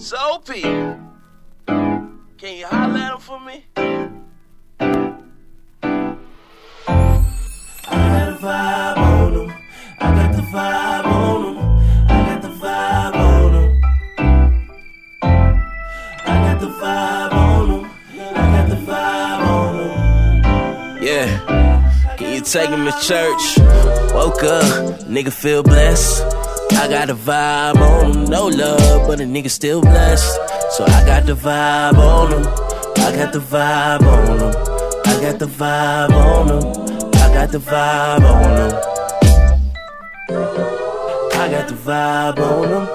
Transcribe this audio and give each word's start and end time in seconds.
Soapy, 0.00 0.62
can 0.62 2.56
you 2.56 2.66
holler 2.66 2.98
at 2.98 3.12
him 3.12 3.18
for 3.18 3.38
me? 3.38 3.66
I 3.76 3.84
got 7.86 8.28
a 8.28 8.36
vibe 8.40 8.96
on 8.96 9.32
him. 9.34 9.52
I 10.00 10.14
got 10.14 10.32
the 10.32 10.40
vibe 10.40 11.04
on 11.04 11.44
him. 11.44 11.58
I 12.08 12.24
got 12.26 12.40
the 12.40 12.48
vibe 12.48 13.14
on 13.14 13.52
him. 13.54 13.70
I 16.24 16.34
got 16.46 16.60
the 16.60 16.66
vibe 16.66 17.32
on 17.34 17.70
him. 17.70 17.84
I 18.18 18.34
got 18.56 18.68
the 18.70 18.76
vibe 18.76 19.42
on 19.54 19.74
him. 20.96 21.02
Yeah. 21.02 21.28
Can 22.16 22.32
you 22.32 22.40
take 22.40 22.70
him 22.70 22.86
to 22.86 22.92
church? 23.02 23.58
Woke 24.14 24.44
up, 24.44 25.00
nigga 25.02 25.30
feel 25.30 25.62
blessed. 25.62 26.39
I 26.80 26.88
got 26.88 27.10
a 27.10 27.14
vibe 27.14 27.76
on 27.76 28.10
him. 28.10 28.24
No 28.24 28.46
love, 28.46 29.06
but 29.06 29.20
a 29.20 29.24
nigga 29.24 29.50
still 29.50 29.82
blessed. 29.82 30.34
So 30.70 30.84
I 30.84 31.04
got 31.04 31.26
the 31.26 31.34
vibe 31.34 31.98
on 31.98 32.32
him. 32.32 32.46
I 33.04 33.14
got 33.14 33.34
the 33.34 33.38
vibe 33.38 34.00
on 34.00 34.38
him. 34.38 34.48
I 35.04 35.20
got 35.20 35.38
the 35.38 35.44
vibe 35.44 36.10
on 36.10 36.48
him. 36.48 36.62
I 37.16 37.34
got 37.34 37.52
the 37.52 37.58
vibe 37.58 38.24
on 38.24 38.56
him. 38.56 38.72
I 41.38 41.50
got 41.50 41.68
the 41.68 41.74
vibe 41.74 42.38
on 42.38 42.68
him. 42.70 42.88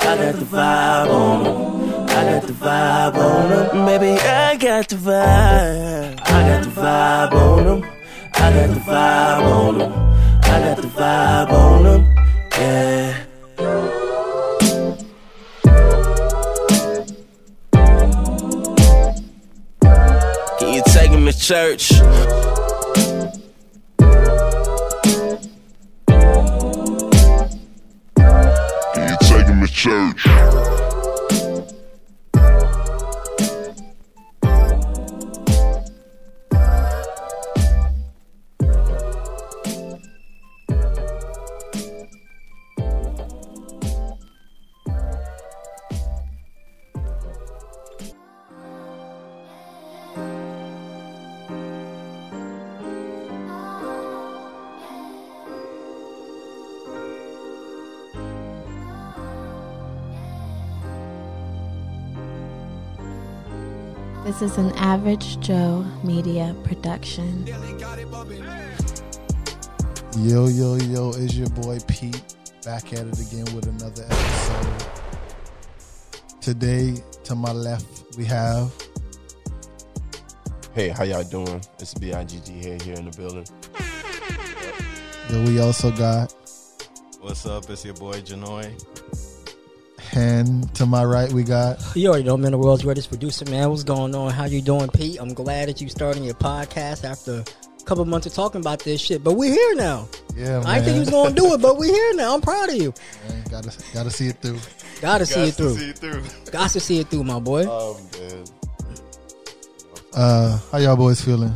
I 0.00 0.16
got 0.16 0.34
the 0.34 0.44
vibe 0.44 1.08
on 1.08 1.46
him. 1.46 2.08
I 2.10 2.24
got 2.30 2.42
the 2.42 2.52
vibe 2.52 3.14
on 3.14 3.76
him. 3.78 3.86
Baby, 3.86 4.20
I 4.20 4.56
got 4.56 4.88
the 4.90 4.96
vibe. 4.96 6.20
I 6.26 6.48
got 6.50 6.64
the 6.64 6.70
vibe 6.78 7.32
on 7.32 7.66
him. 7.66 7.90
I 8.34 8.52
got 8.52 8.68
the 8.68 8.80
vibe 8.80 9.42
on 9.42 9.80
him. 9.80 9.92
I 10.42 10.60
got 10.60 10.76
the 10.76 10.88
vibe 10.88 11.50
on 11.52 11.86
him. 11.86 12.16
Yeah. 12.52 13.19
To 21.32 21.38
church? 21.38 21.92
Church? 29.72 30.79
This 64.40 64.52
is 64.52 64.56
an 64.56 64.72
Average 64.78 65.38
Joe 65.40 65.84
Media 66.02 66.56
production. 66.64 67.46
Yo, 70.16 70.46
yo, 70.46 70.76
yo, 70.76 71.10
is 71.10 71.38
your 71.38 71.50
boy 71.50 71.78
Pete 71.86 72.22
back 72.64 72.90
at 72.94 73.06
it 73.06 73.20
again 73.20 73.44
with 73.54 73.66
another 73.66 74.02
episode. 74.08 74.86
Today, 76.40 76.94
to 77.24 77.34
my 77.34 77.52
left, 77.52 78.16
we 78.16 78.24
have 78.24 78.72
Hey, 80.72 80.88
how 80.88 81.04
y'all 81.04 81.22
doing? 81.22 81.60
It's 81.78 81.92
BIGG 81.92 82.48
here, 82.48 82.78
here 82.82 82.94
in 82.94 83.10
the 83.10 83.16
building. 83.18 83.44
yo, 85.28 85.44
we 85.44 85.60
also 85.60 85.90
got, 85.90 86.34
What's 87.20 87.44
up? 87.44 87.68
It's 87.68 87.84
your 87.84 87.92
boy 87.92 88.22
Janoy. 88.22 88.72
And 90.12 90.72
to 90.74 90.86
my 90.86 91.04
right, 91.04 91.32
we 91.32 91.42
got, 91.44 91.78
You 91.94 92.08
already 92.08 92.24
know, 92.24 92.36
man. 92.36 92.52
The 92.52 92.58
world's 92.58 92.82
greatest 92.82 93.08
producer, 93.08 93.44
man. 93.50 93.70
What's 93.70 93.84
going 93.84 94.14
on? 94.14 94.30
How 94.32 94.44
you 94.46 94.60
doing, 94.62 94.88
Pete? 94.88 95.18
I'm 95.20 95.34
glad 95.34 95.68
that 95.68 95.80
you 95.80 95.88
starting 95.88 96.24
your 96.24 96.34
podcast 96.34 97.04
after 97.04 97.44
a 97.80 97.84
couple 97.84 98.04
months 98.04 98.26
of 98.26 98.34
talking 98.34 98.60
about 98.60 98.80
this 98.80 99.00
shit. 99.00 99.22
But 99.24 99.34
we're 99.34 99.52
here 99.52 99.74
now. 99.74 100.08
yeah, 100.36 100.58
man. 100.58 100.66
I 100.66 100.74
didn't 100.80 100.84
think 100.84 100.94
you 100.94 101.00
was 101.00 101.10
gonna 101.10 101.34
do 101.34 101.54
it, 101.54 101.62
but 101.62 101.76
we're 101.78 101.92
here 101.92 102.14
now. 102.14 102.34
I'm 102.34 102.40
proud 102.40 102.68
of 102.68 102.74
you. 102.76 102.92
Man, 103.28 103.44
gotta, 103.50 103.72
gotta 103.94 104.10
see 104.10 104.28
it 104.28 104.36
through. 104.42 104.58
Gotta 105.00 105.24
see 105.26 105.48
it 105.48 105.54
through. 105.54 105.76
See 105.76 105.90
it 105.90 105.98
through. 105.98 106.22
Got 106.52 106.70
to 106.70 106.80
see 106.80 106.98
it 107.00 107.08
through, 107.08 107.24
my 107.24 107.38
boy. 107.38 107.62
Um, 107.66 107.96
man, 108.18 108.44
Uh, 110.12 110.58
how 110.72 110.78
y'all 110.78 110.96
boys 110.96 111.20
feeling? 111.20 111.54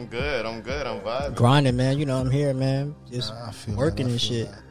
I'm 0.00 0.06
good. 0.06 0.46
I'm 0.46 0.62
good. 0.62 0.86
I'm 0.86 1.00
vibing. 1.00 1.34
Grinding, 1.36 1.76
man. 1.76 1.98
You 1.98 2.06
know 2.06 2.16
I'm 2.18 2.30
here, 2.30 2.54
man. 2.54 2.94
Just 3.10 3.34
I 3.34 3.50
feel 3.52 3.76
working 3.76 4.06
that, 4.06 4.12
I 4.12 4.12
and 4.12 4.20
shit. 4.20 4.48
that. 4.50 4.62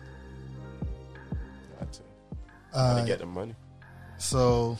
Got 1.79 1.93
to, 1.93 2.01
Uh, 2.73 2.95
gotta 2.95 3.05
get 3.07 3.19
the 3.19 3.25
money. 3.27 3.53
So, 4.17 4.75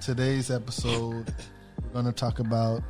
today's 0.00 0.50
episode, 0.50 1.34
we're 1.82 1.90
gonna 1.92 2.10
talk 2.10 2.38
about 2.38 2.82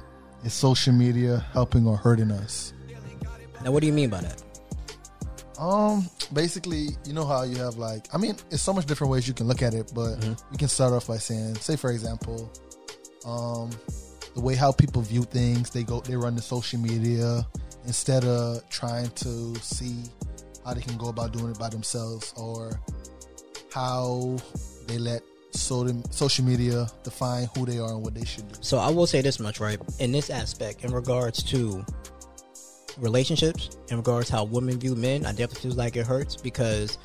is 0.44 0.52
social 0.54 0.92
media 0.92 1.44
helping 1.52 1.88
or 1.88 1.96
hurting 1.96 2.30
us? 2.30 2.72
Now, 3.64 3.72
what 3.72 3.80
do 3.80 3.88
you 3.88 3.92
mean 3.92 4.08
by 4.10 4.20
that? 4.20 4.40
Um, 5.58 6.08
basically, 6.32 6.90
you 7.04 7.12
know 7.14 7.24
how 7.24 7.42
you 7.42 7.56
have 7.56 7.78
like, 7.78 8.06
I 8.14 8.18
mean, 8.18 8.36
it's 8.52 8.62
so 8.62 8.72
much 8.72 8.86
different 8.86 9.12
ways 9.12 9.26
you 9.26 9.34
can 9.34 9.48
look 9.48 9.60
at 9.62 9.74
it, 9.74 9.90
but 9.92 10.18
Mm-hmm. 10.20 10.34
we 10.52 10.56
can 10.56 10.68
start 10.68 10.92
off 10.92 11.08
by 11.08 11.18
saying, 11.18 11.56
say 11.56 11.74
for 11.74 11.90
example, 11.90 12.48
um, 13.26 13.70
the 14.34 14.40
way 14.40 14.54
how 14.54 14.72
people 14.72 15.02
view 15.02 15.22
things, 15.22 15.70
they 15.70 15.82
go, 15.82 16.00
they 16.00 16.16
run 16.16 16.34
the 16.34 16.42
social 16.42 16.78
media 16.78 17.46
instead 17.86 18.24
of 18.24 18.68
trying 18.70 19.10
to 19.10 19.54
see 19.56 20.04
how 20.64 20.74
they 20.74 20.80
can 20.80 20.96
go 20.96 21.08
about 21.08 21.32
doing 21.32 21.50
it 21.50 21.58
by 21.58 21.68
themselves 21.68 22.32
or 22.36 22.80
how 23.72 24.36
they 24.86 24.98
let 24.98 25.22
social 25.50 26.44
media 26.44 26.86
define 27.04 27.48
who 27.54 27.66
they 27.66 27.78
are 27.78 27.90
and 27.90 28.02
what 28.02 28.14
they 28.14 28.24
should 28.24 28.50
do. 28.50 28.58
So 28.60 28.78
I 28.78 28.88
will 28.90 29.06
say 29.06 29.20
this 29.20 29.38
much, 29.38 29.60
right? 29.60 29.78
In 29.98 30.12
this 30.12 30.30
aspect, 30.30 30.84
in 30.84 30.92
regards 30.92 31.42
to 31.44 31.84
relationships, 32.98 33.76
in 33.88 33.96
regards 33.96 34.28
how 34.28 34.44
women 34.44 34.78
view 34.78 34.94
men, 34.94 35.26
I 35.26 35.32
definitely 35.32 35.70
feel 35.70 35.76
like 35.78 35.96
it 35.96 36.06
hurts 36.06 36.36
because 36.36 36.98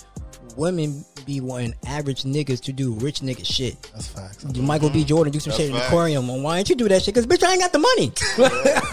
women 0.58 1.06
be 1.26 1.40
wanting 1.42 1.76
average 1.86 2.24
niggas 2.24 2.62
to 2.64 2.74
do 2.74 2.94
rich 2.94 3.20
nigga 3.20 3.46
shit. 3.46 3.82
That's 3.94 4.08
facts. 4.08 4.44
Do 4.44 4.62
Michael 4.62 4.90
B. 4.90 5.04
Jordan 5.04 5.32
do 5.32 5.40
some 5.40 5.52
That's 5.52 5.62
shit 5.62 5.70
in 5.70 5.76
the 5.76 5.86
aquarium. 5.86 6.28
Well, 6.28 6.42
why 6.42 6.58
ain't 6.58 6.70
you 6.70 6.76
do 6.76 6.88
that 6.90 7.04
shit? 7.04 7.14
Because 7.14 7.28
bitch, 7.28 7.46
I 7.46 7.52
ain't 7.52 7.62
got 7.62 7.74
the 7.74 7.80
money. 7.80 8.12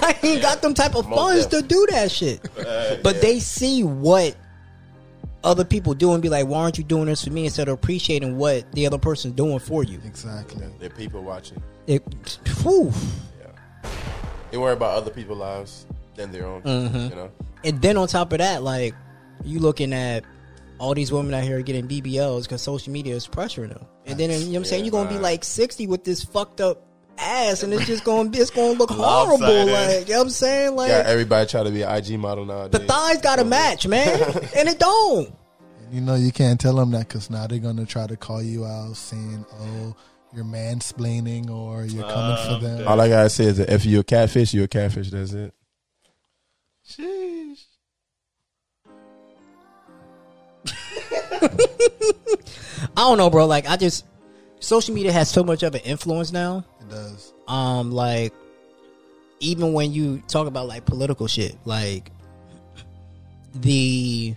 I 0.02 0.18
ain't 0.22 0.42
got 0.42 0.62
them 0.62 0.74
type 0.74 0.94
of 0.94 1.08
Most 1.08 1.18
funds 1.18 1.46
to 1.46 1.62
do 1.62 1.86
that 1.90 2.10
shit. 2.10 2.40
But 3.02 3.20
they 3.20 3.38
see 3.38 3.82
what 3.82 4.36
other 5.42 5.64
people 5.64 5.94
do 5.94 6.12
and 6.12 6.22
be 6.22 6.28
like, 6.28 6.46
why 6.46 6.60
aren't 6.60 6.78
you 6.78 6.84
doing 6.84 7.06
this 7.06 7.24
for 7.24 7.30
me 7.30 7.44
instead 7.44 7.68
of 7.68 7.74
appreciating 7.74 8.36
what 8.36 8.70
the 8.72 8.86
other 8.86 8.98
person's 8.98 9.34
doing 9.34 9.58
for 9.58 9.84
you? 9.84 10.00
Exactly. 10.04 10.66
They're 10.78 10.90
people 10.90 11.22
watching. 11.22 11.62
It, 11.86 12.02
whew. 12.62 12.92
They 14.50 14.58
worry 14.58 14.72
about 14.72 14.94
other 14.94 15.10
people's 15.10 15.38
lives 15.38 15.86
than 16.14 16.32
their 16.32 16.46
own. 16.46 16.62
Mm-hmm. 16.62 16.96
You 16.96 17.14
know, 17.16 17.30
And 17.64 17.82
then 17.82 17.96
on 17.96 18.08
top 18.08 18.32
of 18.32 18.38
that, 18.38 18.62
like 18.62 18.94
you 19.44 19.58
looking 19.58 19.92
at 19.92 20.24
all 20.78 20.94
these 20.94 21.12
women 21.12 21.34
out 21.34 21.44
here 21.44 21.60
getting 21.62 21.86
BBLs 21.88 22.42
because 22.42 22.62
social 22.62 22.92
media 22.92 23.14
is 23.14 23.26
pressuring 23.26 23.70
them. 23.70 23.86
And 24.06 24.18
then 24.18 24.30
you 24.30 24.38
know 24.38 24.50
what 24.50 24.56
I'm 24.58 24.64
saying 24.64 24.84
you're 24.84 24.92
gonna 24.92 25.08
be 25.08 25.18
like 25.18 25.44
60 25.44 25.86
with 25.86 26.04
this 26.04 26.24
fucked 26.24 26.60
up 26.60 26.86
ass, 27.18 27.62
and 27.62 27.72
it's 27.72 27.86
just 27.86 28.04
gonna 28.04 28.28
be 28.28 28.38
it's 28.38 28.50
gonna 28.50 28.78
look 28.78 28.90
horrible. 28.92 29.66
Like 29.66 30.08
you 30.08 30.14
know 30.14 30.18
what 30.18 30.24
I'm 30.24 30.30
saying, 30.30 30.76
like 30.76 30.88
yeah, 30.88 31.02
everybody 31.06 31.48
try 31.48 31.62
to 31.62 31.70
be 31.70 31.82
an 31.82 31.96
IG 31.96 32.18
model 32.18 32.44
now. 32.44 32.68
the 32.68 32.80
thighs 32.80 33.20
got 33.20 33.36
to 33.36 33.44
match, 33.44 33.86
man, 33.86 34.08
and 34.56 34.68
it 34.68 34.78
don't. 34.78 35.34
You 35.92 36.00
know, 36.00 36.14
you 36.16 36.32
can't 36.32 36.58
tell 36.58 36.74
them 36.74 36.90
that 36.92 37.08
because 37.08 37.30
now 37.30 37.46
they're 37.46 37.58
gonna 37.58 37.86
try 37.86 38.06
to 38.06 38.16
call 38.16 38.42
you 38.42 38.64
out 38.64 38.96
saying, 38.96 39.44
"Oh, 39.60 39.94
you're 40.34 40.44
mansplaining 40.44 41.50
or 41.50 41.84
you're 41.84 42.02
coming 42.08 42.46
for 42.46 42.66
them." 42.66 42.88
All 42.88 43.00
I 43.00 43.08
gotta 43.08 43.30
say 43.30 43.44
is 43.44 43.58
that 43.58 43.70
if 43.70 43.84
you're 43.86 44.00
a 44.00 44.04
catfish, 44.04 44.52
you're 44.52 44.64
a 44.64 44.68
catfish. 44.68 45.10
That's 45.10 45.32
it. 45.32 45.54
Sheesh. 46.88 47.63
I 52.96 53.00
don't 53.00 53.18
know, 53.18 53.30
bro. 53.30 53.46
Like 53.46 53.68
I 53.68 53.76
just 53.76 54.04
social 54.60 54.94
media 54.94 55.12
has 55.12 55.28
so 55.30 55.42
much 55.44 55.62
of 55.62 55.74
an 55.74 55.80
influence 55.82 56.32
now. 56.32 56.64
It 56.80 56.90
does. 56.90 57.32
um 57.48 57.92
like 57.92 58.32
even 59.40 59.72
when 59.72 59.92
you 59.92 60.22
talk 60.28 60.46
about 60.46 60.68
like 60.68 60.84
political 60.86 61.26
shit 61.26 61.56
like 61.64 62.10
the 63.54 64.34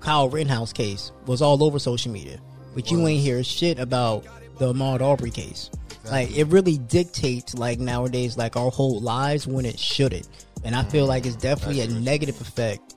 Kyle 0.00 0.28
Rittenhouse 0.28 0.72
case 0.72 1.12
was 1.26 1.42
all 1.42 1.62
over 1.62 1.78
social 1.78 2.10
media 2.12 2.40
but 2.74 2.90
you 2.90 3.06
ain't 3.06 3.20
hear 3.20 3.42
shit 3.44 3.78
about 3.78 4.24
the 4.58 4.72
Ahmaud 4.72 5.00
Arbery 5.00 5.30
case 5.30 5.70
like 6.10 6.36
it 6.36 6.44
really 6.44 6.78
dictates 6.78 7.54
like 7.54 7.78
nowadays 7.78 8.36
like 8.38 8.56
our 8.56 8.70
whole 8.70 9.00
lives 9.00 9.46
when 9.46 9.64
it 9.64 9.78
shouldn't 9.78 10.28
and 10.64 10.74
I 10.74 10.82
feel 10.84 11.06
like 11.06 11.26
it's 11.26 11.36
definitely 11.36 11.80
a 11.82 11.88
negative 11.88 12.40
effect 12.40 12.89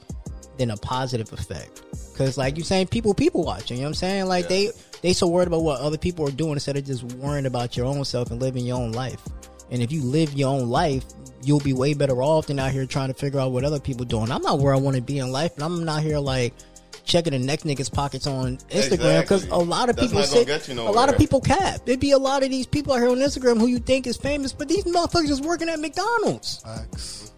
than 0.57 0.71
a 0.71 0.77
positive 0.77 1.31
effect 1.33 1.81
Because 2.11 2.37
like 2.37 2.57
you 2.57 2.63
saying, 2.63 2.87
people 2.87 3.13
people 3.13 3.43
watching. 3.43 3.77
You 3.77 3.83
know 3.83 3.87
what 3.87 3.89
I'm 3.89 3.95
saying? 3.95 4.25
Like 4.27 4.47
they 4.47 4.69
they 5.01 5.13
so 5.13 5.27
worried 5.27 5.47
about 5.47 5.63
what 5.63 5.81
other 5.81 5.97
people 5.97 6.27
are 6.27 6.31
doing 6.31 6.53
instead 6.53 6.77
of 6.77 6.85
just 6.85 7.03
worrying 7.03 7.45
about 7.45 7.75
your 7.75 7.85
own 7.85 8.05
self 8.05 8.31
and 8.31 8.41
living 8.41 8.65
your 8.65 8.77
own 8.77 8.91
life. 8.91 9.21
And 9.71 9.81
if 9.81 9.91
you 9.91 10.03
live 10.03 10.33
your 10.33 10.49
own 10.49 10.69
life, 10.69 11.03
you'll 11.43 11.59
be 11.59 11.73
way 11.73 11.93
better 11.93 12.21
off 12.21 12.47
than 12.47 12.59
out 12.59 12.71
here 12.71 12.85
trying 12.85 13.07
to 13.07 13.13
figure 13.13 13.39
out 13.39 13.51
what 13.51 13.63
other 13.63 13.79
people 13.79 14.05
doing. 14.05 14.31
I'm 14.31 14.41
not 14.41 14.59
where 14.59 14.73
I 14.73 14.77
want 14.77 14.95
to 14.95 15.01
be 15.01 15.19
in 15.19 15.31
life, 15.31 15.55
and 15.55 15.63
I'm 15.63 15.83
not 15.83 16.03
here 16.03 16.19
like 16.19 16.53
checking 17.03 17.33
the 17.33 17.39
next 17.39 17.65
nigga's 17.65 17.89
pockets 17.89 18.27
on 18.27 18.57
Instagram 18.69 19.21
because 19.21 19.43
Exactly. 19.43 19.49
a 19.49 19.55
lot 19.57 19.89
of 19.89 19.95
That's 19.95 20.07
people 20.07 20.23
sit, 20.23 20.47
get 20.47 20.67
you 20.69 20.79
a 20.79 20.83
lot 20.83 21.09
of 21.09 21.17
people 21.17 21.41
cap. 21.41 21.81
There'd 21.85 21.99
be 21.99 22.11
a 22.11 22.17
lot 22.17 22.43
of 22.43 22.49
these 22.49 22.65
people 22.65 22.93
out 22.93 22.99
here 22.99 23.09
on 23.09 23.17
Instagram 23.17 23.59
who 23.59 23.67
you 23.67 23.79
think 23.79 24.07
is 24.07 24.15
famous, 24.15 24.53
but 24.53 24.69
these 24.69 24.85
motherfuckers 24.85 25.29
is 25.29 25.41
working 25.41 25.67
at 25.67 25.79
McDonald's, 25.79 26.61
Facts. 26.61 27.32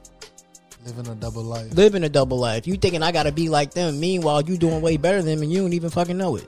Living 0.85 1.07
a 1.07 1.15
double 1.15 1.43
life. 1.43 1.73
living 1.73 2.03
a 2.03 2.09
double 2.09 2.37
life. 2.37 2.67
You 2.67 2.75
thinking 2.75 3.01
I 3.01 3.11
gotta 3.11 3.31
be 3.31 3.49
like 3.49 3.73
them? 3.73 3.99
Meanwhile, 3.99 4.43
you 4.43 4.55
doing 4.55 4.81
way 4.81 4.97
better 4.97 5.17
than 5.17 5.25
them, 5.25 5.41
and 5.41 5.51
you 5.51 5.61
don't 5.61 5.73
even 5.73 5.89
fucking 5.89 6.17
know 6.17 6.35
it. 6.35 6.47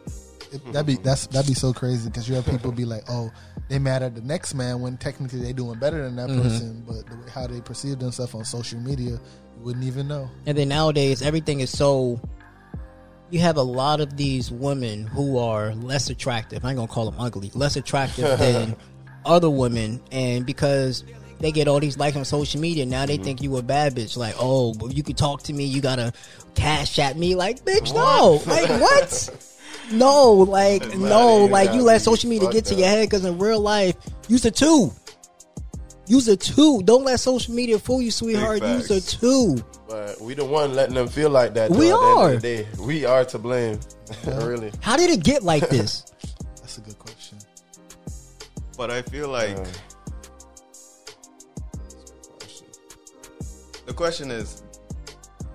It, 0.52 0.64
that'd 0.72 0.86
be 0.86 0.96
that's 0.96 1.26
that'd 1.28 1.48
be 1.48 1.56
so 1.56 1.74
crazy 1.74 2.08
because 2.08 2.30
you 2.30 2.36
have 2.36 2.46
people 2.46 2.72
be 2.72 2.86
like, 2.86 3.04
oh, 3.10 3.32
they 3.68 3.80
mad 3.80 4.04
at 4.04 4.14
the 4.16 4.22
next 4.22 4.54
man 4.54 4.80
when 4.82 4.98
technically 4.98 5.42
they 5.42 5.54
doing 5.54 5.80
better 5.80 6.04
than 6.04 6.16
that 6.18 6.30
mm-hmm. 6.30 6.42
person, 6.44 6.84
but 6.88 7.06
the 7.08 7.18
way 7.18 7.30
how 7.34 7.48
they 7.48 7.62
perceive 7.62 8.00
themselves 8.00 8.36
on 8.36 8.46
social 8.46 8.80
media, 8.80 9.12
you 9.12 9.64
wouldn't 9.64 9.86
even 9.86 10.08
know. 10.08 10.30
And 10.46 10.58
then 10.58 10.70
nowadays, 10.70 11.22
everything 11.22 11.60
is 11.60 11.76
so. 11.76 12.22
You 13.30 13.40
have 13.40 13.58
a 13.58 13.64
lot 13.64 14.00
of 14.00 14.16
these 14.16 14.50
women 14.52 15.06
who 15.06 15.38
are 15.38 15.74
less 15.76 16.10
attractive. 16.10 16.64
I 16.64 16.70
ain't 16.70 16.78
gonna 16.78 16.88
call 16.88 17.10
them 17.10 17.20
ugly. 17.20 17.52
Less 17.56 17.76
attractive 17.76 18.40
than 18.40 18.76
other 19.26 19.50
women, 19.50 20.02
and 20.12 20.46
because 20.46 21.04
they 21.40 21.52
get 21.52 21.68
all 21.68 21.80
these 21.80 21.98
likes 21.98 22.18
on 22.18 22.26
social 22.26 22.60
media, 22.60 22.86
now 22.86 23.06
they 23.06 23.18
think 23.18 23.42
you 23.42 23.56
a 23.58 23.62
bad 23.62 23.96
bitch. 23.96 24.18
Like, 24.18 24.36
oh, 24.40 24.74
well, 24.80 24.92
you 24.92 25.04
could 25.04 25.18
talk 25.18 25.44
to 25.44 25.54
me. 25.54 25.66
You 25.66 25.82
gotta 25.82 26.14
cash 26.56 26.98
at 27.00 27.18
me. 27.18 27.36
Like, 27.36 27.64
bitch, 27.66 27.94
no. 27.94 28.42
Like, 28.48 28.70
what? 28.82 29.30
No, 29.92 30.34
like, 30.34 30.84
It's 30.84 30.96
no. 30.96 31.46
Like, 31.46 31.74
you 31.74 31.82
let 31.84 32.02
social 32.02 32.30
media 32.30 32.48
Fuck 32.48 32.54
get 32.54 32.66
to 32.66 32.76
that. 32.76 32.80
your 32.82 32.90
head 32.90 33.06
because 33.10 33.24
in 33.24 33.38
real 33.38 33.60
life, 33.62 33.96
use 34.28 34.44
a 34.46 34.52
two. 34.52 34.92
Use 36.08 36.28
a 36.28 36.36
two. 36.38 36.82
Don't 36.84 37.04
let 37.04 37.20
social 37.20 37.54
media 37.54 37.78
fool 37.80 38.02
you, 38.02 38.12
sweetheart. 38.12 38.62
Use 38.62 38.90
a 38.92 38.96
facts. 38.96 39.18
two. 39.18 39.58
But 39.88 40.20
we 40.22 40.34
the 40.34 40.44
one 40.44 40.74
letting 40.74 40.96
them 40.96 41.08
feel 41.08 41.30
like 41.30 41.54
that. 41.54 41.70
We 41.72 41.90
at 41.92 41.96
are. 41.96 42.32
the 42.36 42.40
day. 42.40 42.68
We 42.80 43.06
are 43.06 43.24
to 43.26 43.38
blame. 43.38 43.80
really. 44.26 44.72
How 44.82 44.98
did 44.98 45.10
it 45.10 45.24
get 45.24 45.44
like 45.44 45.70
this? 45.70 46.06
That's 46.58 46.78
a 46.78 46.82
good 46.82 46.98
question. 47.00 47.38
But 48.78 48.92
I 48.92 49.02
feel 49.02 49.30
like 49.30 49.58
Uh, 49.58 49.66
the 53.88 53.94
question 53.94 54.30
is. 54.30 54.62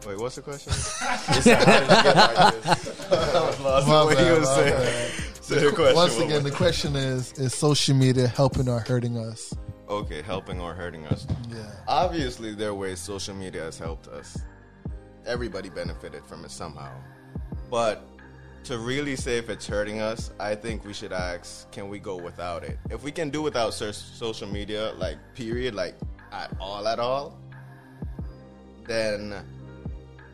Wait, 0.04 0.18
what's 0.18 0.34
the 0.34 0.42
question? 0.42 0.72
How 0.98 1.34
did 1.34 1.46
you 1.46 1.52
get 1.52 2.16
like 2.16 2.62
this? 2.62 3.12
I 3.12 3.46
was 3.46 3.60
lost 3.60 3.88
what 3.88 4.18
he 4.18 4.30
was 4.32 4.48
saying. 4.48 5.12
So 5.42 5.54
the 5.56 5.70
question 5.70 5.94
Once 5.94 6.16
was- 6.16 6.24
again, 6.24 6.42
the 6.42 6.50
question 6.50 6.96
is: 6.96 7.32
Is 7.34 7.54
social 7.54 7.94
media 7.94 8.26
helping 8.26 8.68
or 8.68 8.80
hurting 8.80 9.16
us? 9.16 9.54
okay, 9.88 10.22
helping 10.22 10.58
or 10.60 10.72
hurting 10.74 11.06
us. 11.06 11.26
Yeah, 11.50 11.70
Obviously, 11.86 12.54
there 12.54 12.70
are 12.70 12.74
ways 12.74 12.98
social 12.98 13.34
media 13.34 13.62
has 13.64 13.78
helped 13.78 14.08
us. 14.08 14.38
Everybody 15.26 15.68
benefited 15.68 16.24
from 16.24 16.44
it 16.46 16.50
somehow. 16.50 16.90
But 17.70 18.02
to 18.64 18.78
really 18.78 19.16
say 19.16 19.36
if 19.38 19.50
it's 19.50 19.66
hurting 19.66 20.00
us, 20.00 20.32
I 20.40 20.54
think 20.54 20.84
we 20.86 20.94
should 20.94 21.12
ask 21.12 21.70
can 21.72 21.88
we 21.90 21.98
go 21.98 22.16
without 22.16 22.64
it? 22.64 22.78
If 22.90 23.02
we 23.02 23.12
can 23.12 23.28
do 23.30 23.42
without 23.42 23.74
social 23.74 24.48
media, 24.48 24.92
like, 24.96 25.18
period, 25.34 25.74
like, 25.74 25.94
at 26.32 26.50
all, 26.58 26.88
at 26.88 26.98
all, 26.98 27.38
then 28.86 29.34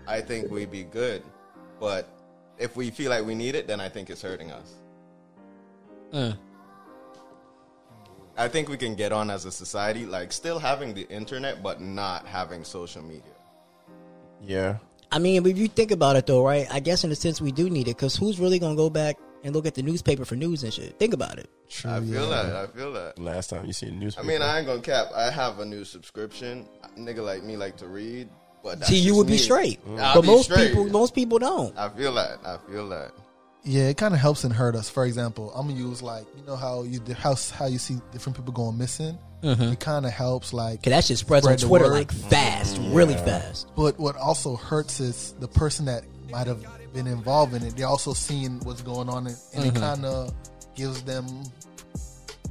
I 0.06 0.20
think 0.20 0.50
we'd 0.50 0.70
be 0.70 0.84
good. 0.84 1.22
But 1.80 2.08
if 2.58 2.76
we 2.76 2.90
feel 2.90 3.10
like 3.10 3.24
we 3.24 3.34
need 3.34 3.54
it, 3.54 3.66
then 3.66 3.80
I 3.80 3.88
think 3.88 4.10
it's 4.10 4.22
hurting 4.22 4.50
us. 4.50 4.74
Uh, 6.12 6.32
I 8.36 8.48
think 8.48 8.68
we 8.68 8.76
can 8.76 8.94
get 8.94 9.12
on 9.12 9.30
as 9.30 9.44
a 9.44 9.50
society, 9.50 10.06
like, 10.06 10.32
still 10.32 10.58
having 10.58 10.94
the 10.94 11.06
internet, 11.08 11.62
but 11.62 11.80
not 11.80 12.26
having 12.26 12.64
social 12.64 13.02
media. 13.02 13.22
Yeah. 14.40 14.78
I 15.10 15.18
mean, 15.18 15.44
if 15.44 15.58
you 15.58 15.68
think 15.68 15.90
about 15.90 16.16
it 16.16 16.26
though, 16.26 16.44
right? 16.44 16.66
I 16.70 16.80
guess 16.80 17.02
in 17.02 17.10
a 17.10 17.16
sense 17.16 17.40
we 17.40 17.50
do 17.50 17.70
need 17.70 17.88
it 17.88 17.96
because 17.96 18.14
who's 18.14 18.38
really 18.38 18.58
gonna 18.58 18.76
go 18.76 18.90
back 18.90 19.16
and 19.44 19.54
look 19.54 19.66
at 19.66 19.74
the 19.74 19.82
newspaper 19.82 20.24
for 20.24 20.36
news 20.36 20.64
and 20.64 20.72
shit? 20.72 20.98
Think 20.98 21.14
about 21.14 21.38
it. 21.38 21.48
true. 21.68 21.90
I 21.90 22.00
feel 22.00 22.28
yeah. 22.28 22.42
that. 22.42 22.56
I 22.56 22.66
feel 22.66 22.92
that. 22.92 23.18
Last 23.18 23.50
time 23.50 23.66
you 23.66 23.72
see 23.72 23.86
the 23.86 23.92
newspaper? 23.92 24.26
I 24.26 24.28
mean, 24.28 24.42
I 24.42 24.58
ain't 24.58 24.66
gonna 24.66 24.80
cap. 24.80 25.06
I 25.14 25.30
have 25.30 25.58
a 25.58 25.64
new 25.64 25.84
subscription. 25.84 26.66
Nigga 26.98 27.24
like 27.24 27.42
me 27.42 27.56
like 27.56 27.76
to 27.78 27.86
read, 27.86 28.28
but 28.62 28.84
See, 28.84 28.98
you 28.98 29.08
just 29.10 29.16
would 29.18 29.26
be 29.26 29.38
straight, 29.38 29.80
I'll 29.98 30.14
but 30.14 30.22
be 30.22 30.26
most 30.26 30.44
straight. 30.44 30.68
people, 30.68 30.86
most 30.86 31.14
people 31.14 31.38
don't. 31.38 31.76
I 31.78 31.88
feel 31.90 32.14
that. 32.14 32.38
I 32.44 32.58
feel 32.70 32.88
that. 32.88 33.12
Yeah, 33.64 33.88
it 33.88 33.96
kind 33.96 34.14
of 34.14 34.20
helps 34.20 34.44
and 34.44 34.52
hurt 34.52 34.74
us. 34.74 34.88
For 34.88 35.04
example, 35.04 35.52
I'm 35.54 35.68
gonna 35.68 35.78
use 35.78 36.02
like 36.02 36.26
you 36.36 36.44
know 36.44 36.56
how 36.56 36.84
you 36.84 37.00
how 37.14 37.34
how 37.52 37.66
you 37.66 37.78
see 37.78 37.98
different 38.12 38.36
people 38.36 38.52
going 38.52 38.78
missing. 38.78 39.18
Mm-hmm. 39.42 39.72
It 39.72 39.80
kind 39.80 40.04
of 40.04 40.12
helps 40.12 40.52
like 40.52 40.82
Cause 40.82 40.90
that 40.90 41.04
shit 41.04 41.18
spreads 41.18 41.44
Spread 41.44 41.62
on 41.62 41.68
Twitter 41.68 41.88
like 41.88 42.10
fast, 42.10 42.80
really 42.86 43.14
fast. 43.14 43.68
But 43.76 43.98
what 43.98 44.16
also 44.16 44.56
hurts 44.56 45.00
is 45.00 45.34
the 45.38 45.48
person 45.48 45.84
that 45.84 46.04
might 46.30 46.46
have 46.46 46.64
been 46.92 47.06
involved 47.06 47.54
in 47.54 47.62
it. 47.62 47.76
They're 47.76 47.86
also 47.86 48.12
seeing 48.12 48.60
what's 48.60 48.82
going 48.82 49.08
on, 49.08 49.26
and, 49.26 49.36
and 49.54 49.64
Mm-hmm. 49.64 49.76
it 49.76 49.80
kind 49.80 50.04
of 50.04 50.32
gives 50.74 51.02
them, 51.02 51.26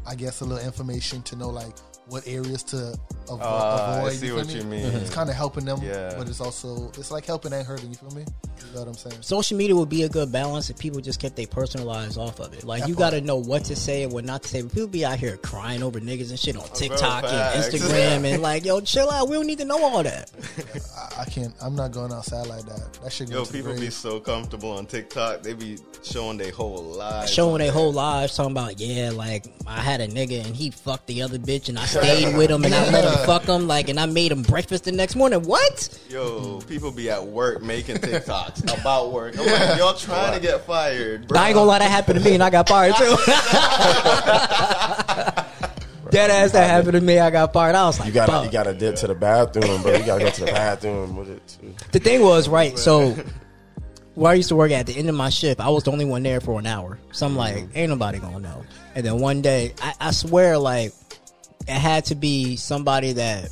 I 0.06 0.15
guess, 0.15 0.41
a 0.41 0.45
little 0.45 0.63
information 0.65 1.21
to 1.24 1.35
know 1.35 1.50
like 1.50 1.77
what 2.07 2.25
areas 2.27 2.63
to 2.63 2.97
avo- 3.27 3.41
I 3.41 3.97
avoid. 4.00 4.13
see 4.13 4.27
feel 4.27 4.35
what 4.38 4.47
me? 4.47 4.56
you 4.56 4.63
mean. 4.63 4.85
It's 4.94 5.13
kind 5.13 5.29
of 5.29 5.35
helping 5.35 5.65
them, 5.65 5.79
Yeah. 5.83 6.13
but 6.18 6.27
it's 6.29 6.39
also 6.41 6.88
it's 6.97 7.12
like 7.12 7.25
helping 7.25 7.53
and 7.53 7.65
hurting. 7.65 7.89
You 7.89 7.95
feel 7.95 8.12
me? 8.12 8.25
You 8.68 8.74
know 8.74 8.80
what 8.80 8.88
I'm 8.89 8.94
saying? 8.95 9.21
Social 9.21 9.57
media 9.57 9.75
would 9.75 9.89
be 9.89 10.04
a 10.04 10.09
good 10.09 10.31
balance 10.31 10.69
if 10.69 10.77
people 10.77 11.00
just 11.01 11.19
kept 11.19 11.36
their 11.36 11.48
personal 11.48 11.86
lives 11.86 12.18
off 12.18 12.39
of 12.39 12.54
it. 12.54 12.63
Like 12.63 12.81
That 12.81 12.89
you 12.89 12.95
got 12.95 13.12
to 13.12 13.21
know 13.21 13.38
what 13.38 13.65
to 13.65 13.75
say 13.75 14.04
and 14.04 14.12
what 14.12 14.25
not 14.25 14.44
to 14.44 14.50
say. 14.50 14.62
But 14.62 14.71
people 14.74 14.88
be 14.88 15.06
out 15.06 15.18
here 15.19 15.38
crying 15.38 15.83
over 15.83 16.00
niggas 16.00 16.30
and 16.30 16.39
shit 16.39 16.57
on 16.57 16.68
TikTok 16.69 17.24
and 17.24 17.31
facts. 17.31 17.68
Instagram 17.69 18.24
and 18.33 18.42
like, 18.42 18.65
yo, 18.65 18.81
chill 18.81 19.09
out. 19.09 19.30
We 19.30 19.36
don't 19.36 19.48
need 19.48 19.59
to 19.59 19.65
know 19.65 19.83
all 19.83 20.04
that. 20.04 20.31
I, 20.98 21.21
I 21.21 21.25
can't. 21.25 21.54
I'm 21.62 21.75
not 21.75 21.92
going 21.92 22.12
outside 22.12 22.48
like 22.48 22.65
that. 22.65 22.94
That 23.04 23.12
shit 23.12 23.30
Yo, 23.30 23.38
goes 23.39 23.48
to 23.48 23.54
the 23.54 23.59
people 23.59 23.74
be 23.74 23.80
grave. 23.80 23.94
so 23.94 24.19
comfortable 24.19 24.71
on 24.71 24.86
TikTok. 24.86 25.44
They 25.44 25.53
be 25.53 25.77
showing 26.03 26.38
their 26.38 26.51
whole 26.51 26.83
lives. 26.83 27.31
showing 27.31 27.60
their 27.60 27.71
whole 27.71 27.92
lives 27.92 28.36
talking 28.36 28.51
about 28.51 28.80
yeah 28.80 29.10
like 29.10 29.45
i 29.65 29.81
had 29.81 30.00
a 30.00 30.07
nigga 30.07 30.45
and 30.45 30.56
he 30.56 30.69
fucked 30.69 31.06
the 31.07 31.21
other 31.21 31.38
bitch 31.38 31.68
and 31.69 31.77
i 31.77 31.86
stayed 31.86 32.38
with 32.38 32.50
him 32.50 32.63
and 32.63 32.74
i 32.74 32.89
let 32.92 33.03
him 33.03 33.25
fuck 33.25 33.44
him 33.44 33.68
like 33.68 33.89
and 33.89 34.00
i 34.00 34.06
made 34.06 34.31
him 34.31 34.42
breakfast 34.44 34.83
the 34.86 34.92
next 34.92 35.15
morning 35.15 35.42
what 35.42 36.00
Yo, 36.10 36.62
people 36.68 36.92
be 36.92 37.10
at 37.10 37.21
work 37.25 37.62
making 37.62 37.98
TikToks 38.56 38.82
about 38.82 39.12
work. 39.12 39.38
I'm 39.38 39.46
like, 39.46 39.78
y'all 39.78 39.94
trying 39.94 40.34
to 40.34 40.40
get 40.40 40.66
fired, 40.66 41.28
bro. 41.28 41.40
i 41.40 41.48
ain't 41.48 41.56
gonna 41.56 41.68
lie 41.68 41.80
that 41.80 41.92
happened 41.92 42.20
to 42.20 42.26
me 42.26 42.34
and 42.34 42.44
i 42.44 42.50
got 42.50 42.68
fired 42.68 42.96
too 42.96 43.04
Dead 46.10 46.30
ass 46.30 46.51
that 46.51 46.70
happened 46.70 46.94
to 46.94 47.01
me. 47.01 47.20
I 47.20 47.30
got 47.30 47.54
fired. 47.54 47.75
I 47.75 47.86
was 47.86 48.00
like, 48.00 48.08
you 48.08 48.13
gotta 48.13 48.32
fuck. 48.32 48.46
you 48.46 48.51
gotta 48.51 48.74
dip 48.74 48.96
to 48.98 49.08
the 49.08 49.16
bathroom, 49.16 49.82
bro. 49.82 49.94
You 49.94 50.06
gotta 50.06 50.24
go 50.24 50.30
to 50.30 50.46
the 50.46 50.51
bathroom 50.51 51.18
with 51.18 51.30
it 51.30 51.48
too. 51.48 51.74
The 51.92 52.00
thing 52.00 52.22
was, 52.22 52.48
right, 52.48 52.77
so 52.80 53.12
where 54.16 54.32
I 54.32 54.36
used 54.36 54.50
to 54.50 54.56
work 54.56 54.72
at, 54.72 54.88
the 54.88 54.98
end 54.98 55.10
of 55.10 55.16
my 55.16 55.30
shift, 55.30 55.60
I 55.60 55.70
was 55.70 55.84
the 55.84 55.92
only 55.92 56.06
one 56.06 56.24
there 56.24 56.39
for 56.39 56.60
an 56.60 56.66
hour. 56.66 56.98
So 57.12 57.25
I'm 57.25 57.36
like, 57.36 57.56
mm-hmm. 57.56 57.77
ain't 57.77 57.89
nobody 57.89 58.20
gonna 58.20 58.39
know. 58.39 58.63
And 58.96 59.06
then 59.06 59.20
one 59.20 59.42
day, 59.42 59.74
I, 59.82 59.94
I 60.00 60.12
swear, 60.12 60.58
like, 60.58 60.94
it 61.68 61.74
had 61.74 62.06
to 62.06 62.16
be 62.16 62.56
somebody 62.56 63.13
that 63.13 63.51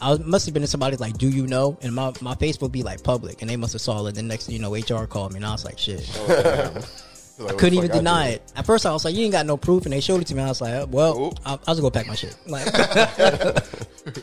I 0.00 0.10
was, 0.10 0.20
must 0.20 0.46
have 0.46 0.54
been 0.54 0.62
in 0.62 0.68
somebody 0.68 0.96
like, 0.96 1.18
do 1.18 1.28
you 1.28 1.46
know? 1.46 1.76
And 1.82 1.94
my, 1.94 2.12
my 2.20 2.34
face 2.34 2.60
would 2.60 2.72
be 2.72 2.82
like 2.82 3.02
public, 3.02 3.40
and 3.42 3.50
they 3.50 3.56
must 3.56 3.72
have 3.72 3.82
saw 3.82 4.04
it. 4.06 4.14
The 4.14 4.22
next 4.22 4.46
thing 4.46 4.56
you 4.56 4.60
know, 4.60 4.74
HR 4.74 5.06
called 5.06 5.32
me, 5.32 5.38
and 5.38 5.46
I 5.46 5.52
was 5.52 5.64
like, 5.64 5.78
shit. 5.78 6.08
Oh, 6.16 6.72
like, 7.38 7.50
what 7.50 7.58
Couldn't 7.58 7.78
even 7.78 7.90
I 7.92 7.94
deny 7.94 8.28
do? 8.30 8.34
it. 8.34 8.52
At 8.56 8.66
first, 8.66 8.84
I 8.84 8.90
was 8.92 9.04
like, 9.04 9.14
"You 9.14 9.22
ain't 9.22 9.30
got 9.30 9.46
no 9.46 9.56
proof," 9.56 9.84
and 9.84 9.92
they 9.92 10.00
showed 10.00 10.20
it 10.20 10.26
to 10.26 10.34
me. 10.34 10.42
I 10.42 10.48
was 10.48 10.60
like, 10.60 10.74
oh, 10.74 10.86
"Well, 10.90 11.32
I'll, 11.46 11.60
I'll 11.68 11.74
just 11.76 11.82
go 11.82 11.88
pack 11.90 12.08
my 12.08 12.16
shit." 12.16 12.36
Like, 12.48 12.66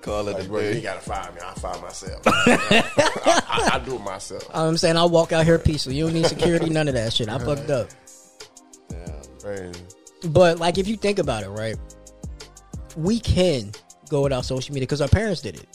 Call 0.00 0.28
it 0.28 0.34
a 0.34 0.38
Like, 0.38 0.48
bro, 0.48 0.60
you 0.60 0.80
gotta 0.80 1.00
fire 1.00 1.30
me. 1.32 1.40
I 1.44 1.52
fire 1.54 1.80
myself. 1.82 2.22
I, 2.26 3.42
I, 3.48 3.70
I 3.74 3.78
do 3.84 3.96
it 3.96 4.02
myself. 4.02 4.48
I'm 4.54 4.76
saying, 4.76 4.96
I'll 4.96 5.10
walk 5.10 5.32
out 5.32 5.44
here 5.44 5.58
peaceful. 5.58 5.92
You 5.92 6.04
don't 6.04 6.14
need 6.14 6.26
security, 6.26 6.70
none 6.70 6.88
of 6.88 6.94
that 6.94 7.12
shit. 7.12 7.28
I 7.28 7.38
fucked 7.38 7.68
up. 7.68 7.88
Yeah, 8.90 9.22
Crazy. 9.42 9.80
But 10.28 10.58
like, 10.58 10.78
if 10.78 10.88
you 10.88 10.96
think 10.96 11.18
about 11.18 11.42
it, 11.42 11.50
right, 11.50 11.76
we 12.96 13.18
can 13.20 13.72
go 14.10 14.22
without 14.22 14.44
social 14.44 14.74
media 14.74 14.86
because 14.86 15.00
our 15.00 15.08
parents 15.08 15.40
did 15.40 15.56
it. 15.56 15.66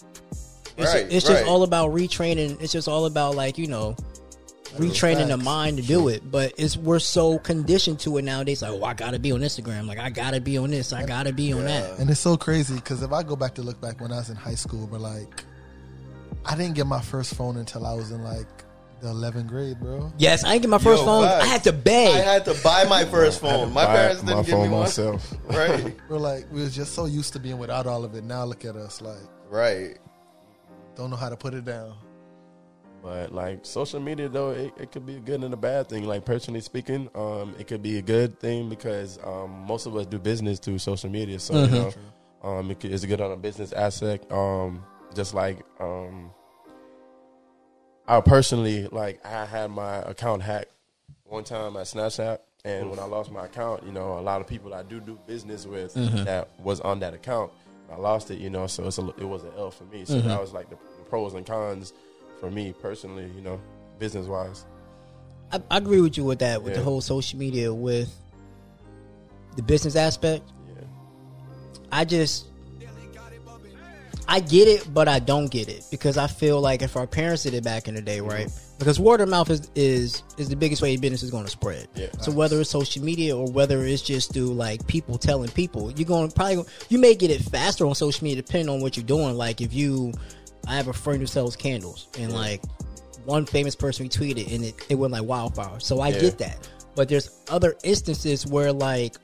It's, 0.78 0.94
Right, 0.94 1.08
it's 1.10 1.26
just 1.26 1.46
all 1.46 1.64
about 1.64 1.92
retraining. 1.92 2.62
It's 2.62 2.74
just 2.74 2.88
all 2.88 3.06
about 3.06 3.36
like 3.36 3.58
you 3.58 3.68
know, 3.68 3.96
retraining 4.76 5.28
the 5.28 5.38
mind 5.38 5.78
to 5.78 5.84
do 5.84 6.10
it. 6.10 6.30
But 6.30 6.54
it's 6.58 6.76
we're 6.76 7.00
so 7.00 7.40
conditioned 7.40 8.00
to 8.02 8.18
it 8.18 8.24
nowadays. 8.24 8.62
Like, 8.62 8.72
oh, 8.72 8.84
I 8.84 8.94
gotta 8.94 9.18
be 9.18 9.32
on 9.32 9.40
Instagram. 9.40 9.88
Like, 9.88 10.00
I 10.00 10.10
gotta 10.10 10.42
be 10.42 10.58
on 10.58 10.72
this. 10.72 10.92
I 10.92 11.06
gotta 11.06 11.32
be 11.32 11.54
on 11.54 11.64
that. 11.64 11.98
And 11.98 12.10
it's 12.10 12.20
so 12.20 12.36
crazy 12.36 12.76
because 12.76 13.02
if 13.02 13.14
I 13.14 13.24
go 13.24 13.36
back 13.38 13.56
to 13.56 13.62
look 13.62 13.80
back 13.80 14.02
when 14.02 14.12
I 14.12 14.18
was 14.18 14.30
in 14.30 14.36
high 14.36 14.56
school, 14.56 14.86
but 14.88 15.00
like, 15.00 15.44
I 16.46 16.56
didn't 16.56 16.76
get 16.76 16.88
my 16.88 17.02
first 17.02 17.36
phone 17.36 17.58
until 17.58 17.86
I 17.86 17.94
was 17.94 18.12
in 18.12 18.22
like 18.24 18.48
the 19.02 19.08
11th 19.08 19.48
grade, 19.48 19.80
bro. 19.80 20.12
Yes, 20.18 20.44
I 20.44 20.54
didn't 20.54 20.62
get 20.64 20.70
my 20.72 20.78
first 20.78 21.02
Yo, 21.02 21.06
phone. 21.06 21.24
facts. 21.26 21.44
I 21.44 21.48
had 21.48 21.64
to 21.66 21.74
beg. 21.74 22.16
I 22.16 22.20
had 22.20 22.46
to 22.46 22.56
buy 22.64 22.86
my 22.86 23.06
first 23.06 23.44
I 23.44 23.48
had 23.48 23.54
to 23.54 23.60
phone. 23.66 23.74
My 23.74 23.86
buy 23.86 23.96
parents 23.96 24.22
didn't 24.24 24.44
give 24.44 24.52
phone 24.52 24.64
me 24.64 24.70
one. 24.70 24.82
myself. 24.82 25.34
Right, 25.46 25.96
We're 26.10 26.18
like, 26.18 26.46
we 26.52 26.62
was 26.62 26.76
just 26.76 26.94
so 26.94 27.06
used 27.06 27.34
to 27.34 27.40
being 27.40 27.58
without 27.58 27.88
all 27.88 28.04
of 28.04 28.16
it. 28.16 28.24
Now 28.24 28.46
look 28.46 28.66
at 28.66 28.76
us, 28.76 29.02
like, 29.02 29.18
right. 29.50 29.98
don't 30.96 31.10
know 31.10 31.16
how 31.18 31.30
to 31.30 31.38
put 31.38 31.54
it 31.54 31.66
down. 31.66 31.96
But 33.06 33.32
like 33.32 33.68
social 33.68 34.00
media 34.00 34.28
though, 34.28 34.50
it, 34.50 34.74
it 34.80 34.92
could 34.92 35.06
be 35.06 35.18
a 35.18 35.20
good 35.20 35.44
and 35.44 35.54
a 35.54 35.58
bad 35.58 35.88
thing. 35.88 36.06
Like 36.06 36.26
personally 36.26 36.62
speaking, 36.62 37.08
um, 37.14 37.54
it 37.60 37.68
could 37.68 37.84
be 37.84 38.00
a 38.00 38.02
good 38.02 38.40
thing 38.40 38.68
because 38.68 39.20
um, 39.24 39.52
most 39.68 39.86
of 39.86 39.96
us 39.96 40.08
do 40.08 40.18
business 40.18 40.58
through 40.58 40.80
social 40.80 41.12
media. 41.12 41.38
So 41.38 41.66
you 41.66 41.70
know, 41.70 41.94
um, 42.42 42.72
it 42.72 42.80
could, 42.80 42.92
it's 42.92 43.06
good 43.06 43.22
on 43.22 43.32
a 43.32 43.38
business 43.38 43.74
aspect. 43.74 44.32
Um, 44.32 44.84
just 45.14 45.36
like 45.36 45.60
um, 45.80 46.32
I 48.08 48.22
personally 48.22 48.88
like 48.92 49.26
I 49.26 49.46
had 49.46 49.72
my 49.72 49.98
account 49.98 50.44
hacked 50.44 50.72
one 51.24 51.44
time 51.44 51.76
at 51.76 51.88
Snapchat, 51.88 52.40
and 52.64 52.90
when 52.90 53.00
I 53.00 53.06
lost 53.06 53.32
my 53.32 53.46
account, 53.46 53.84
you 53.84 53.92
know, 53.92 54.20
a 54.20 54.22
lot 54.22 54.42
of 54.42 54.48
people 54.48 54.74
I 54.74 54.84
do 54.84 55.00
do 55.00 55.18
business 55.26 55.66
with 55.66 55.96
mm-hmm. 55.96 56.24
that 56.24 56.50
was 56.60 56.82
on 56.82 57.00
that 57.00 57.14
account. 57.14 57.52
I 57.92 57.98
lost 57.98 58.32
it, 58.32 58.40
you 58.40 58.50
know, 58.50 58.68
so 58.68 58.88
it's 58.88 58.98
a, 58.98 59.08
it 59.18 59.24
was 59.26 59.44
an 59.44 59.52
L 59.58 59.70
for 59.72 59.84
me. 59.86 60.06
So 60.06 60.16
mm-hmm. 60.16 60.28
that 60.28 60.42
was 60.42 60.54
like 60.54 60.70
the, 60.70 60.76
the 60.98 61.04
pros 61.04 61.34
and 61.34 61.46
cons 61.46 61.94
for 62.40 62.50
me 62.50 62.74
personally, 62.82 63.32
you 63.36 63.42
know, 63.42 63.62
business 64.00 64.28
wise. 64.28 64.66
I, 65.52 65.62
I 65.70 65.78
agree 65.78 66.02
with 66.02 66.18
you 66.18 66.24
with 66.24 66.40
that, 66.40 66.64
with 66.64 66.74
the 66.74 66.82
whole 66.82 67.02
social 67.02 67.38
media, 67.38 67.72
with 67.74 68.14
the 69.56 69.62
business 69.62 69.96
aspect. 69.96 70.52
Yeah. 70.68 70.84
I 71.92 72.06
just, 72.06 72.48
I 74.28 74.40
get 74.40 74.68
it, 74.68 74.92
but 74.94 75.08
I 75.08 75.20
don't 75.20 75.52
get 75.52 75.70
it 75.70 75.86
because 75.92 76.18
I 76.18 76.28
feel 76.28 76.60
like 76.62 76.82
if 76.82 76.96
our 76.98 77.08
parents 77.08 77.44
did 77.44 77.54
it 77.54 77.64
back 77.64 77.88
in 77.88 77.96
the 77.96 78.02
day, 78.02 78.20
mhm. 78.20 78.30
right? 78.30 78.52
Because 78.80 79.00
word 79.00 79.22
of 79.22 79.30
mouth 79.30 79.50
is 79.50 79.70
is 79.76 80.24
is 80.38 80.50
the 80.50 80.56
biggest 80.56 80.82
way 80.82 80.98
business 80.98 81.24
is 81.24 81.32
going 81.32 81.46
to 81.46 81.50
spread. 81.50 81.88
Yeah. 81.96 82.08
So 82.22 82.32
whether 82.32 82.60
it's 82.60 82.70
social 82.70 83.04
media 83.04 83.36
or 83.38 83.50
whether 83.50 83.86
it's 83.86 84.02
just 84.02 84.34
through 84.34 84.54
like 84.54 84.86
people 84.88 85.18
telling 85.18 85.50
people, 85.52 85.92
you're 85.92 86.08
going 86.08 86.30
to 86.30 86.36
probably 86.36 86.64
you 86.90 86.98
may 86.98 87.16
get 87.16 87.32
it 87.32 87.42
faster 87.42 87.86
on 87.86 87.96
social 87.96 88.24
media 88.24 88.42
depending 88.42 88.70
on 88.70 88.82
what 88.82 88.98
you're 88.98 89.06
doing. 89.06 89.36
Like 89.36 89.62
if 89.62 89.74
you, 89.74 90.12
I 90.68 90.76
have 90.76 90.88
a 90.88 90.94
friend 90.94 91.20
who 91.22 91.28
sells 91.28 91.56
candles, 91.56 92.08
and 92.20 92.34
like 92.34 92.62
one 93.26 93.46
famous 93.46 93.76
person 93.76 94.08
retweeted, 94.10 94.54
and 94.54 94.66
it, 94.66 94.76
it 94.90 94.96
went 94.96 95.14
like 95.14 95.24
wildfire. 95.24 95.80
So 95.80 96.00
I 96.02 96.10
Yeah. 96.10 96.20
get 96.22 96.38
that, 96.40 96.68
but 96.96 97.08
there's 97.08 97.30
other 97.50 97.76
instances 97.84 98.46
where 98.46 98.74
like 98.74 99.16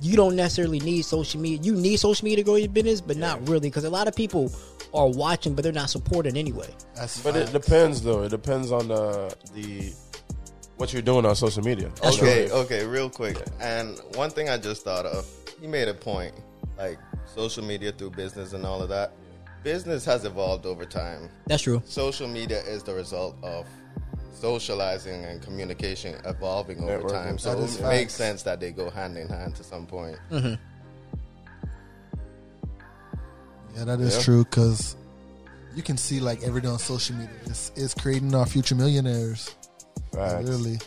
you 0.00 0.16
don't 0.16 0.36
necessarily 0.36 0.80
need 0.80 1.02
social 1.04 1.40
media. 1.40 1.58
You 1.62 1.74
need 1.74 1.98
social 1.98 2.24
media 2.24 2.36
to 2.38 2.42
grow 2.42 2.56
your 2.56 2.68
business, 2.68 3.00
but 3.00 3.16
not 3.16 3.46
really 3.48 3.68
because 3.68 3.84
a 3.84 3.90
lot 3.90 4.08
of 4.08 4.14
people 4.14 4.52
are 4.94 5.08
watching, 5.08 5.54
but 5.54 5.62
they're 5.62 5.72
not 5.72 5.90
supporting 5.90 6.36
anyway. 6.36 6.68
That's 6.94 7.22
But 7.22 7.36
it 7.36 7.52
depends 7.52 8.02
though. 8.02 8.22
It 8.22 8.30
depends 8.30 8.72
on 8.72 8.88
the 8.88 9.34
the 9.54 9.92
what 10.76 10.92
you're 10.92 11.02
doing 11.02 11.26
on 11.26 11.34
social 11.34 11.62
media. 11.62 11.90
That's 12.02 12.18
okay, 12.18 12.42
right. 12.42 12.52
okay, 12.52 12.86
real 12.86 13.10
quick. 13.10 13.36
And 13.60 13.98
one 14.14 14.30
thing 14.30 14.48
I 14.48 14.56
just 14.58 14.84
thought 14.84 15.06
of, 15.06 15.26
you 15.60 15.68
made 15.68 15.88
a 15.88 15.94
point, 15.94 16.34
like 16.76 16.98
social 17.26 17.64
media 17.64 17.92
through 17.92 18.10
business 18.10 18.52
and 18.52 18.64
all 18.64 18.80
of 18.80 18.88
that. 18.88 19.12
Business 19.64 20.04
has 20.04 20.24
evolved 20.24 20.66
over 20.66 20.84
time. 20.84 21.28
That's 21.46 21.64
true. 21.64 21.82
Social 21.84 22.28
media 22.28 22.60
is 22.62 22.84
the 22.84 22.94
result 22.94 23.36
of 23.42 23.66
socializing 24.40 25.24
and 25.24 25.42
communication 25.42 26.20
evolving 26.24 26.82
over 26.82 26.98
Networking. 27.00 27.12
time. 27.12 27.38
So 27.38 27.52
it 27.52 27.58
it 27.58 27.64
is 27.64 27.80
makes 27.80 28.14
sense 28.14 28.42
that 28.44 28.60
they 28.60 28.70
go 28.72 28.90
hand 28.90 29.16
in 29.16 29.28
hand 29.28 29.54
to 29.56 29.64
some 29.64 29.86
point. 29.86 30.16
Mm-hmm. 30.30 30.54
Yeah, 33.76 33.84
that 33.84 34.00
is 34.00 34.16
Yeah. 34.16 34.22
true 34.22 34.44
because 34.44 34.96
you 35.74 35.82
can 35.82 35.96
see 35.96 36.20
like 36.20 36.42
every 36.42 36.60
day 36.60 36.68
on 36.68 36.78
social 36.78 37.16
media 37.16 37.34
is 37.46 37.70
is 37.76 37.94
creating 37.94 38.34
our 38.34 38.46
future 38.46 38.74
millionaires. 38.74 39.54
Facts. 40.12 40.44
Literally, 40.44 40.78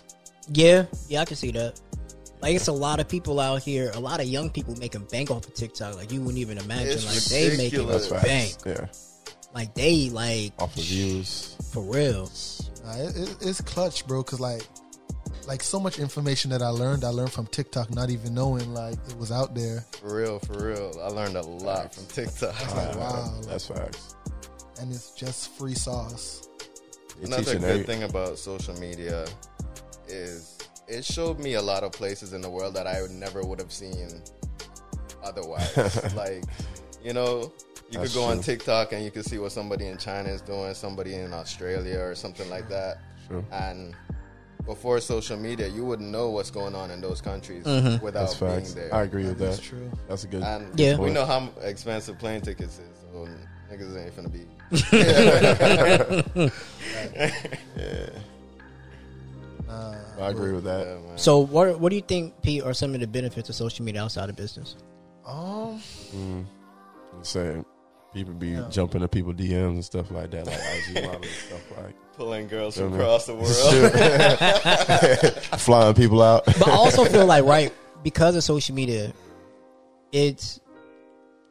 Yeah, 0.54 0.86
yeah, 1.08 1.22
I 1.22 1.26
can 1.26 1.38
see 1.38 1.52
that. 1.52 1.80
Like 2.42 2.56
it's 2.56 2.68
a 2.68 2.74
lot 2.74 3.00
of 3.00 3.08
people 3.08 3.40
out 3.40 3.62
here, 3.62 3.92
a 3.94 4.00
lot 4.00 4.20
of 4.20 4.26
young 4.26 4.50
people 4.50 4.76
making 4.78 5.06
bank 5.12 5.30
off 5.30 5.46
of 5.48 5.54
TikTok. 5.54 5.96
Like 5.96 6.12
you 6.12 6.20
wouldn't 6.22 6.40
even 6.40 6.58
imagine. 6.58 6.88
It's 6.94 7.06
like 7.06 7.24
they 7.26 7.56
making 7.56 7.86
ridiculous. 7.88 8.08
That's 8.10 8.24
bank. 8.24 8.56
Yeah. 8.66 8.88
Like 9.54 9.74
they 9.76 10.10
like 10.10 10.54
Off 10.60 10.76
of 10.76 10.84
views. 10.84 11.56
for 11.72 11.84
real. 11.84 12.30
Nah, 12.84 12.96
it, 12.96 13.16
it, 13.18 13.38
it's 13.42 13.62
clutch, 13.62 14.08
bro. 14.08 14.24
Because 14.24 14.40
like, 14.40 14.64
like 15.48 15.62
so 15.64 15.80
much 15.80 16.00
information 16.00 16.52
that 16.52 16.62
I 16.62 16.70
learned, 16.70 17.04
I 17.04 17.10
learned 17.10 17.32
from 17.32 17.48
TikTok, 17.48 17.94
not 17.94 18.10
even 18.10 18.34
knowing 18.34 18.74
like 18.74 18.96
it 19.10 19.18
was 19.18 19.32
out 19.32 19.54
there. 19.56 19.86
For 20.00 20.16
real, 20.16 20.40
for 20.40 20.68
real. 20.68 20.92
I 21.04 21.08
learned 21.08 21.36
a 21.38 21.42
lot 21.42 21.94
from 21.94 22.06
TikTok. 22.08 22.76
Like, 22.76 22.96
wow, 22.96 23.34
like, 23.38 23.46
That's 23.48 23.68
facts. 23.68 24.16
and 24.80 24.92
it's 24.92 25.12
just 25.12 25.52
free 25.58 25.74
sauce. 25.76 26.48
You're 27.18 27.28
Another 27.28 27.54
good 27.60 27.64
every- 27.64 27.84
thing 27.84 28.04
about 28.04 28.38
social 28.40 28.74
media 28.80 29.26
is 30.08 30.58
it 30.88 31.06
showed 31.06 31.40
me 31.40 31.54
a 31.54 31.62
lot 31.62 31.84
of 31.84 31.92
places 31.92 32.34
in 32.34 32.42
the 32.42 32.50
world 32.50 32.74
that 32.74 32.88
I 32.88 33.02
would 33.02 33.12
never 33.12 33.42
would 33.42 33.60
have 33.60 33.72
seen 33.72 34.10
otherwise. 35.24 36.14
like, 36.16 36.44
you 37.04 37.14
know, 37.14 37.52
you 37.92 38.00
That's 38.00 38.14
could 38.14 38.20
go 38.20 38.24
on. 38.26 38.40
TikTok 38.42 38.94
and 38.94 39.04
you 39.04 39.12
could 39.12 39.26
see 39.26 39.38
what 39.38 39.52
somebody 39.52 39.88
in 39.88 39.98
China 39.98 40.30
is 40.30 40.42
doing, 40.42 40.74
somebody 40.74 41.16
in 41.16 41.34
Australia 41.34 42.00
or 42.00 42.16
something 42.16 42.50
like 42.50 42.70
that. 42.70 43.00
True. 43.28 43.44
And 43.52 43.94
before 44.66 45.00
social 45.02 45.38
media, 45.38 45.68
you 45.68 45.84
wouldn't 45.86 46.10
know 46.10 46.30
what's 46.30 46.52
going 46.52 46.76
on 46.76 46.90
in 46.92 47.02
those 47.02 47.20
countries 47.22 47.66
Mm-hmm. 47.66 48.04
without 48.04 48.28
That's 48.28 48.36
being 48.40 48.52
facts. 48.52 48.74
there. 48.74 48.94
I 48.94 49.04
agree 49.04 49.24
with 49.26 49.38
that. 49.40 49.46
That's 49.46 49.58
that. 49.58 49.66
true. 49.66 49.92
That's 50.08 50.24
a 50.24 50.28
good. 50.28 50.44
And 50.44 50.80
Yeah. 50.80 50.98
we 50.98 51.10
know 51.12 51.26
how 51.26 51.50
expensive 51.62 52.18
plane 52.20 52.42
tickets 52.42 52.80
is, 52.80 52.98
so 53.12 53.28
niggas 53.72 53.98
ain't 53.98 54.16
finna 54.16 54.32
be. 54.32 54.46
Yeah. 57.78 58.10
I 60.20 60.30
agree 60.30 60.52
with 60.52 60.66
that. 60.66 60.86
Yeah, 60.86 60.94
man. 61.08 61.18
So 61.18 61.40
what 61.40 61.80
what 61.80 61.90
do 61.90 61.96
you 61.96 62.02
think, 62.02 62.40
Pete, 62.42 62.62
are 62.64 62.74
some 62.74 62.94
of 62.94 63.00
the 63.00 63.08
benefits 63.08 63.50
of 63.50 63.56
social 63.56 63.84
media 63.86 64.04
outside 64.04 64.30
of 64.30 64.36
business? 64.36 64.76
Um, 65.26 65.82
I'm 66.14 67.24
saying 67.24 67.66
people 68.14 68.34
be 68.34 68.58
jumping 68.70 69.02
to 69.02 69.08
people 69.08 69.34
DMs 69.34 69.70
and 69.72 69.86
stuff 69.86 70.12
like 70.12 70.32
that, 70.32 70.46
like 70.48 70.60
IG 70.60 71.04
models 71.06 71.16
and 71.26 71.26
stuff 71.26 71.78
like 71.78 71.96
Pulling 72.18 72.48
girls 72.48 72.78
from 72.78 72.94
across 72.94 73.26
the 73.26 73.34
world. 73.36 73.52
flying 75.60 75.94
people 75.96 76.22
out. 76.22 76.46
But 76.46 76.68
I 76.68 76.72
also 76.72 77.06
feel 77.06 77.26
like 77.26 77.46
right 77.46 77.74
because 78.04 78.36
of 78.36 78.44
social 78.44 78.76
media, 78.76 79.14
it's 80.12 80.60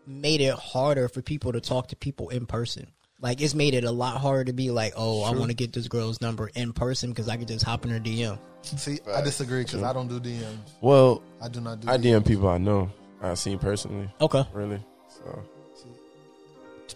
made 0.06 0.40
it 0.40 0.54
harder 0.54 1.08
for 1.08 1.22
people 1.22 1.52
to 1.52 1.60
talk 1.60 1.88
to 1.88 1.96
people 1.96 2.28
in 2.28 2.46
person. 2.46 2.86
Like 3.20 3.40
it's 3.40 3.54
made 3.54 3.74
it 3.74 3.84
a 3.84 3.90
lot 3.90 4.18
harder 4.20 4.44
to 4.44 4.52
be 4.52 4.70
like, 4.70 4.92
oh, 4.96 5.22
I 5.24 5.30
want 5.32 5.48
to 5.50 5.54
get 5.54 5.72
this 5.72 5.88
girl's 5.88 6.20
number 6.20 6.50
in 6.54 6.72
person 6.72 7.10
because 7.10 7.28
I 7.28 7.36
can 7.36 7.46
just 7.46 7.64
hop 7.64 7.84
in 7.84 7.90
her 7.90 8.00
DM. 8.00 8.38
see, 8.62 8.98
I 9.12 9.20
disagree 9.22 9.62
because 9.64 9.82
I 9.82 9.92
don't 9.92 10.08
do 10.08 10.20
DMs. 10.20 10.56
well, 10.80 11.22
I 11.42 11.48
do 11.48 11.60
not 11.60 11.80
do. 11.80 11.88
I 11.90 11.96
DMs. 11.98 12.20
DM 12.22 12.26
people 12.26 12.48
I 12.48 12.58
know, 12.58 12.90
I've 13.22 13.38
seen 13.38 13.58
personally, 13.58 14.08
Okay. 14.20 14.44
really. 14.52 14.82
So 15.08 15.42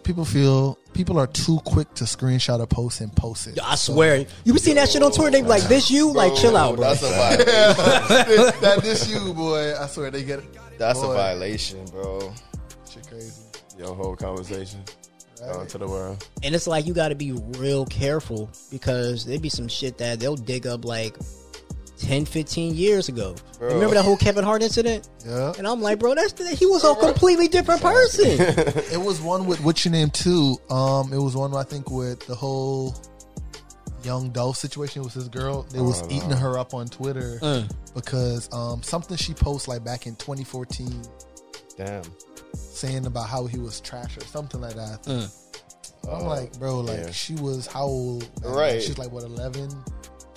People 0.05 0.23
feel 0.23 0.77
people 0.93 1.19
are 1.19 1.27
too 1.27 1.59
quick 1.65 1.93
to 1.95 2.03
screenshot 2.05 2.61
a 2.61 2.67
post 2.67 3.01
and 3.01 3.13
post 3.15 3.47
it. 3.47 3.59
I 3.61 3.75
swear, 3.75 4.25
you 4.43 4.53
be 4.53 4.59
seeing 4.59 4.77
that 4.77 4.87
shit 4.89 5.03
on 5.03 5.11
Twitter. 5.11 5.31
They 5.31 5.41
be 5.41 5.47
like, 5.47 5.63
"This 5.63 5.91
you?" 5.91 6.11
Like, 6.13 6.35
chill 6.35 6.55
out, 6.55 6.75
bro. 6.75 6.85
That's 6.85 7.03
a 7.03 7.09
violation. 7.09 7.45
that, 7.45 8.57
that 8.61 8.81
this 8.83 9.09
you, 9.09 9.33
boy. 9.33 9.75
I 9.77 9.87
swear 9.87 10.11
they 10.11 10.23
get 10.23 10.39
it. 10.39 10.77
That's 10.77 11.01
a 11.01 11.07
violation, 11.07 11.83
bro. 11.85 12.33
Shit 12.89 13.07
crazy. 13.07 13.41
your 13.77 13.95
whole 13.95 14.15
conversation 14.15 14.81
out 15.43 15.69
to 15.69 15.77
the 15.77 15.87
world. 15.87 16.27
And 16.43 16.55
it's 16.55 16.67
like 16.67 16.85
you 16.85 16.93
got 16.93 17.09
to 17.09 17.15
be 17.15 17.31
real 17.57 17.85
careful 17.85 18.49
because 18.71 19.25
there'd 19.25 19.41
be 19.41 19.49
some 19.49 19.67
shit 19.67 19.97
that 19.97 20.19
they'll 20.19 20.35
dig 20.35 20.67
up 20.67 20.85
like 20.85 21.15
10, 22.05 22.25
15 22.25 22.75
years 22.75 23.09
ago. 23.09 23.35
Bro. 23.57 23.73
Remember 23.73 23.95
that 23.95 24.05
whole 24.05 24.17
Kevin 24.17 24.43
Hart 24.43 24.61
incident? 24.61 25.09
Yeah. 25.25 25.53
And 25.57 25.67
I'm 25.67 25.81
like, 25.81 25.97
bro, 25.99 26.13
that's 26.13 26.33
he 26.59 26.65
was 26.67 26.83
a 26.83 26.93
completely 26.95 27.47
different 27.47 27.81
person. 27.81 28.25
It 28.91 29.01
was 29.03 29.21
one 29.21 29.47
with 29.47 29.59
what's 29.63 29.83
your 29.83 29.91
name 29.91 30.09
too. 30.11 30.57
Um, 30.69 31.11
it 31.11 31.17
was 31.17 31.35
one 31.35 31.53
I 31.55 31.63
think 31.63 31.89
with 31.89 32.25
the 32.27 32.35
whole 32.35 32.95
young 34.03 34.29
Dolph 34.29 34.57
situation. 34.57 35.01
It 35.01 35.05
was 35.05 35.13
his 35.15 35.29
girl. 35.29 35.63
They 35.63 35.81
was 35.81 36.03
Oh, 36.03 36.07
eating 36.11 36.29
her 36.29 36.57
up 36.59 36.73
on 36.75 36.87
Twitter 36.87 37.39
Mm. 37.41 37.71
because 37.95 38.53
um 38.53 38.83
something 38.83 39.17
she 39.17 39.33
posted 39.33 39.69
like 39.69 39.83
back 39.83 40.05
in 40.05 40.15
2014 40.17 41.01
Damn. 41.77 42.03
saying 42.53 43.07
about 43.07 43.27
how 43.27 43.47
he 43.47 43.57
was 43.57 43.81
trash 43.81 44.15
or 44.17 44.21
something 44.25 44.61
like 44.61 44.75
that. 44.75 45.01
Mm. 45.03 45.31
I'm 46.11 46.25
like, 46.27 46.57
bro, 46.59 46.81
like 46.81 46.99
yeah. 46.99 47.11
she 47.11 47.33
was 47.35 47.65
how 47.65 47.85
old? 47.85 48.29
Right. 48.43 48.79
She's 48.81 48.99
like 48.99 49.11
what 49.11 49.23
11, 49.23 49.69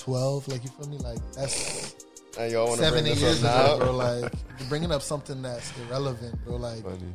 12. 0.09 0.49
Like 0.49 0.65
you 0.65 0.71
feel 0.71 0.89
me? 0.89 0.97
Like 0.99 1.19
that's 1.35 1.95
And 2.39 2.51
y'all 2.51 2.75
seven, 2.77 3.05
bring 3.05 3.13
eight 3.13 3.19
years 3.21 3.41
ago, 3.41 3.77
now? 3.79 3.85
bro. 3.85 3.93
Like 3.93 4.33
you're 4.59 4.69
bringing 4.71 4.91
up 4.91 5.03
something 5.03 5.43
that's 5.43 5.71
irrelevant, 5.81 6.43
bro. 6.47 6.57
Like 6.57 6.83
Funny. 6.83 7.15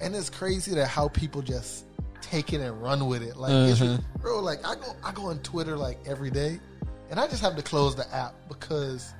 and 0.00 0.16
it's 0.16 0.30
crazy 0.30 0.74
that 0.74 0.86
how 0.86 1.08
people 1.08 1.42
just 1.42 1.84
take 2.22 2.54
it 2.54 2.62
and 2.62 2.80
run 2.82 3.06
with 3.06 3.22
it. 3.22 3.36
Like, 3.36 3.52
it's, 3.52 3.82
uh-huh. 3.82 3.98
bro, 4.20 4.40
like 4.40 4.64
I 4.66 4.74
go, 4.74 4.96
I 5.04 5.12
go 5.12 5.26
on 5.26 5.38
Twitter 5.40 5.76
like 5.76 5.98
every 6.06 6.30
day, 6.30 6.58
and 7.10 7.20
I 7.20 7.26
just 7.26 7.42
have 7.42 7.56
to 7.56 7.62
close 7.62 7.94
the 7.94 8.10
app 8.14 8.34
because 8.48 9.12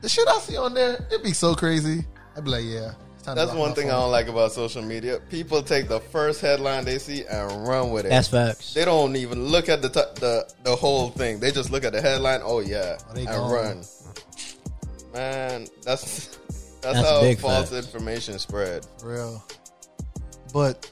the 0.00 0.08
shit 0.08 0.28
I 0.28 0.38
see 0.38 0.56
on 0.56 0.74
there, 0.74 0.94
it'd 1.10 1.24
be 1.24 1.32
so 1.32 1.54
crazy. 1.56 2.04
I'd 2.36 2.44
be 2.44 2.50
like, 2.50 2.64
yeah. 2.64 2.92
It's 3.32 3.36
That's 3.36 3.48
lock 3.50 3.58
one 3.58 3.68
my 3.70 3.74
thing 3.74 3.88
I 3.88 3.92
don't 3.94 4.10
like 4.10 4.28
about 4.28 4.52
social 4.52 4.82
media. 4.82 5.18
People 5.30 5.62
take 5.62 5.88
the 5.88 6.00
first 6.00 6.40
headline 6.40 6.84
they 6.84 6.98
see 6.98 7.24
and 7.26 7.66
run 7.66 7.90
with 7.90 8.06
it. 8.06 8.10
That's 8.10 8.28
facts. 8.28 8.74
They 8.74 8.84
don't 8.84 9.16
even 9.16 9.46
look 9.46 9.68
at 9.68 9.82
the 9.82 9.88
t- 9.88 10.20
the 10.20 10.50
the 10.62 10.76
whole 10.76 11.10
thing. 11.10 11.40
They 11.40 11.50
just 11.50 11.70
look 11.70 11.84
at 11.84 11.92
the 11.92 12.00
headline. 12.02 12.40
Oh 12.42 12.60
yeah, 12.60 12.98
Oh, 13.10 13.14
they 13.14 13.20
and 13.22 13.28
gone. 13.30 13.50
run. 13.52 13.84
Man, 15.12 15.66
that's 15.84 16.26
that's, 16.80 16.80
That's 16.82 16.98
how 16.98 17.34
false 17.36 17.70
facts. 17.70 17.86
information 17.86 18.38
spread. 18.38 18.86
For 18.98 19.12
real. 19.12 19.44
But 20.52 20.90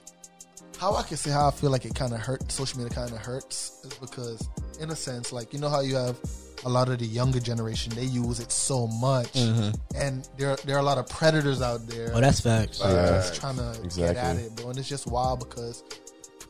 how 0.79 0.95
I 0.97 1.03
can 1.03 1.17
say 1.17 1.31
how 1.31 1.49
I 1.49 1.51
feel 1.51 1.71
like 1.71 1.85
it 1.85 1.95
kind 1.95 2.13
of 2.13 2.21
hurt. 2.21 2.51
Social 2.51 2.79
media 2.81 2.95
kind 2.95 3.11
of 3.13 3.19
hurts 3.19 3.81
is 3.85 3.95
because, 3.95 4.49
in 4.81 4.91
a 4.91 4.97
sense, 4.97 5.33
like 5.33 5.53
you 5.53 5.59
know 5.61 5.69
how 5.69 5.81
you 5.81 5.95
have 5.97 6.19
a 6.65 6.69
lot 6.69 6.89
of 6.89 6.99
the 6.99 7.07
younger 7.07 7.41
generation, 7.41 7.93
they 7.95 8.05
use 8.05 8.39
it 8.41 8.53
so 8.53 8.87
much, 8.87 9.35
and 9.37 10.29
there 10.39 10.57
there 10.65 10.77
are 10.77 10.81
a 10.81 10.85
lot 10.85 10.99
of 10.99 11.09
predators 11.09 11.61
out 11.61 11.87
there. 11.89 12.09
Mm-hmm. 12.09 12.17
Oh, 12.17 12.21
that's 12.21 12.41
facts. 12.41 12.79
just 12.79 13.35
trying 13.41 13.57
to 13.57 13.91
get 13.97 14.17
at 14.17 14.37
it, 14.37 14.55
bro. 14.57 14.71
And 14.71 14.79
it's 14.79 14.89
just 14.89 15.07
wild 15.07 15.41
because 15.41 15.83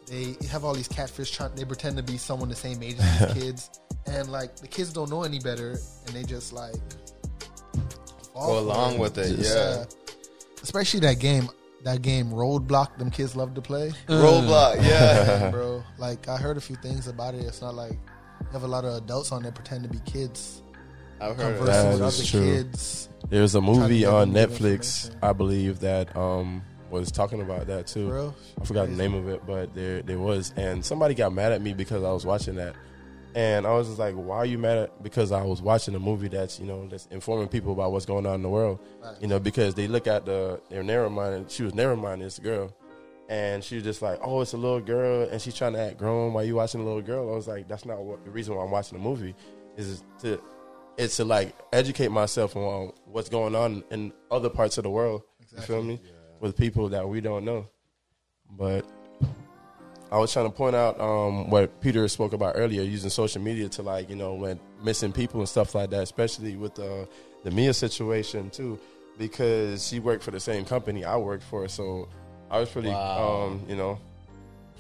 they 0.09 0.37
have 0.50 0.64
all 0.64 0.75
these 0.75 0.88
catfish 0.88 1.31
trying. 1.31 1.54
They 1.54 1.64
pretend 1.64 1.97
to 1.97 2.02
be 2.02 2.16
someone 2.19 2.49
the 2.49 2.54
same 2.54 2.83
age 2.83 2.97
as 2.99 3.35
these 3.35 3.42
kids, 3.45 3.71
and 4.07 4.31
like 4.31 4.57
the 4.57 4.69
kids 4.69 4.92
don't 4.92 5.11
know 5.11 5.23
any 5.23 5.38
better, 5.38 5.78
and 6.07 6.14
they 6.14 6.23
just 6.25 6.52
like 6.52 6.75
fall 8.33 8.49
Go 8.49 8.59
along 8.61 8.99
with 8.99 9.19
it, 9.19 9.37
Just, 9.37 9.54
yeah. 9.54 9.61
uh, 9.61 9.85
especially 10.62 11.00
that 11.00 11.19
game. 11.19 11.49
That 11.85 12.00
game 12.00 12.31
Roblox, 12.31 12.97
them 12.97 13.11
kids 13.11 13.35
love 13.35 13.54
to 13.54 13.61
play, 13.61 13.92
Roblox, 14.07 14.76
yeah. 14.85 15.50
bro. 15.52 15.83
Like 15.99 16.28
I 16.28 16.37
heard 16.37 16.57
a 16.57 16.61
few 16.61 16.76
things 16.76 17.09
about 17.09 17.35
it. 17.35 17.38
It's 17.45 17.61
not 17.61 17.75
like 17.75 17.99
you 18.52 18.61
have 18.61 18.68
a 18.68 18.71
lot 18.71 18.85
of 18.85 18.94
adults 19.02 19.32
on 19.32 19.42
there 19.42 19.52
pretend 19.52 19.82
to 19.82 19.88
be 19.88 19.99
kids, 20.00 20.62
I've 21.21 21.37
heard 21.37 21.52
of 21.52 21.59
conversing 21.59 21.66
that. 21.66 21.99
That 21.99 22.04
with 22.04 22.14
other 22.14 22.25
true. 22.25 22.40
kids. 22.40 23.09
There's 23.30 23.54
a 23.54 23.62
movie 23.62 24.04
on 24.04 24.32
Netflix. 24.32 25.14
I 25.23 25.32
believe 25.32 25.80
that 25.80 26.14
um 26.14 26.62
was 26.90 27.11
talking 27.11 27.40
about 27.40 27.66
that 27.68 27.87
too. 27.87 28.09
Bro, 28.09 28.35
I 28.61 28.64
forgot 28.66 28.88
the 28.88 28.94
name 28.94 29.14
of 29.14 29.26
it, 29.28 29.47
but 29.47 29.75
there 29.75 30.02
there 30.02 30.18
was, 30.18 30.52
and 30.56 30.85
somebody 30.85 31.14
got 31.14 31.32
mad 31.32 31.52
at 31.52 31.62
me 31.62 31.73
because 31.73 32.04
I 32.04 32.12
was 32.12 32.26
watching 32.26 32.56
that, 32.56 32.75
and 33.35 33.66
I 33.66 33.73
was 33.73 33.87
just 33.87 33.99
like, 33.99 34.14
"Why 34.14 34.37
are 34.37 34.47
you 34.47 34.59
mad 34.59 34.76
at?" 34.76 35.02
Because 35.02 35.32
I 35.32 35.42
was 35.42 35.62
watching 35.62 35.94
a 35.94 35.99
movie 35.99 36.28
that's 36.28 36.61
you 36.61 36.66
know 36.66 36.87
that's 36.88 37.06
informing 37.11 37.49
people 37.49 37.73
about 37.73 37.92
what's 37.92 38.04
going 38.04 38.26
on 38.26 38.35
in 38.35 38.42
the 38.42 38.50
world, 38.50 38.80
you 39.18 39.28
know, 39.28 39.38
because 39.38 39.75
they 39.75 39.88
look 39.88 40.06
at 40.06 40.26
the 40.26 40.61
they're 40.68 40.82
narrow 40.82 41.09
minded. 41.09 41.50
She 41.50 41.62
was 41.62 41.75
narrow 41.75 41.97
minded, 41.97 42.26
this 42.26 42.38
girl, 42.38 42.75
and 43.29 43.62
she 43.62 43.76
was 43.76 43.85
just 43.85 44.02
like, 44.02 44.19
"Oh, 44.23 44.41
it's 44.41 44.52
a 44.52 44.57
little 44.57 44.81
girl, 44.81 45.29
and 45.31 45.41
she's 45.41 45.55
trying 45.55 45.75
to 45.75 45.81
act 45.81 45.99
grown 45.99 46.33
while 46.33 46.45
you 46.45 46.57
watching 46.57 46.81
a 46.81 46.85
little 46.85 47.02
girl." 47.02 47.33
I 47.33 47.37
was 47.37 47.49
like, 47.49 47.69
"That's 47.69 47.85
not 47.85 48.02
what 48.02 48.25
the 48.25 48.31
reason 48.31 48.55
why 48.55 48.64
I'm 48.64 48.71
watching 48.71 48.99
the 48.99 49.05
movie 49.05 49.35
is 49.76 50.02
to." 50.21 50.43
It's 50.99 51.17
to 51.17 51.25
like 51.25 51.57
educate 51.73 52.11
myself 52.11 52.55
on 52.55 52.93
what's 53.07 53.31
going 53.31 53.55
on 53.55 53.83
in 53.91 54.12
other 54.31 54.50
parts 54.50 54.76
of 54.76 54.85
the 54.85 54.91
world. 54.91 55.23
You 55.50 55.62
feel 55.62 55.83
me? 55.83 55.99
With 56.38 56.55
people 56.55 56.91
that 56.91 57.09
we 57.09 57.23
don't 57.23 57.47
know. 57.47 57.67
But 58.50 58.85
I 60.12 60.19
was 60.19 60.31
trying 60.31 60.45
to 60.45 60.50
point 60.52 60.76
out 60.76 61.00
um, 61.00 61.49
what 61.49 61.81
Peter 61.81 62.07
spoke 62.09 62.35
about 62.35 62.52
earlier, 62.59 62.83
using 62.83 63.09
social 63.09 63.41
media 63.41 63.71
to 63.71 63.83
like 63.83 64.11
you 64.11 64.17
know 64.17 64.35
when 64.35 64.61
missing 64.83 65.11
people 65.11 65.41
and 65.41 65.49
stuff 65.49 65.75
like 65.75 65.88
that, 65.91 66.02
especially 66.02 66.57
with 66.57 66.75
the 66.75 67.09
the 67.45 67.50
Mia 67.50 67.73
situation 67.73 68.50
too, 68.50 68.79
because 69.17 69.88
she 69.88 70.00
worked 70.00 70.23
for 70.23 70.31
the 70.31 70.38
same 70.38 70.67
company 70.67 71.02
I 71.02 71.17
worked 71.17 71.45
for, 71.45 71.67
so 71.67 72.11
I 72.52 72.61
was 72.61 72.68
pretty 72.68 72.88
Wow. 72.88 73.47
um, 73.49 73.66
you 73.68 73.75
know 73.75 73.99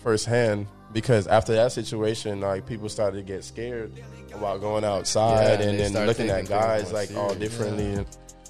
firsthand 0.02 0.66
because 0.92 1.26
after 1.26 1.54
that 1.54 1.72
situation, 1.72 2.40
like 2.40 2.66
people 2.66 2.88
started 2.88 3.16
to 3.16 3.22
get 3.22 3.42
scared 3.44 3.92
about 4.34 4.60
going 4.60 4.84
outside 4.84 5.60
Yeah, 5.60 5.66
and 5.68 5.78
they 5.80 5.88
then 5.88 6.06
looking 6.06 6.28
at 6.28 6.46
guys 6.48 6.92
like 6.92 7.14
all 7.16 7.34
differently 7.34 7.86
and, 7.94 8.06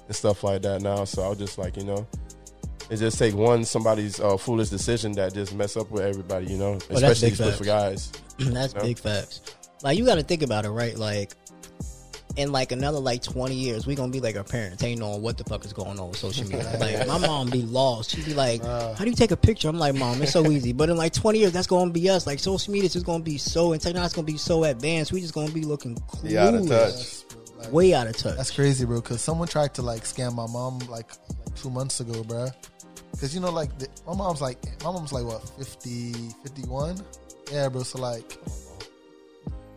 and 0.07 0.15
stuff 0.15 0.43
like 0.43 0.61
that 0.63 0.81
now. 0.81 1.05
So 1.05 1.21
I 1.23 1.29
was 1.29 1.37
just 1.37 1.57
like, 1.57 1.77
you 1.77 1.83
know, 1.85 2.05
it 2.89 2.97
just 2.97 3.17
take 3.17 3.33
one 3.33 3.63
somebody's 3.63 4.19
uh, 4.19 4.35
foolish 4.35 4.69
decision 4.69 5.13
that 5.13 5.33
just 5.33 5.53
mess 5.55 5.77
up 5.77 5.89
with 5.89 6.03
everybody, 6.03 6.47
you 6.47 6.57
know, 6.57 6.73
especially 6.89 7.31
for 7.31 7.63
guys. 7.63 8.11
That's 8.39 8.73
No. 8.75 8.81
big 8.81 8.99
facts. 8.99 9.41
Like 9.83 9.97
you 9.97 10.05
got 10.05 10.15
to 10.15 10.23
think 10.23 10.41
about 10.41 10.65
it, 10.65 10.71
right? 10.71 10.97
Like 10.97 11.33
in 12.35 12.51
like 12.51 12.71
another 12.71 12.99
like 12.99 13.21
twenty 13.21 13.55
years, 13.55 13.85
we 13.85 13.95
gonna 13.95 14.11
be 14.11 14.19
like 14.19 14.35
our 14.35 14.43
parents, 14.43 14.83
ain't 14.83 14.99
knowing 14.99 15.21
what 15.21 15.37
the 15.37 15.43
fuck 15.43 15.63
is 15.65 15.73
going 15.73 15.99
on 15.99 16.09
with 16.09 16.17
social 16.17 16.47
media. 16.47 16.77
like 16.79 17.07
my 17.07 17.17
mom 17.17 17.49
be 17.49 17.61
lost. 17.61 18.11
She'd 18.11 18.25
be 18.25 18.33
like, 18.33 18.63
"How 18.63 18.95
do 19.03 19.09
you 19.09 19.15
take 19.15 19.31
a 19.31 19.37
picture?" 19.37 19.67
I'm 19.67 19.77
like, 19.77 19.95
"Mom, 19.95 20.21
it's 20.21 20.31
so 20.31 20.49
easy." 20.51 20.73
But 20.73 20.89
in 20.89 20.97
like 20.97 21.13
twenty 21.13 21.39
years, 21.39 21.51
that's 21.51 21.67
gonna 21.67 21.91
be 21.91 22.09
us. 22.09 22.25
Like 22.25 22.39
social 22.39 22.73
media 22.73 22.87
is 22.87 22.93
just 22.93 23.05
gonna 23.05 23.23
be 23.23 23.37
so 23.37 23.73
and 23.73 23.81
technology's 23.81 24.13
gonna 24.13 24.25
be 24.25 24.37
so 24.37 24.63
advanced. 24.63 25.11
We 25.11 25.21
just 25.21 25.33
gonna 25.33 25.51
be 25.51 25.63
looking 25.63 25.95
clueless, 25.95 26.31
You 26.31 26.39
out 26.39 26.53
of 26.55 26.67
touch. 26.67 27.23
Like, 27.57 27.71
way 27.71 27.93
out 27.93 28.07
of 28.07 28.17
touch. 28.17 28.37
That's 28.37 28.51
crazy, 28.51 28.85
bro. 28.85 29.01
Because 29.01 29.21
someone 29.21 29.47
tried 29.47 29.73
to 29.75 29.81
like 29.81 30.03
scam 30.03 30.33
my 30.33 30.47
mom 30.47 30.79
like, 30.79 31.11
like 31.45 31.55
two 31.55 31.69
months 31.69 31.99
ago, 31.99 32.23
bro. 32.23 32.47
Because 33.11 33.33
you 33.35 33.41
know, 33.41 33.51
like 33.51 33.77
the, 33.77 33.87
my 34.07 34.15
mom's 34.15 34.41
like 34.41 34.57
my 34.83 34.91
mom's 34.91 35.13
like 35.13 35.25
what 35.25 35.47
50, 35.57 36.13
51? 36.43 36.97
Yeah, 37.51 37.69
bro. 37.69 37.83
So 37.83 37.99
like 37.99 38.37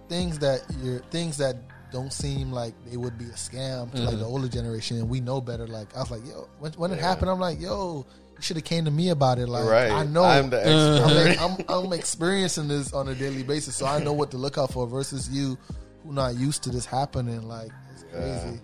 things 0.08 0.38
that 0.38 0.62
you're 0.82 1.00
things 1.10 1.36
that 1.38 1.56
don't 1.92 2.12
seem 2.12 2.52
like 2.52 2.74
they 2.90 2.96
would 2.96 3.16
be 3.18 3.24
a 3.26 3.28
scam 3.28 3.90
to 3.92 3.96
Mm-hmm. 3.98 4.06
like 4.06 4.18
the 4.18 4.24
older 4.24 4.48
generation, 4.48 4.98
and 4.98 5.08
we 5.08 5.20
know 5.20 5.40
better. 5.40 5.66
Like 5.66 5.94
I 5.96 6.00
was 6.00 6.10
like, 6.10 6.26
yo, 6.26 6.48
when, 6.58 6.72
when 6.72 6.90
it 6.92 6.98
happened, 6.98 7.30
I'm 7.30 7.38
like, 7.40 7.60
yo, 7.60 8.04
you 8.36 8.42
should 8.42 8.56
have 8.56 8.64
came 8.64 8.84
to 8.84 8.90
me 8.90 9.10
about 9.10 9.38
it. 9.38 9.48
Like 9.48 9.64
Right. 9.68 9.90
I 9.90 10.04
know 10.04 10.24
I'm 10.24 10.50
the 10.50 10.58
expert. 10.58 11.04
I'm, 11.06 11.14
like, 11.58 11.68
I'm, 11.68 11.84
I'm 11.86 11.92
experiencing 11.92 12.68
this 12.68 12.92
on 12.92 13.08
a 13.08 13.14
daily 13.14 13.42
basis, 13.42 13.76
so 13.76 13.86
I 13.86 14.02
know 14.02 14.12
what 14.12 14.30
to 14.32 14.36
look 14.36 14.58
out 14.58 14.72
for. 14.72 14.86
Versus 14.86 15.28
you, 15.30 15.56
who 16.04 16.12
not 16.12 16.34
used 16.36 16.62
to 16.64 16.70
this 16.70 16.84
happening. 16.86 17.42
Like 17.48 17.70
it's 17.94 18.02
crazy. 18.12 18.60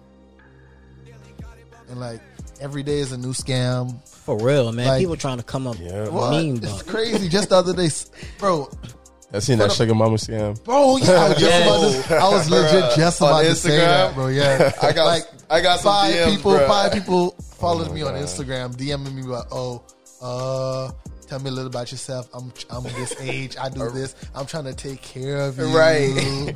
And 1.89 2.01
like 2.01 2.21
every 2.61 2.83
day 2.83 2.99
is 2.99 3.13
a 3.13 3.19
new 3.19 3.33
scam. 3.33 4.07
For 4.09 4.39
real, 4.39 4.71
man. 4.73 4.87
Like- 4.87 5.01
People 5.01 5.17
trying 5.17 5.39
to 5.39 5.43
come 5.45 5.67
up 5.67 5.77
Yeah. 5.81 6.09
What? 6.09 6.31
mean, 6.31 6.57
It's 6.63 6.83
crazy. 6.83 7.29
Just 7.29 7.49
the 7.51 7.57
other 7.57 7.73
day, 7.75 7.89
bro. 8.39 8.71
I 9.35 9.39
seen 9.39 9.59
that 9.59 9.73
sugar 9.73 9.95
mama 9.95 10.17
scam. 10.17 10.63
Bro, 10.65 10.99
yeah, 10.99 11.13
I 11.13 11.29
was, 11.29 11.39
just 11.39 11.63
about 11.63 12.05
to, 12.05 12.15
I 12.17 12.29
was 12.29 12.51
legit 12.51 12.97
just 12.97 13.21
about 13.21 13.43
to 13.43 13.55
say 13.55 13.77
that, 13.79 14.15
bro. 14.15 14.29
Yeah, 14.29 14.73
I 14.83 14.93
got 14.93 15.05
like 15.05 15.25
I 15.49 15.61
got 15.61 15.81
five 15.81 16.15
DMs, 16.15 16.37
people. 16.37 16.53
bruh. 16.53 16.67
Five 16.67 16.93
people 16.93 17.31
followed 17.59 17.93
me 17.93 18.03
on 18.03 18.15
Instagram, 18.15 18.75
DMing 18.75 19.15
me 19.15 19.23
about, 19.23 19.47
oh, 19.51 19.83
uh, 20.21 20.91
tell 21.27 21.41
me 21.41 21.49
a 21.49 21.53
little 21.53 21.69
about 21.69 21.91
yourself. 21.91 22.29
I'm 22.35 22.53
I'm 22.69 22.83
this 22.83 23.19
age. 23.21 23.57
I 23.59 23.71
do 23.71 23.89
this. 23.95 24.15
I'm 24.35 24.47
trying 24.47 24.65
to 24.65 24.75
take 24.75 25.01
care 25.01 25.39
of 25.39 25.59
you. 25.59 25.67
Right. 25.77 26.55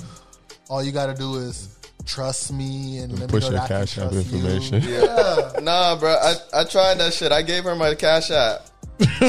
All 0.69 0.83
you 0.83 0.93
got 0.93 1.07
to 1.07 1.15
do 1.15 1.37
is 1.37 1.79
trust 2.05 2.53
me 2.53 2.99
and, 2.99 3.13
let 3.19 3.23
me 3.23 3.27
push 3.27 3.45
know 3.45 3.51
your 3.51 3.61
that 3.61 3.69
cash 3.69 3.99
app 3.99 4.11
trust 4.11 4.31
you. 4.31 4.39
information. 4.39 4.83
Yeah. 4.83 5.61
Nah, 5.63 5.97
bro. 5.97 6.11
I, 6.11 6.35
I 6.53 6.65
tried 6.65 6.99
that 6.99 7.15
shit. 7.15 7.33
I 7.33 7.43
gave 7.43 7.65
her 7.65 7.75
my 7.75 7.95
cash 7.95 8.31
app. 8.31 8.67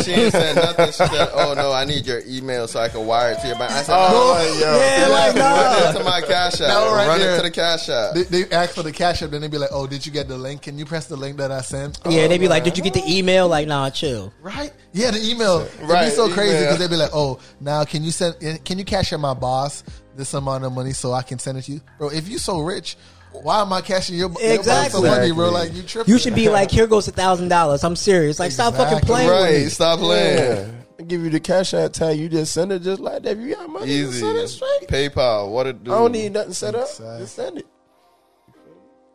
She 0.04 0.12
ain't 0.12 0.32
said 0.32 0.56
nothing. 0.56 0.86
She 0.88 0.92
said, 0.94 1.30
"Oh 1.34 1.54
no, 1.56 1.72
I 1.74 1.84
need 1.86 2.06
your 2.06 2.22
email 2.26 2.68
so 2.68 2.80
I 2.80 2.88
can 2.90 3.06
wire 3.06 3.32
it 3.34 3.40
to 3.42 3.48
your 3.48 3.58
bank." 3.58 3.72
I 3.72 3.82
said, 3.84 3.94
oh, 3.98 4.36
oh, 4.38 4.60
"No, 4.62 4.80
Yeah, 4.80 5.08
like 5.08 5.36
run 5.36 5.84
nah. 5.84 5.90
it 5.90 5.98
to 5.98 6.04
my 6.04 6.22
cash 6.22 6.54
app. 6.62 6.68
That 6.70 6.86
one 6.86 6.94
right 6.96 7.08
run 7.08 7.20
there. 7.20 7.34
it 7.34 7.38
to 7.38 7.44
the 7.44 7.52
cash 7.52 7.90
app." 7.90 8.14
They, 8.16 8.24
they 8.24 8.50
ask 8.56 8.74
for 8.74 8.84
the 8.84 8.92
cash 8.94 9.22
app, 9.22 9.32
then 9.32 9.42
they 9.42 9.48
be 9.50 9.58
like, 9.58 9.72
"Oh, 9.74 9.86
did 9.88 10.06
you 10.06 10.12
get 10.12 10.28
the 10.30 10.38
link? 10.38 10.62
Can 10.62 10.78
you 10.80 10.86
press 10.86 11.08
the 11.08 11.18
link 11.18 11.38
that 11.38 11.52
I 11.52 11.62
sent?" 11.62 12.00
Yeah, 12.10 12.28
they 12.28 12.38
be 12.38 12.48
Oh, 12.48 12.50
like, 12.50 12.64
"Did 12.64 12.78
you 12.78 12.84
get 12.84 12.94
the 12.94 13.04
email?" 13.08 13.48
Like, 13.50 13.68
nah, 13.68 13.90
chill. 13.90 14.34
Right? 14.42 14.72
Yeah, 14.94 15.12
the 15.12 15.22
email. 15.30 15.60
It'd 15.62 15.80
be 15.80 15.86
Right, 15.86 16.12
so 16.14 16.30
crazy 16.34 16.60
because 16.60 16.80
they'd 16.80 16.90
be 16.90 16.96
like, 16.96 17.12
"Oh, 17.14 17.40
now 17.60 17.84
can 17.84 18.04
you 18.04 18.12
send? 18.12 18.36
Can 18.64 18.78
you 18.80 18.86
cash 18.86 19.12
out 19.12 19.20
my 19.20 19.34
boss 19.34 19.84
this 20.16 20.34
amount 20.34 20.64
of 20.64 20.72
money 20.74 20.94
so 20.94 21.12
I 21.14 21.22
can 21.24 21.40
send 21.40 21.58
it 21.58 21.64
to 21.64 21.74
you, 21.74 21.82
bro? 22.00 22.10
If 22.10 22.28
you 22.30 22.38
so 22.38 22.60
rich, 22.60 22.96
why 23.32 23.62
am 23.62 23.72
I 23.74 23.82
cashing 23.82 24.16
your, 24.18 24.30
your 24.32 24.54
Exactly. 24.54 25.02
money, 25.10 25.32
bro? 25.32 25.50
Like 25.52 25.74
you 25.74 25.84
tripping? 25.84 26.12
You 26.14 26.20
should 26.20 26.36
be 26.36 26.50
like, 26.50 26.72
"Here 26.72 26.88
goes 26.88 27.08
a 27.08 27.12
thousand 27.12 27.50
dollars." 27.50 27.84
I'm 27.84 27.96
serious. 27.96 28.40
Like, 28.40 28.52
stop 28.52 28.74
fucking 28.76 28.98
Exactly. 29.00 29.08
playing 29.08 29.28
with 29.30 29.38
Right? 29.42 29.64
me. 29.64 29.70
Stop 29.70 30.00
playing. 30.00 30.38
Yeah. 30.68 30.72
I 31.00 31.04
give 31.04 31.22
you 31.24 31.30
the 31.30 31.40
cash 31.40 31.74
app 31.76 31.94
tag. 31.94 32.18
You 32.18 32.28
just 32.30 32.52
send 32.54 32.72
it 32.72 32.82
just 32.82 33.00
like 33.00 33.22
that. 33.24 33.38
If 33.38 33.40
you 33.40 33.54
got 33.56 33.70
money, 33.70 33.86
just 33.86 34.14
Easy. 34.14 34.20
send 34.22 34.38
it 34.38 34.48
straight. 34.48 34.88
PayPal. 34.88 35.52
What 35.52 35.68
it 35.68 35.84
do? 35.84 35.94
I 35.94 35.98
don't 36.00 36.12
need 36.12 36.34
nothing 36.34 36.54
set 36.54 36.74
up. 36.74 36.88
Exactly. 36.88 37.20
Just 37.20 37.36
send 37.36 37.58
it. 37.60 37.68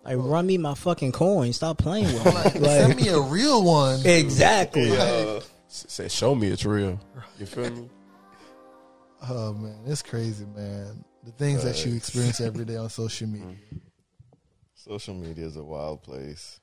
Like, 0.05 0.17
run 0.19 0.47
me 0.47 0.59
my 0.59 0.75
fucking 0.75 1.13
coin. 1.13 1.53
Stop 1.53 1.79
playing 1.79 2.07
with 2.07 2.25
me. 2.25 2.31
Like, 2.33 2.55
Like, 2.55 2.65
send 2.65 2.97
me 2.97 3.09
a 3.09 3.21
real 3.21 3.63
one. 3.65 4.01
exactly. 4.05 4.91
Like, 4.91 5.43
S- 5.69 5.87
Say, 5.89 6.09
show 6.09 6.35
me 6.35 6.49
it's 6.49 6.65
real. 6.65 7.01
You 7.39 7.47
feel 7.47 7.71
me? 7.71 7.89
oh 9.29 9.53
man, 9.55 9.79
it's 9.87 10.03
crazy, 10.03 10.45
man. 10.57 11.05
The 11.25 11.31
things 11.33 11.63
that 11.65 11.85
you 11.87 11.95
experience 11.95 12.41
every 12.41 12.65
day 12.65 12.77
on 12.77 12.91
social 12.91 13.29
media. 13.29 13.47
Mm-hmm. 13.47 13.77
Social 14.85 15.15
media 15.15 15.47
is 15.47 15.57
a 15.57 15.63
wild 15.63 16.03
place. 16.03 16.59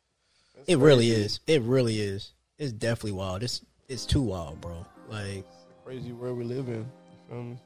It 0.67 0.77
really 0.77 1.09
is. 1.09 1.39
It 1.47 1.61
really 1.61 2.01
is. 2.01 2.33
It's 2.57 2.73
definitely 2.73 3.13
wild. 3.13 3.43
It's 3.43 3.61
it's 3.87 4.05
too 4.05 4.21
wild, 4.21 4.59
bro. 4.59 4.85
Like, 5.09 5.45
Crazy 5.85 6.11
world 6.11 6.37
we 6.37 6.43
live 6.43 6.67
in. 6.67 6.79
You 6.79 6.85
feel 7.29 7.43
me? 7.43 7.57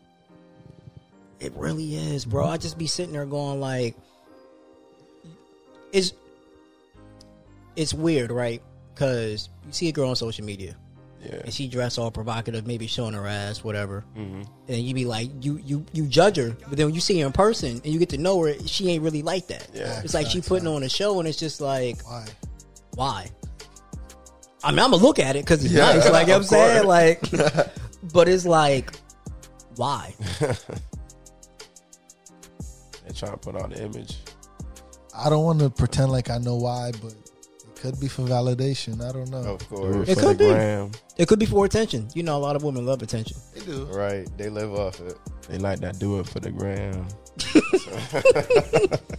it 1.40 1.54
really 1.56 1.96
is, 1.96 2.24
bro. 2.24 2.46
I 2.46 2.58
just 2.58 2.78
be 2.78 2.86
sitting 2.86 3.14
there 3.14 3.26
going 3.26 3.60
like, 3.60 3.96
it's 5.92 6.14
it's 7.76 7.96
weird, 7.96 8.32
right? 8.32 8.62
Because 8.94 9.50
you 9.66 9.74
see 9.74 9.90
a 9.90 9.92
girl 9.92 10.10
on 10.10 10.16
social 10.16 10.46
media 10.46 10.76
Yeah. 11.24 11.42
and 11.46 11.54
she 11.54 11.68
dressed 11.68 11.98
all 11.98 12.12
provocative, 12.12 12.68
maybe 12.68 12.86
showing 12.88 13.14
her 13.14 13.26
ass, 13.28 13.64
whatever. 13.64 14.04
Mm-hmm. 14.18 14.42
and 14.68 14.78
you 14.78 14.94
be 14.94 15.06
like, 15.06 15.30
you 15.42 15.58
you 15.64 15.86
you 15.94 16.06
judge 16.08 16.38
her, 16.38 16.56
but 16.68 16.78
then 16.78 16.88
when 16.88 16.96
you 16.96 17.02
see 17.02 17.20
her 17.22 17.26
in 17.28 17.32
person 17.32 17.70
and 17.84 17.86
you 17.86 17.98
get 18.00 18.10
to 18.10 18.18
know 18.18 18.44
her, 18.46 18.54
she 18.66 18.90
ain't 18.90 19.04
really 19.04 19.22
like 19.22 19.48
that. 19.48 19.68
Yeah. 19.74 20.02
it's 20.04 20.14
like 20.14 20.28
she 20.28 20.42
putting 20.42 20.66
facts. 20.66 20.76
on 20.76 20.84
a 20.84 20.90
show, 20.90 21.20
and 21.20 21.28
it's 21.28 21.38
just 21.40 21.62
like, 21.62 22.02
Why? 22.06 22.26
why? 22.96 23.30
I 24.64 24.72
mean, 24.72 24.80
I'm 24.80 24.92
gonna 24.92 25.04
look 25.04 25.20
at 25.20 25.36
it 25.36 25.44
because 25.46 25.64
it's 25.64 25.74
Yeah, 25.74 25.94
nice, 25.94 26.10
like 26.10 26.28
you 26.28 26.34
know 26.34 26.40
what 26.40 26.40
I'm 26.40 26.42
of 26.42 26.46
saying, 26.48 26.88
like, 26.88 27.32
but 28.14 28.28
it's 28.28 28.46
like, 28.46 28.92
why? 29.76 30.14
They 33.06 33.14
trying 33.14 33.32
to 33.34 33.38
put 33.38 33.56
on 33.56 33.72
the 33.72 33.84
image. 33.84 34.18
I 35.16 35.30
don't 35.30 35.44
want 35.44 35.60
to 35.60 35.70
pretend 35.70 36.12
like 36.12 36.30
I 36.30 36.38
know 36.38 36.56
why, 36.56 36.92
but 37.02 37.12
it 37.12 37.23
could 37.84 38.00
be 38.00 38.08
for 38.08 38.22
validation. 38.24 39.02
I 39.08 39.12
don't 39.12 39.30
know. 39.30 39.56
Of 39.56 39.68
course. 39.70 40.08
it 40.08 40.18
It 40.18 40.22
could 40.22 40.38
the 40.38 40.46
be. 40.46 40.50
gram. 40.52 40.92
It 41.18 41.28
could 41.28 41.40
be 41.40 41.46
for 41.46 41.66
attention. 41.66 42.08
You 42.16 42.24
know, 42.24 42.38
a 42.38 42.40
lot 42.40 42.56
of 42.56 42.64
women 42.64 42.86
love 42.86 43.02
attention. 43.02 43.36
They 43.54 43.60
do. 43.66 43.84
Right. 43.86 44.26
They 44.38 44.50
live 44.50 44.74
off 44.74 45.00
it. 45.02 45.18
They 45.50 45.58
like 45.58 45.80
that. 45.82 46.00
Do 46.00 46.20
it 46.22 46.28
for 46.28 46.40
the 46.40 46.52
gram. 46.52 47.06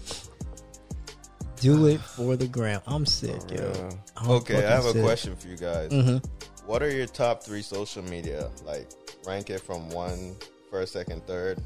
Do 1.61 1.87
it 1.87 2.01
for 2.01 2.37
the 2.37 2.47
gram. 2.47 2.81
I'm 2.87 3.07
sick, 3.07 3.41
yo. 3.51 3.73
I'm 4.17 4.31
Okay, 4.31 4.59
I 4.59 4.61
fucking 4.61 4.71
have 4.71 4.85
a 4.87 4.93
sick. 4.93 5.03
question 5.03 5.37
for 5.37 5.49
you 5.49 5.57
guys. 5.57 5.91
Mhm. 5.91 6.25
What 6.67 6.83
are 6.83 6.91
your 6.91 7.07
top 7.07 7.43
three 7.43 7.63
social 7.63 8.03
media? 8.03 8.51
Like, 8.65 8.91
rank 9.27 9.51
it 9.51 9.61
from 9.61 9.89
one, 9.91 10.37
first, 10.71 10.93
second, 10.93 11.27
third, 11.27 11.59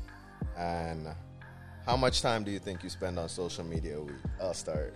and 0.56 1.08
how 1.86 1.96
much 1.96 2.20
time 2.22 2.44
do 2.44 2.50
you 2.50 2.58
think 2.60 2.82
you 2.84 2.90
spend 2.90 3.18
on 3.18 3.28
social 3.28 3.64
media 3.64 3.98
a 3.98 4.02
week? 4.02 4.14
I'll 4.40 4.54
start. 4.54 4.94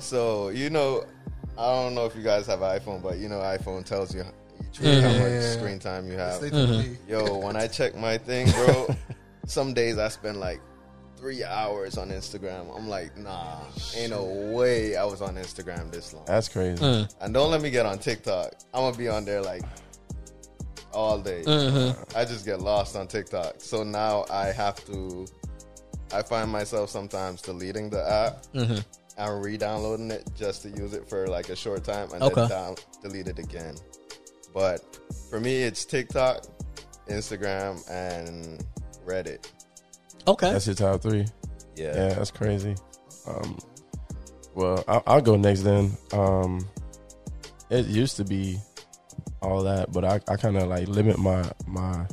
So 0.00 0.48
you 0.48 0.70
know, 0.70 1.04
I 1.58 1.66
don't 1.82 1.94
know 1.94 2.06
if 2.06 2.16
you 2.16 2.22
guys 2.22 2.46
have 2.46 2.60
iPhone, 2.60 3.02
but 3.02 3.18
you 3.18 3.28
know, 3.28 3.38
iPhone 3.38 3.84
tells 3.84 4.14
you 4.14 4.24
each 4.60 4.80
week 4.80 5.02
how 5.02 5.08
much 5.12 5.18
Yeah. 5.20 5.52
screen 5.52 5.78
time 5.78 6.06
you 6.10 6.16
have. 6.18 6.34
Stay 6.34 6.50
to 6.50 6.66
the 6.66 6.82
P. 7.06 7.10
Yo, 7.12 7.38
when 7.38 7.56
I 7.56 7.66
check 7.66 7.94
my 7.96 8.18
thing, 8.18 8.50
bro, 8.50 8.94
some 9.46 9.74
days 9.74 9.98
I 9.98 10.08
spend 10.08 10.38
like 10.40 10.60
three 11.16 11.44
hours 11.44 11.98
on 11.98 12.08
Instagram. 12.08 12.74
I'm 12.74 12.88
like, 12.88 13.14
nah, 13.18 13.58
ain't 13.94 14.10
no 14.10 14.24
way 14.24 14.96
I 14.96 15.04
was 15.04 15.20
on 15.20 15.36
Instagram 15.36 15.92
this 15.92 16.14
long. 16.14 16.24
That's 16.26 16.48
crazy. 16.48 16.82
Mm. 16.82 17.14
And 17.20 17.34
don't 17.34 17.50
let 17.50 17.60
me 17.60 17.70
get 17.70 17.84
on 17.84 17.98
TikTok. 17.98 18.54
I'm 18.72 18.80
gonna 18.84 18.96
be 18.96 19.08
on 19.08 19.24
there 19.26 19.42
like 19.42 19.62
all 20.92 21.18
day. 21.20 21.42
Mm-hmm. 21.46 22.16
I 22.16 22.24
just 22.24 22.44
get 22.46 22.60
lost 22.60 22.96
on 22.96 23.06
TikTok. 23.06 23.56
So 23.58 23.82
now 23.84 24.24
I 24.30 24.46
have 24.46 24.82
to. 24.86 25.26
I 26.12 26.22
find 26.22 26.50
myself 26.50 26.90
sometimes 26.90 27.40
deleting 27.40 27.88
the 27.90 28.02
app 28.10 28.42
Mm-hmm. 28.52 28.80
And 29.20 29.42
re-downloading 29.44 30.10
it 30.10 30.28
just 30.36 30.62
to 30.62 30.68
use 30.70 30.94
it 30.94 31.08
for 31.08 31.26
like 31.26 31.48
a 31.50 31.56
short 31.56 31.84
time 31.84 32.08
and 32.12 32.22
Okay. 32.22 32.34
then 32.42 32.48
down, 32.48 32.74
delete 33.02 33.28
it 33.28 33.38
again. 33.38 33.76
But 34.54 34.80
for 35.30 35.38
me, 35.40 35.62
it's 35.62 35.84
TikTok, 35.84 36.44
Instagram, 37.08 37.88
and 37.90 38.64
Reddit. 39.06 39.46
Okay. 40.26 40.52
That's 40.52 40.66
your 40.66 40.74
top 40.74 41.02
three. 41.02 41.26
Yeah. 41.76 41.94
Yeah, 41.94 42.14
that's 42.14 42.30
crazy. 42.30 42.74
Um, 43.26 43.58
well, 44.54 44.82
I'll, 44.88 45.02
I'll 45.06 45.20
go 45.20 45.36
next 45.36 45.62
then. 45.62 45.96
Um, 46.12 46.66
it 47.70 47.86
used 47.86 48.16
to 48.16 48.24
be 48.24 48.58
all 49.42 49.62
that, 49.62 49.92
but 49.92 50.04
I, 50.04 50.20
I 50.28 50.36
kind 50.36 50.56
of 50.56 50.66
like 50.68 50.88
limit 50.88 51.18
my 51.18 51.48
my 51.66 52.06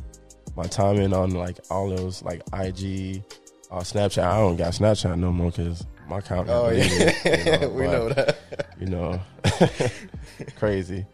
my 0.55 0.63
timing 0.63 1.13
on 1.13 1.31
like 1.31 1.57
all 1.69 1.89
those 1.89 2.21
like 2.23 2.41
IG, 2.53 3.23
uh, 3.71 3.79
Snapchat. 3.79 4.23
I 4.23 4.37
don't 4.39 4.55
got 4.55 4.73
Snapchat 4.73 5.17
no 5.17 5.31
more 5.31 5.49
because 5.51 5.85
my 6.09 6.19
account. 6.19 6.47
got 6.47 6.65
Oh 6.65 6.69
yeah, 6.69 6.83
you 6.83 7.59
know, 7.61 7.69
we 7.69 7.85
but, 7.85 7.91
know 7.91 8.09
that. 8.09 8.37
You 8.79 8.87
know, 8.87 9.21
crazy. 10.57 11.05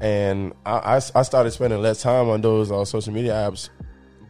And 0.00 0.54
I 0.64 1.00
I 1.14 1.22
started 1.22 1.50
spending 1.50 1.80
less 1.82 2.02
time 2.02 2.28
on 2.28 2.40
those 2.40 2.70
uh, 2.70 2.84
social 2.84 3.12
media 3.12 3.32
apps, 3.32 3.68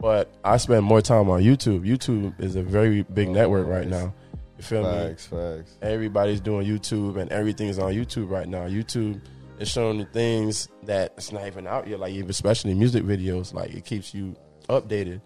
but 0.01 0.33
I 0.45 0.57
spend 0.57 0.85
more 0.85 1.01
time 1.01 1.31
on 1.31 1.43
YouTube. 1.43 1.87
YouTube 1.87 2.41
is 2.41 2.57
a 2.57 2.63
very 2.63 3.03
big 3.03 3.29
Oh, 3.29 3.33
network 3.33 3.67
right 3.69 3.87
nice. 3.87 4.01
now. 4.05 4.15
You 4.59 4.65
feel 4.65 4.83
me? 4.83 5.09
Facts, 5.09 5.27
facts. 5.27 5.79
Everybody's 5.81 6.41
doing 6.41 6.67
YouTube 6.67 7.17
and 7.19 7.31
everything's 7.33 7.79
on 7.79 7.93
YouTube 7.93 8.31
right 8.31 8.49
now. 8.49 8.67
YouTube 8.67 9.21
is 9.59 9.69
showing 9.71 10.01
you 10.01 10.07
things 10.13 10.69
that 10.85 11.13
it's 11.17 11.33
not 11.33 11.47
even 11.47 11.67
out 11.67 11.87
yet, 11.87 12.01
like 12.01 12.13
even 12.13 12.29
especially 12.31 12.75
music 12.75 13.05
videos. 13.05 13.55
Like 13.55 13.73
it 13.73 13.85
keeps 13.85 14.13
you 14.13 14.35
updated. 14.69 15.21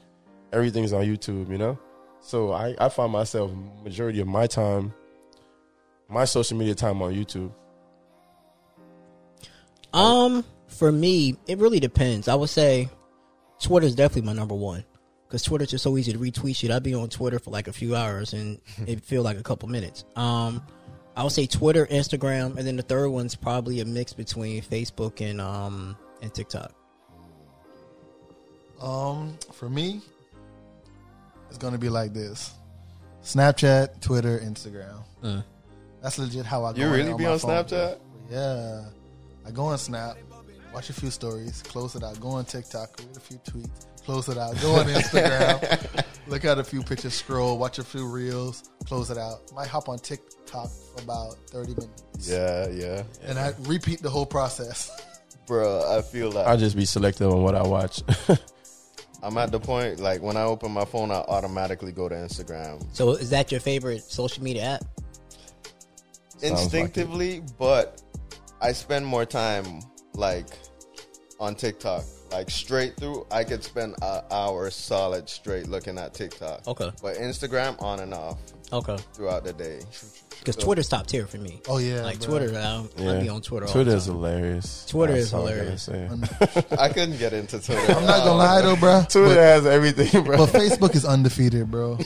Everything's 0.53 0.92
on 0.92 1.05
YouTube, 1.05 1.51
you 1.51 1.59
know? 1.59 1.79
So 2.24 2.52
I, 2.52 2.74
I 2.78 2.88
find 2.88 3.12
myself 3.12 3.52
majority 3.82 4.20
of 4.20 4.26
my 4.26 4.46
time, 4.46 4.94
my 6.08 6.24
social 6.24 6.56
media 6.56 6.74
time 6.74 7.02
on 7.02 7.12
YouTube. 7.12 7.52
Um, 9.92 10.42
for 10.66 10.90
me, 10.90 11.37
it 11.46 11.58
really 11.58 11.80
depends. 11.80 12.26
I 12.26 12.34
would 12.34 12.48
say 12.48 12.88
Twitter 13.60 13.87
is 13.87 13.94
definitely 13.94 14.22
my 14.22 14.32
number 14.32 14.54
one 14.54 14.87
because 15.28 15.42
Twitter's 15.42 15.68
just 15.68 15.84
so 15.84 15.98
easy 15.98 16.14
to 16.14 16.18
retweet 16.18 16.56
shit. 16.56 16.70
I'd 16.70 16.82
be 16.82 16.94
on 16.94 17.10
Twitter 17.10 17.38
for 17.38 17.50
like 17.50 17.68
a 17.68 17.74
few 17.74 17.94
hours 17.94 18.32
and 18.32 18.58
it 18.87 19.04
feel 19.04 19.22
like 19.22 19.38
a 19.38 19.42
couple 19.42 19.68
minutes. 19.68 20.06
Um, 20.16 20.62
I 21.18 21.24
would 21.24 21.32
say 21.32 21.46
Twitter, 21.46 21.87
Instagram, 21.88 22.56
and 22.56 22.66
then 22.66 22.76
the 22.76 22.82
third 22.82 23.10
one's 23.10 23.37
probably 23.37 23.80
a 23.80 23.84
mix 23.84 24.14
between 24.14 24.62
Facebook 24.62 25.20
and 25.20 25.42
um 25.42 25.94
and 26.22 26.32
TikTok. 26.32 26.72
Um, 28.80 29.37
for 29.52 29.68
me, 29.68 30.00
it's 31.54 31.62
gonna 31.62 31.78
be 31.78 31.88
like 31.88 32.12
this: 32.12 32.52
Snapchat, 33.22 34.00
Twitter, 34.00 34.40
Instagram. 34.40 35.04
Mm. 35.22 35.44
That's 36.02 36.18
legit 36.18 36.44
how 36.44 36.64
I 36.64 36.72
go. 36.72 36.80
You 36.80 36.90
really 36.90 37.12
on 37.12 37.16
be 37.16 37.24
my 37.24 37.30
on 37.30 37.38
phone. 37.38 37.64
Snapchat? 37.64 37.98
Yeah, 38.28 38.86
I 39.46 39.50
go 39.52 39.66
on 39.66 39.78
Snap, 39.78 40.16
watch 40.72 40.90
a 40.90 40.92
few 40.92 41.10
stories, 41.10 41.62
close 41.62 41.94
it 41.94 42.02
out. 42.02 42.18
Go 42.18 42.30
on 42.30 42.44
TikTok, 42.44 42.98
read 42.98 43.16
a 43.16 43.20
few 43.20 43.38
tweets, 43.38 43.86
close 44.04 44.28
it 44.28 44.36
out. 44.36 44.60
Go 44.60 44.74
on 44.74 44.86
Instagram, 44.86 46.04
look 46.26 46.44
at 46.44 46.58
a 46.58 46.64
few 46.64 46.82
pictures, 46.82 47.14
scroll, 47.14 47.56
watch 47.56 47.78
a 47.78 47.84
few 47.84 48.08
reels, 48.08 48.70
close 48.86 49.10
it 49.10 49.18
out. 49.18 49.52
Might 49.54 49.68
hop 49.68 49.88
on 49.88 49.98
TikTok 50.00 50.70
for 50.70 51.02
about 51.04 51.36
thirty 51.50 51.74
minutes. 51.74 52.28
Yeah, 52.28 52.68
yeah. 52.68 53.04
and 53.22 53.38
I 53.38 53.54
repeat 53.60 54.02
the 54.02 54.10
whole 54.10 54.26
process. 54.26 54.90
Bro, 55.46 55.96
I 55.96 56.02
feel 56.02 56.32
like 56.32 56.48
I 56.48 56.56
just 56.56 56.74
be 56.74 56.84
selective 56.84 57.30
on 57.30 57.42
what 57.44 57.54
I 57.54 57.62
watch. 57.62 58.02
I'm 59.24 59.38
at 59.38 59.50
the 59.50 59.58
point 59.58 60.00
like 60.00 60.20
when 60.20 60.37
I 60.37 60.42
open 60.42 60.70
my 60.70 60.84
phone, 60.84 61.10
I 61.10 61.14
automatically 61.14 61.92
go 61.92 62.08
to 62.10 62.14
Instagram 62.14 62.84
So 62.92 63.12
is 63.12 63.30
that 63.30 63.50
your 63.50 63.60
favorite 63.60 64.02
social 64.02 64.44
media 64.44 64.62
app? 64.64 64.84
like 66.42 66.52
instinctively, 66.52 67.42
but 67.58 68.02
I 68.60 68.72
spend 68.72 69.06
more 69.06 69.24
time 69.24 69.80
like 70.14 70.48
on 71.40 71.54
TikTok. 71.54 72.04
Like 72.30 72.50
straight 72.50 72.96
through, 72.96 73.26
I 73.30 73.44
could 73.44 73.62
spend 73.62 73.94
an 74.02 74.22
hour 74.30 74.68
solid 74.70 75.28
straight 75.28 75.68
looking 75.68 75.98
at 75.98 76.12
TikTok. 76.14 76.66
Okay. 76.66 76.90
But 77.00 77.16
Instagram 77.16 77.80
on 77.80 78.00
and 78.00 78.12
off 78.12 78.38
Okay, 78.72 78.96
throughout 79.12 79.44
the 79.44 79.52
day. 79.52 79.80
Because 80.44 80.62
Twitter's 80.62 80.88
top 80.88 81.07
tier 81.07 81.26
for 81.26 81.38
me. 81.38 81.62
Oh 81.66 81.78
yeah, 81.78 82.02
like 82.02 82.18
bro. 82.20 82.38
Twitter, 82.38 82.59
I'll, 82.59 82.88
I'll 82.98 83.20
be 83.20 83.28
on 83.30 83.40
Twitter. 83.40 83.64
All 83.66 83.72
Twitter 83.72 83.92
is 83.96 84.04
hilarious. 84.04 84.85
Twitter 84.87 85.14
That's 85.14 85.26
is 85.26 85.35
all 85.35 85.48
I 85.48 85.52
hilarious. 85.52 85.88
I 86.78 86.88
couldn't 86.90 87.16
get 87.18 87.33
into 87.33 87.59
Twitter. 87.61 87.92
I'm 87.94 88.04
not 88.04 88.18
gonna 88.24 88.35
lie 88.35 88.61
though, 88.61 88.76
bro. 88.76 89.02
Twitter 89.09 89.28
But, 89.28 89.37
has 89.38 89.66
everything, 89.66 90.22
bro. 90.24 90.37
but 90.37 90.50
Facebook 90.50 90.94
is 90.94 91.07
undefeated, 91.07 91.70
bro. 91.70 91.98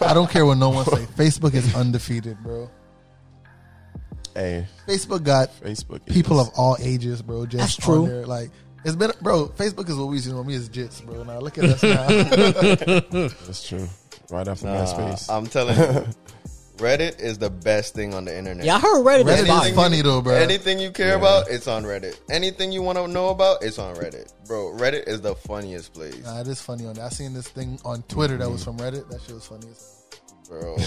I 0.00 0.14
don't 0.14 0.30
care 0.30 0.46
what 0.46 0.56
no 0.58 0.70
one 0.70 0.84
say. 0.84 1.04
Facebook 1.16 1.54
is 1.54 1.74
undefeated, 1.74 2.38
bro. 2.44 2.70
hey, 4.34 4.66
Facebook 4.86 5.24
got 5.24 5.52
Facebook. 5.60 6.06
people 6.06 6.40
is, 6.40 6.46
of 6.48 6.54
all 6.56 6.76
ages, 6.80 7.22
bro. 7.22 7.44
Just 7.46 7.58
That's 7.58 7.76
true. 7.76 8.02
On 8.04 8.08
there. 8.08 8.26
Like 8.26 8.50
it's 8.84 8.94
been, 8.94 9.10
bro. 9.20 9.48
Facebook 9.48 9.88
is 9.88 9.96
what 9.96 10.06
we 10.06 10.14
used 10.16 10.28
to 10.28 10.32
know 10.34 10.44
me 10.44 10.54
as 10.54 10.68
jits, 10.68 11.04
bro. 11.04 11.24
Now 11.24 11.40
look 11.40 11.58
at 11.58 11.64
us 11.64 11.82
now. 11.82 12.06
That's 13.46 13.66
true. 13.68 13.88
Right 14.30 14.46
after 14.46 14.66
Nah, 14.66 14.84
MySpace. 14.84 15.30
I'm 15.34 15.46
telling 15.46 15.76
you, 15.78 16.04
Reddit 16.78 17.20
is 17.20 17.38
the 17.38 17.50
best 17.50 17.94
thing 17.94 18.14
on 18.14 18.24
the 18.24 18.36
internet. 18.36 18.64
Yeah, 18.64 18.76
I 18.76 18.80
heard 18.80 19.04
Reddit, 19.04 19.24
Reddit 19.24 19.34
is 19.34 19.40
is 19.40 19.48
fire. 19.48 19.72
funny 19.74 20.02
though, 20.02 20.20
bro. 20.22 20.34
Anything 20.34 20.78
you 20.78 20.90
care 20.90 21.16
about, 21.16 21.48
it's 21.50 21.66
on 21.68 21.84
Reddit. 21.84 22.18
Anything 22.30 22.72
you 22.72 22.82
want 22.82 22.98
to 22.98 23.06
know 23.08 23.28
about, 23.28 23.62
it's 23.62 23.78
on 23.78 23.94
Reddit. 23.96 24.32
Bro, 24.46 24.76
Reddit 24.78 25.06
is 25.08 25.20
the 25.20 25.34
funniest 25.34 25.92
place. 25.94 26.22
Nah, 26.24 26.40
it 26.40 26.48
is 26.48 26.60
funny 26.60 26.86
on 26.86 26.94
there. 26.94 27.04
I 27.04 27.08
seen 27.10 27.34
this 27.34 27.48
thing 27.48 27.78
on 27.84 28.02
Twitter 28.02 28.36
that 28.38 28.50
was 28.50 28.64
from 28.64 28.76
Reddit. 28.78 29.08
That 29.10 29.20
shit 29.22 29.34
was 29.34 29.46
funny 29.46 29.68
as 29.70 30.06
hell. 30.50 30.60
Bro, 30.60 30.76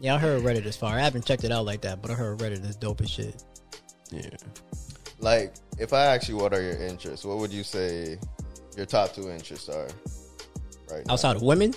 Yeah, 0.00 0.16
I 0.16 0.18
heard 0.18 0.42
Reddit 0.42 0.64
is 0.66 0.76
fire. 0.76 0.98
I 0.98 1.02
haven't 1.02 1.24
checked 1.24 1.44
it 1.44 1.52
out 1.52 1.64
like 1.64 1.80
that, 1.82 2.02
but 2.02 2.10
I 2.10 2.14
heard 2.14 2.38
Reddit 2.38 2.64
is 2.68 2.74
dope 2.76 3.00
as 3.00 3.10
shit. 3.10 3.42
yeah. 4.10 4.28
like, 5.20 5.54
if 5.78 5.92
I 5.92 6.06
ask 6.14 6.28
you 6.28 6.36
what 6.36 6.52
are 6.52 6.60
your 6.60 6.76
interests, 6.76 7.24
what 7.24 7.38
would 7.38 7.52
you 7.52 7.62
say 7.62 8.18
your 8.76 8.86
top 8.86 9.14
two 9.14 9.30
interests 9.30 9.68
are? 9.68 9.88
Right 10.90 11.06
now? 11.06 11.12
Outside 11.14 11.36
of 11.36 11.42
women, 11.42 11.72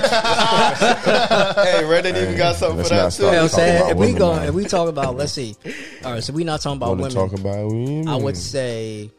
Hey, 1.66 1.82
Reddit 1.84 2.20
even 2.20 2.36
got 2.36 2.56
something 2.56 2.82
for 2.84 2.88
that 2.90 3.12
too. 3.12 3.24
you 3.24 3.30
know 3.30 3.36
what 3.36 3.42
I'm 3.44 3.48
saying? 3.48 3.90
If 3.90 3.96
we 3.96 4.06
women 4.06 4.18
go, 4.18 4.34
if 4.42 4.54
we 4.54 4.64
talk 4.64 4.88
about, 4.88 5.16
let's 5.16 5.32
see. 5.32 5.56
All 6.04 6.12
right, 6.12 6.22
so 6.22 6.32
we 6.32 6.44
not 6.44 6.60
talking 6.60 6.76
about 6.76 6.98
Want 6.98 7.12
to 7.12 7.18
women. 7.18 7.30
talk 7.30 7.38
about 7.40 7.68
women? 7.68 8.08
I 8.08 8.16
would 8.16 8.36
say 8.36 9.10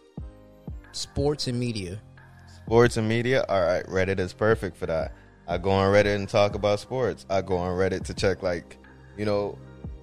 sports 0.91 1.47
and 1.47 1.59
media. 1.59 1.99
Sports 2.65 2.97
and 2.97 3.07
media. 3.07 3.45
All 3.49 3.61
right, 3.61 3.85
Reddit 3.85 4.19
is 4.19 4.33
perfect 4.33 4.77
for 4.77 4.85
that. 4.85 5.13
I 5.47 5.57
go 5.57 5.71
on 5.71 5.93
Reddit 5.93 6.15
and 6.15 6.27
talk 6.27 6.55
about 6.55 6.79
sports. 6.79 7.25
I 7.29 7.41
go 7.41 7.57
on 7.57 7.77
Reddit 7.77 8.03
to 8.05 8.13
check, 8.13 8.43
like, 8.43 8.77
you 9.17 9.25
know, 9.25 9.57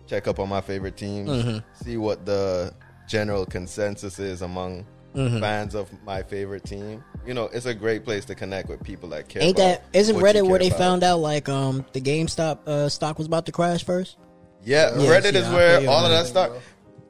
check 0.07 0.27
up 0.29 0.39
on 0.39 0.49
my 0.49 0.61
favorite 0.61 0.97
teams, 0.97 1.29
Mm-hmm. 1.31 1.85
see 1.85 1.97
what 1.97 2.25
the 2.27 2.75
general 3.09 3.45
consensus 3.47 4.19
is 4.19 4.43
among 4.43 4.87
Mm-hmm. 5.15 5.39
fans 5.39 5.77
of 5.77 5.89
my 6.05 6.25
favorite 6.25 6.65
team. 6.65 7.05
You 7.27 7.33
know, 7.35 7.45
it's 7.53 7.67
a 7.67 7.75
great 7.75 8.05
place 8.05 8.25
to 8.27 8.35
connect 8.35 8.69
with 8.69 8.83
people 8.85 9.09
that 9.11 9.29
care. 9.29 9.43
Ain't 9.43 9.57
about 9.59 9.81
that 9.83 9.99
isn't 9.99 10.17
Reddit 10.17 10.47
where 10.49 10.59
they 10.59 10.67
about. 10.69 10.79
found 10.79 11.03
out 11.05 11.19
like 11.21 11.49
um 11.49 11.85
the 11.93 12.01
GameStop 12.01 12.67
uh, 12.69 12.89
stock 12.89 13.17
was 13.19 13.27
about 13.27 13.47
to 13.47 13.53
crash 13.53 13.83
first? 13.85 14.17
Yeah, 14.63 14.93
Yes, 14.97 15.25
Reddit 15.25 15.35
is 15.35 15.45
yeah, 15.47 15.51
I 15.51 15.55
where 15.55 15.89
all 15.91 16.05
of 16.05 16.11
that 16.11 16.23
that. 16.25 16.27
stuff. 16.27 16.53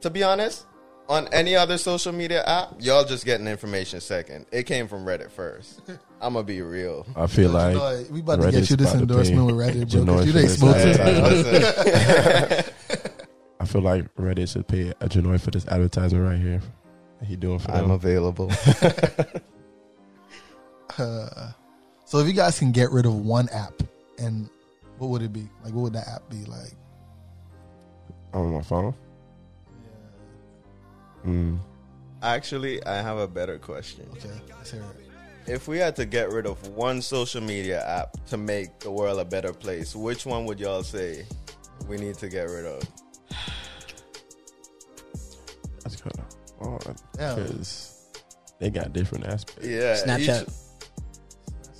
To 0.01 0.09
be 0.09 0.23
honest, 0.23 0.65
on 1.09 1.27
any 1.33 1.55
other 1.55 1.77
social 1.77 2.11
media 2.13 2.43
app, 2.43 2.75
y'all 2.79 3.03
just 3.05 3.25
getting 3.25 3.47
information 3.47 3.99
second. 4.01 4.45
It 4.51 4.63
came 4.63 4.87
from 4.87 5.05
Reddit 5.05 5.31
first. 5.31 5.81
I'm 6.21 6.33
gonna 6.33 6.43
be 6.43 6.61
real. 6.61 7.05
I 7.15 7.27
feel 7.27 7.51
But 7.51 7.57
like 7.57 7.73
you 7.73 7.79
know, 7.79 8.05
we 8.13 8.19
about 8.21 8.41
to 8.41 8.51
get 8.51 8.69
you 8.69 8.75
this 8.77 8.93
endorsement 8.93 9.45
with 9.47 9.55
Reddit, 9.55 9.91
bro. 9.91 10.01
Janoy 10.15 10.25
Because 10.25 10.25
you 10.25 10.31
for 10.31 10.37
they 10.37 10.41
this 10.43 10.57
sponsor. 10.57 11.01
advertisement. 11.01 12.55
Listen, 12.55 12.73
feel 13.65 13.81
like 13.81 14.15
Reddit 14.15 14.51
should 14.51 14.67
pay 14.67 14.89
a 15.01 15.09
Janoy 15.09 15.41
for 15.41 15.51
this 15.51 15.67
advertisement 15.67 16.23
right 16.23 16.39
here. 16.39 16.61
He 17.23 17.35
doing 17.35 17.59
for 17.59 17.71
them. 17.71 17.85
I'm 17.85 17.91
available. 17.91 18.51
Uh, 20.97 21.51
so 22.05 22.19
if 22.19 22.27
you 22.27 22.33
guys 22.33 22.57
can 22.59 22.71
get 22.71 22.91
rid 22.91 23.05
of 23.05 23.15
one 23.15 23.49
app, 23.49 23.73
and 24.19 24.49
what 24.97 25.09
would 25.09 25.21
it 25.21 25.33
be? 25.33 25.49
Like, 25.63 25.73
what 25.73 25.81
would 25.83 25.93
that 25.93 26.07
app 26.07 26.29
be 26.29 26.43
like? 26.45 26.73
on 28.33 28.51
my 28.53 28.61
phone. 28.61 28.93
Mm. 31.25 31.57
Actually, 32.21 32.83
I 32.85 33.01
have 33.01 33.17
a 33.17 33.27
better 33.27 33.57
question. 33.57 34.05
Okay, 34.13 34.29
let's 34.57 34.71
hear 34.71 34.81
it. 34.81 35.51
If 35.51 35.67
we 35.69 35.77
had 35.77 35.95
to 35.97 36.05
get 36.05 36.31
rid 36.31 36.45
of 36.45 36.67
one 36.69 37.01
social 37.01 37.39
media 37.41 37.81
app 37.87 38.17
to 38.27 38.37
make 38.37 38.79
the 38.79 38.91
world 38.91 39.19
a 39.19 39.25
better 39.25 39.53
place, 39.53 39.95
which 39.95 40.25
one 40.25 40.45
would 40.45 40.59
y'all 40.59 40.83
say 40.83 41.25
we 41.87 41.95
need 41.97 42.15
to 42.15 42.27
get 42.27 42.49
rid 42.49 42.65
of? 42.65 42.83
That's 45.83 45.95
kind 45.95 46.15
of 46.19 46.67
hard 46.83 46.97
Yeah. 47.17 47.35
because 47.35 48.09
they 48.59 48.69
got 48.69 48.91
different 48.91 49.27
aspects. 49.27 49.65
Yeah, 49.65 49.95
Snapchat. 50.03 50.41
each- 50.43 50.53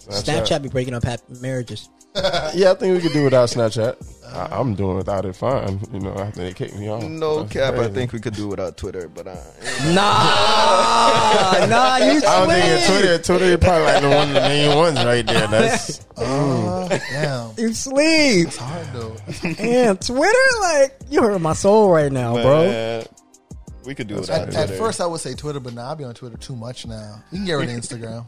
Snapchat 0.10 0.62
be 0.62 0.70
breaking 0.70 0.94
up 0.94 1.04
happy 1.04 1.24
marriages. 1.42 1.90
Yeah, 2.54 2.72
I 2.72 2.76
think 2.76 2.96
we 2.96 3.02
could 3.02 3.12
do 3.12 3.26
without 3.26 3.50
Snapchat. 3.50 3.98
I, 4.34 4.48
I'm 4.58 4.74
doing 4.74 4.96
without 4.96 5.26
it 5.26 5.36
fine. 5.36 5.82
You 5.92 6.00
know, 6.00 6.14
after 6.14 6.42
they 6.44 6.54
kicked 6.54 6.76
me 6.78 6.88
off. 6.90 7.04
No 7.04 7.44
That's 7.44 7.52
cap. 7.52 7.74
I 7.74 7.90
think 7.90 8.14
we 8.14 8.22
could 8.22 8.34
do 8.36 8.48
without 8.48 8.78
Twitter, 8.78 9.10
but 9.10 9.28
uh, 9.28 9.34
Nah, 9.94 11.66
nah, 11.68 11.98
you 11.98 12.18
I 12.18 12.20
don't 12.22 12.48
think 12.48 12.66
it's 12.66 12.86
sleep. 12.86 13.00
Twitter. 13.02 13.18
Twitter 13.22 13.46
is 13.46 13.58
probably 13.58 13.84
like 13.86 14.02
the 14.02 14.10
one 14.10 14.28
of 14.30 14.34
the 14.34 14.40
main 14.42 14.78
ones 14.78 15.04
right 15.04 15.28
there. 15.28 15.48
That's 15.48 16.06
Oh, 16.16 16.88
damn. 17.12 17.52
You 17.58 17.74
sleep. 17.74 18.48
It's 18.48 18.56
hard 18.58 18.88
though. 18.94 19.16
Damn, 19.54 19.98
Twitter, 19.98 20.60
like 20.62 20.96
you 21.10 21.22
hurt 21.22 21.40
my 21.42 21.52
soul 21.54 21.90
right 21.92 22.12
now, 22.14 22.34
bro. 22.34 23.04
we 23.86 23.94
could 23.94 24.08
do 24.08 24.16
without 24.16 24.48
At, 24.56 24.56
at 24.56 24.78
first, 24.78 25.02
I 25.02 25.06
would 25.06 25.20
say 25.20 25.34
Twitter, 25.34 25.60
but 25.60 25.74
now 25.74 25.92
I 25.92 25.96
be 25.96 26.06
on 26.06 26.14
Twitter 26.14 26.38
too 26.38 26.56
much 26.56 26.88
now. 26.88 27.22
You 27.34 27.40
can 27.40 27.46
get 27.46 27.54
rid 27.56 27.70
of 27.70 27.76
Instagram. 27.76 28.26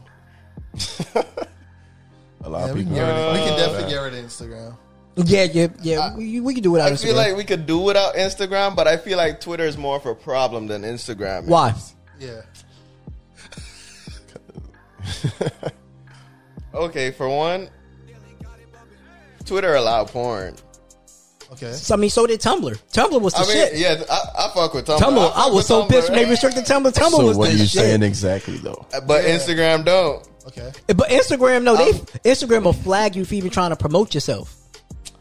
A 2.44 2.48
lot 2.48 2.60
Yeah, 2.60 2.66
of 2.70 2.76
we 2.76 2.84
can, 2.84 2.92
people. 2.92 2.94
get 2.94 3.06
rid 3.06 3.16
of, 3.16 3.28
uh, 3.28 3.32
we 3.32 3.38
can 3.48 3.58
definitely 3.58 3.90
get 3.90 3.98
rid 4.00 4.14
of 4.14 4.24
Instagram. 4.24 4.76
Yeah, 5.16 5.42
yeah, 5.44 5.66
yeah. 5.82 6.16
we, 6.16 6.40
we 6.40 6.54
can 6.54 6.62
do 6.62 6.70
without 6.70 6.92
Instagram. 6.92 6.94
I 6.94 7.06
feel 7.08 7.16
like 7.16 7.36
we 7.36 7.44
could 7.44 7.66
do 7.66 7.78
without 7.80 8.14
Instagram, 8.14 8.76
but 8.76 8.86
I 8.86 8.96
feel 8.96 9.18
like 9.18 9.40
Twitter 9.40 9.64
is 9.64 9.76
more 9.76 9.96
of 9.96 10.06
a 10.06 10.14
problem 10.14 10.68
than 10.68 10.82
Instagram. 10.82 11.42
is. 11.44 11.48
Why? 11.48 11.74
Yeah. 12.20 12.42
Okay, 16.74 17.10
for 17.10 17.28
one, 17.28 17.70
Twitter 19.44 19.74
allowed 19.74 20.08
porn. 20.08 20.54
Okay. 21.52 21.72
So, 21.72 21.94
I 21.94 21.96
mean, 21.96 22.10
so 22.10 22.26
did 22.26 22.40
Tumblr. 22.40 22.78
Tumblr 22.92 23.20
was 23.20 23.32
the 23.32 23.40
I 23.40 23.42
mean, 23.42 23.50
shit. 23.52 23.76
yeah, 23.78 24.02
I, 24.08 24.46
I 24.46 24.50
fuck 24.54 24.74
with 24.74 24.86
Tumblr. 24.86 24.98
Tumblr, 24.98 25.32
fuck 25.32 25.46
I 25.46 25.50
was 25.50 25.66
so 25.66 25.82
Tumblr. 25.82 25.88
pissed 25.88 26.10
when 26.10 26.22
they 26.22 26.28
restricted 26.30 26.64
Tumblr. 26.66 26.92
Tumblr 26.92 27.10
So 27.10 27.26
was 27.26 27.36
what 27.38 27.48
are 27.48 27.52
you 27.52 27.58
shit. 27.60 27.68
saying 27.70 28.02
exactly 28.02 28.58
though? 28.58 28.86
But 29.06 29.24
Instagram 29.24 29.84
don't. 29.86 30.28
Okay. 30.48 30.72
Eh, 30.88 30.92
but 30.92 31.08
Instagram, 31.08 31.62
no, 31.62 31.76
they 31.76 31.90
oh. 31.90 32.04
Instagram 32.24 32.64
will 32.64 32.72
flag 32.72 33.16
you 33.16 33.24
for 33.24 33.34
even 33.34 33.50
trying 33.50 33.70
to 33.70 33.76
promote 33.76 34.14
yourself. 34.14 34.54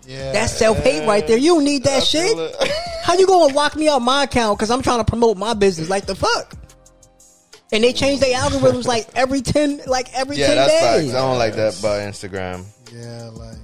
Yeah. 0.05 0.31
That's 0.31 0.53
self 0.53 0.77
hate 0.79 1.05
right 1.05 1.25
there. 1.27 1.37
You 1.37 1.55
don't 1.55 1.65
need 1.65 1.83
that 1.83 2.01
I 2.01 2.05
shit. 2.05 2.55
How 3.03 3.13
you 3.15 3.27
gonna 3.27 3.53
lock 3.53 3.75
me 3.75 3.89
out 3.89 3.99
my 4.01 4.23
account 4.23 4.57
because 4.57 4.71
I'm 4.71 4.81
trying 4.81 4.99
to 4.99 5.05
promote 5.05 5.37
my 5.37 5.53
business? 5.53 5.89
Like 5.89 6.05
the 6.05 6.15
fuck. 6.15 6.55
And 7.73 7.83
they 7.83 7.91
change 7.91 8.21
their 8.21 8.33
algorithms 8.39 8.85
like 8.85 9.09
every 9.15 9.41
ten, 9.41 9.81
like 9.85 10.13
every 10.13 10.37
yeah, 10.37 10.47
ten 10.47 10.55
that's 10.55 10.73
facts. 10.73 10.99
days. 11.03 11.13
I 11.13 11.19
don't 11.19 11.37
like 11.37 11.55
that 11.55 11.77
about 11.77 11.99
Instagram 11.99 12.65
yeah, 12.93 13.29
like 13.33 13.57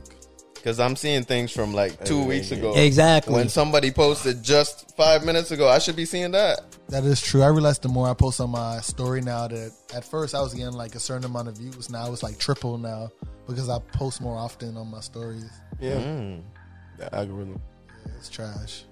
because 0.64 0.80
I'm 0.80 0.96
seeing 0.96 1.24
things 1.24 1.52
from 1.52 1.74
like 1.74 2.06
two 2.06 2.24
weeks 2.24 2.52
ago. 2.52 2.74
Exactly. 2.74 3.34
When 3.34 3.50
somebody 3.50 3.92
posted 3.92 4.42
just 4.42 4.96
five 4.96 5.26
minutes 5.26 5.52
ago, 5.52 5.68
I 5.68 5.80
should 5.80 5.98
be 5.98 6.06
seeing 6.06 6.32
that. 6.32 6.62
that 6.88 7.04
is 7.04 7.22
true. 7.22 7.42
I 7.44 7.48
realized 7.48 7.82
the 7.82 7.90
more 7.90 8.08
I 8.10 8.14
post 8.14 8.40
on 8.40 8.52
my 8.52 8.80
story 8.80 9.20
now 9.20 9.50
that 9.50 9.74
at 9.94 10.06
first 10.06 10.34
I 10.34 10.40
was 10.42 10.54
getting 10.54 10.72
like 10.74 10.96
a 10.96 11.02
certain 11.02 11.26
amount 11.26 11.50
of 11.50 11.58
views. 11.58 11.90
Now 11.90 12.14
it's 12.14 12.24
like 12.24 12.38
triple 12.38 12.78
now 12.78 13.12
because 13.46 13.68
I 13.68 13.80
post 13.92 14.22
more 14.22 14.38
often 14.38 14.78
on 14.78 14.90
my 14.90 15.02
stories. 15.02 15.50
Yeah, 15.82 15.96
Mm. 15.96 16.44
the 16.98 17.14
algorithm. 17.14 17.62
Yeah, 18.06 18.12
it's 18.18 18.30
trash. 18.30 18.86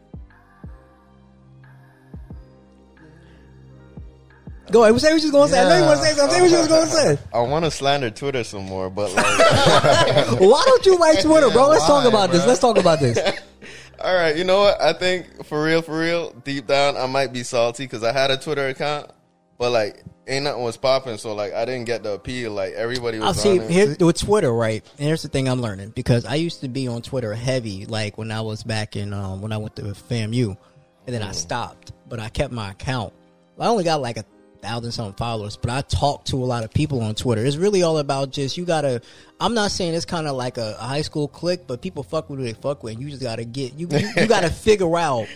Go 4.72 4.84
ahead. 4.84 5.00
Say 5.02 5.14
what 5.14 5.22
you 5.22 5.32
was 5.32 5.32
gonna 5.32 5.48
say. 5.50 5.60
I 5.60 5.70
know 5.70 5.78
you 5.78 5.86
want 5.86 6.00
to 6.00 6.06
say 6.06 6.14
something. 6.14 6.36
Say 6.36 6.42
what 6.42 6.52
you 6.52 6.58
was 6.58 6.68
gonna 6.68 6.88
say. 6.88 7.18
I 7.34 7.42
want 7.42 7.66
to 7.66 7.72
slander 7.72 8.10
Twitter 8.10 8.44
some 8.44 8.66
more, 8.66 8.90
but 8.90 9.14
like, 9.14 9.26
Why 10.40 10.64
don't 10.66 10.86
you 10.86 10.98
like 10.98 11.22
Twitter, 11.22 11.50
bro? 11.50 11.70
Let's 11.70 11.86
talk 11.86 12.04
why, 12.04 12.10
about 12.10 12.32
this. 12.32 12.42
bro? 12.42 12.48
Let's 12.48 12.60
talk 12.60 12.78
about 12.78 13.00
this. 13.00 13.18
all 14.00 14.16
right, 14.16 14.36
you 14.36 14.44
know 14.44 14.62
what? 14.62 14.82
I 14.82 14.94
think 14.94 15.46
for 15.46 15.64
real, 15.64 15.82
for 15.82 15.98
real, 16.00 16.32
deep 16.44 16.68
down, 16.68 16.98
I 16.98 17.06
might 17.08 17.34
be 17.34 17.44
salty 17.44 17.84
because 17.84 18.04
I 18.04 18.12
had 18.12 18.32
a 18.32 18.38
Twitter 18.38 18.70
account, 18.70 19.12
but 19.58 19.72
like, 19.72 20.04
ain't 20.28 20.46
nothing 20.46 20.64
was 20.64 20.78
popping, 20.78 21.18
so 21.18 21.36
like, 21.36 21.54
I 21.54 21.66
didn't 21.66 21.86
get 21.86 22.04
the 22.04 22.14
appeal. 22.14 22.52
Like 22.52 22.74
everybody 22.74 23.20
was 23.20 23.42
see 23.42 23.60
on 23.60 23.66
it. 23.66 23.72
here 23.72 23.96
with 24.00 24.20
Twitter, 24.20 24.52
right? 24.52 24.84
And 24.98 25.08
here's 25.08 25.22
the 25.22 25.30
thing 25.30 25.48
I'm 25.48 25.62
learning 25.62 25.90
because 25.90 26.26
I 26.26 26.36
used 26.36 26.62
to 26.62 26.70
be 26.70 26.88
on 26.88 27.02
Twitter 27.02 27.34
heavy, 27.34 27.86
like 27.86 28.18
when 28.18 28.32
I 28.32 28.42
was 28.42 28.64
back 28.64 28.96
in 28.96 29.14
um, 29.14 29.42
when 29.42 29.52
I 29.52 29.58
went 29.58 29.76
to 29.78 29.84
FAMU, 29.84 30.58
and 31.06 31.16
then 31.16 31.24
I 31.24 31.32
stopped, 31.32 31.92
but 32.08 32.20
I 32.20 32.30
kept 32.30 32.54
my 32.54 32.72
account. 32.72 33.14
I 33.60 33.68
only 33.68 33.84
got 33.84 34.02
like 34.02 34.18
a 34.18 34.26
thousand 34.62 34.91
something 34.91 35.15
followers, 35.15 35.58
but 35.58 35.69
I 35.69 35.82
talk 35.82 36.26
to 36.26 36.38
a 36.38 36.45
lot 36.45 36.63
of 36.63 36.71
people 36.74 37.02
on 37.02 37.15
Twitter. 37.15 37.45
It's 37.45 37.58
really 37.58 37.84
all 37.84 37.97
about 37.97 38.32
just 38.32 38.58
you 38.58 38.65
gotta. 38.65 39.02
I'm 39.39 39.54
not 39.54 39.71
saying 39.71 39.93
it's 39.93 40.06
kind 40.06 40.28
of 40.28 40.36
like 40.36 40.58
a, 40.58 40.76
a 40.80 40.84
high 40.84 41.02
school 41.02 41.28
clique, 41.28 41.62
but 41.67 41.82
people 41.82 42.04
fuck 42.04 42.30
with 42.30 42.39
who 42.39 42.45
they 42.45 42.54
fuck 42.54 42.84
with. 42.84 42.93
And 42.93 43.04
you 43.04 43.10
just 43.10 43.21
gotta 43.21 43.45
get 43.45 43.74
you. 43.74 43.88
You, 43.89 44.00
you 44.17 44.28
gotta 44.28 44.50
figure 44.52 44.97
out 44.97 45.28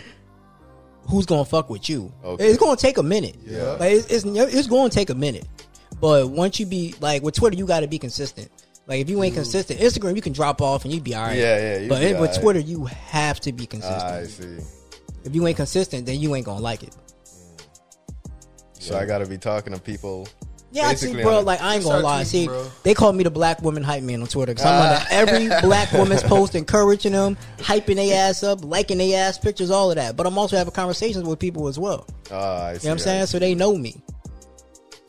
who's 1.08 1.26
gonna 1.26 1.44
fuck 1.44 1.70
with 1.70 1.88
you. 1.88 2.12
Okay. 2.24 2.48
It's 2.48 2.58
gonna 2.58 2.76
take 2.76 2.98
a 2.98 3.02
minute. 3.02 3.36
Yeah. 3.44 3.72
like 3.72 3.92
it's, 3.92 4.06
it's 4.06 4.24
it's 4.24 4.68
to 4.68 4.88
take 4.90 5.10
a 5.10 5.14
minute. 5.14 5.46
But 6.00 6.30
once 6.30 6.60
you 6.60 6.66
be 6.66 6.94
like 7.00 7.22
with 7.22 7.34
Twitter, 7.34 7.56
you 7.56 7.66
got 7.66 7.80
to 7.80 7.86
be 7.86 7.98
consistent. 7.98 8.50
Like 8.86 9.00
if 9.00 9.10
you 9.10 9.22
ain't 9.22 9.34
consistent, 9.34 9.80
Instagram 9.80 10.14
you 10.14 10.22
can 10.22 10.32
drop 10.32 10.60
off 10.62 10.84
and 10.84 10.92
you'd 10.94 11.04
be 11.04 11.14
all 11.14 11.24
right. 11.24 11.36
Yeah, 11.36 11.78
yeah, 11.80 11.88
But 11.88 12.02
with 12.02 12.14
alright. 12.16 12.40
Twitter, 12.40 12.60
you 12.60 12.84
have 12.84 13.40
to 13.40 13.52
be 13.52 13.66
consistent. 13.66 14.02
I 14.02 14.24
see. 14.24 14.58
if 15.24 15.34
you 15.34 15.46
ain't 15.46 15.56
consistent, 15.56 16.06
then 16.06 16.20
you 16.20 16.34
ain't 16.36 16.46
gonna 16.46 16.60
like 16.60 16.82
it. 16.82 16.94
So 18.86 18.98
I 18.98 19.06
got 19.06 19.18
to 19.18 19.26
be 19.26 19.38
talking 19.38 19.72
to 19.72 19.80
people. 19.80 20.28
Yeah, 20.72 20.88
I 20.88 20.94
see, 20.94 21.22
bro. 21.22 21.40
Like 21.40 21.62
I 21.62 21.76
ain't 21.76 21.84
gonna 21.84 22.02
lie. 22.02 22.22
tweeting, 22.22 22.26
See, 22.26 22.46
bro. 22.48 22.66
they 22.82 22.92
call 22.92 23.12
me 23.12 23.24
the 23.24 23.30
black 23.30 23.62
woman 23.62 23.82
hype 23.82 24.02
man 24.02 24.20
on 24.20 24.26
Twitter 24.26 24.52
because 24.52 24.66
I'm 24.66 24.82
under 24.82 25.06
every 25.10 25.48
black 25.66 25.92
woman's 25.92 26.22
post, 26.24 26.54
encouraging 26.54 27.12
them, 27.12 27.36
hyping 27.58 27.94
their 27.96 28.28
ass 28.28 28.42
up, 28.42 28.62
liking 28.64 28.98
their 28.98 29.26
ass 29.28 29.38
pictures, 29.38 29.70
all 29.70 29.90
of 29.90 29.96
that. 29.96 30.16
But 30.16 30.26
I'm 30.26 30.36
also 30.36 30.56
having 30.56 30.72
conversations 30.72 31.24
with 31.24 31.38
people 31.38 31.68
as 31.68 31.78
well. 31.78 32.06
Ah, 32.30 32.66
I 32.66 32.72
see. 32.74 32.82
You 32.82 32.88
know 32.88 32.90
what 32.90 32.92
I'm 32.92 32.98
saying? 32.98 33.26
So 33.26 33.38
they 33.38 33.54
know 33.54 33.76
me. 33.76 34.02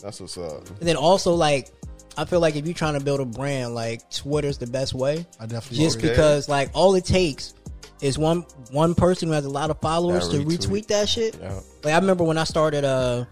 That's 0.02 0.22
what's 0.22 0.38
up. 0.38 0.68
And 0.70 0.88
then 0.88 0.96
also 0.96 1.34
like, 1.34 1.70
I 2.18 2.26
feel 2.26 2.40
like 2.40 2.56
if 2.56 2.66
you're 2.66 2.74
trying 2.76 2.98
to 2.98 3.04
build 3.04 3.20
a 3.20 3.26
brand, 3.26 3.76
like 3.76 4.10
Twitter's 4.12 4.58
the 4.60 4.68
best 4.68 4.94
way. 4.94 5.26
I 5.40 5.48
definitely 5.48 5.84
just 5.84 5.98
agree. 5.98 6.10
because 6.10 6.48
like 6.48 6.70
all 6.76 6.96
it 6.96 7.04
takes 7.06 7.56
is 8.02 8.18
one 8.18 8.46
one 8.72 8.94
person 8.96 9.28
who 9.28 9.34
has 9.34 9.46
a 9.46 9.50
lot 9.50 9.70
of 9.72 9.82
followers 9.82 10.30
That 10.30 10.38
to 10.38 10.44
retweet. 10.46 10.68
retweet 10.68 10.88
that 10.88 11.10
shit. 11.10 11.36
Yeah. 11.42 11.60
Like 11.84 11.94
I 11.94 11.98
remember 11.98 12.24
when 12.24 12.38
I 12.38 12.44
started 12.44 12.86
uh 12.86 13.26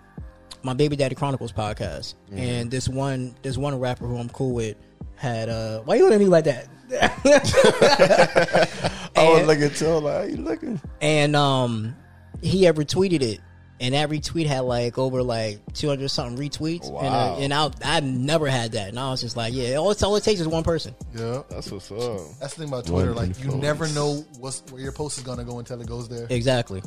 my 0.66 0.74
Baby 0.74 0.96
Daddy 0.96 1.16
Chronicles 1.16 1.52
podcast, 1.54 2.16
Mm-hmm. 2.30 2.38
and 2.40 2.72
this 2.72 2.90
one 2.90 3.36
this 3.44 3.58
one 3.58 3.80
rapper 3.80 4.06
who 4.08 4.18
I'm 4.18 4.30
cool 4.30 4.54
with 4.54 4.76
had 5.16 5.48
uh 5.50 5.80
why 5.82 5.96
you 5.96 6.04
looking 6.04 6.16
at 6.16 6.20
me 6.20 6.26
like 6.28 6.46
that? 6.46 6.68
I 9.16 9.30
was 9.30 9.40
And- 9.40 9.48
looking 9.48 9.70
too 9.72 9.88
like, 10.00 10.14
how 10.16 10.22
you 10.24 10.38
looking? 10.38 10.82
and 11.02 11.36
um 11.36 11.96
he 12.42 12.64
had 12.64 12.76
retweeted 12.76 13.22
it. 13.22 13.40
And 13.78 13.94
that 13.94 14.08
retweet 14.10 14.46
had 14.46 14.62
like 14.62 14.98
over 14.98 15.22
like 15.22 15.60
two 15.74 15.90
hundred 15.90 16.08
something 16.08 16.38
retweets, 16.38 16.90
Wow. 16.90 17.36
and, 17.38 17.52
uh, 17.54 17.60
and 17.60 17.74
I 17.84 17.98
I 17.98 18.00
never 18.00 18.48
had 18.48 18.72
that, 18.72 18.88
and 18.88 18.98
I 18.98 19.10
was 19.12 19.20
just 19.20 19.36
like, 19.36 19.54
yeah, 19.54 19.76
all, 19.76 19.92
it's, 19.92 20.02
all 20.02 20.16
it 20.16 20.24
takes 20.24 20.40
is 20.40 20.48
one 20.48 20.64
person. 20.64 20.96
Yeah. 21.14 21.42
That's 21.50 21.70
what's 21.70 21.92
up. 21.92 22.22
That's 22.40 22.54
the 22.54 22.62
thing 22.62 22.70
about 22.70 22.86
Twitter. 22.88 23.14
One 23.14 23.28
Like 23.28 23.38
you 23.38 23.44
influence. 23.52 23.62
never 23.62 23.90
know 23.90 24.24
what's 24.40 24.64
where 24.72 24.82
your 24.82 24.94
post 24.94 25.18
is 25.18 25.26
gonna 25.26 25.44
go 25.44 25.60
until 25.60 25.82
it 25.82 25.88
goes 25.88 26.08
there. 26.08 26.26
Exactly. 26.30 26.82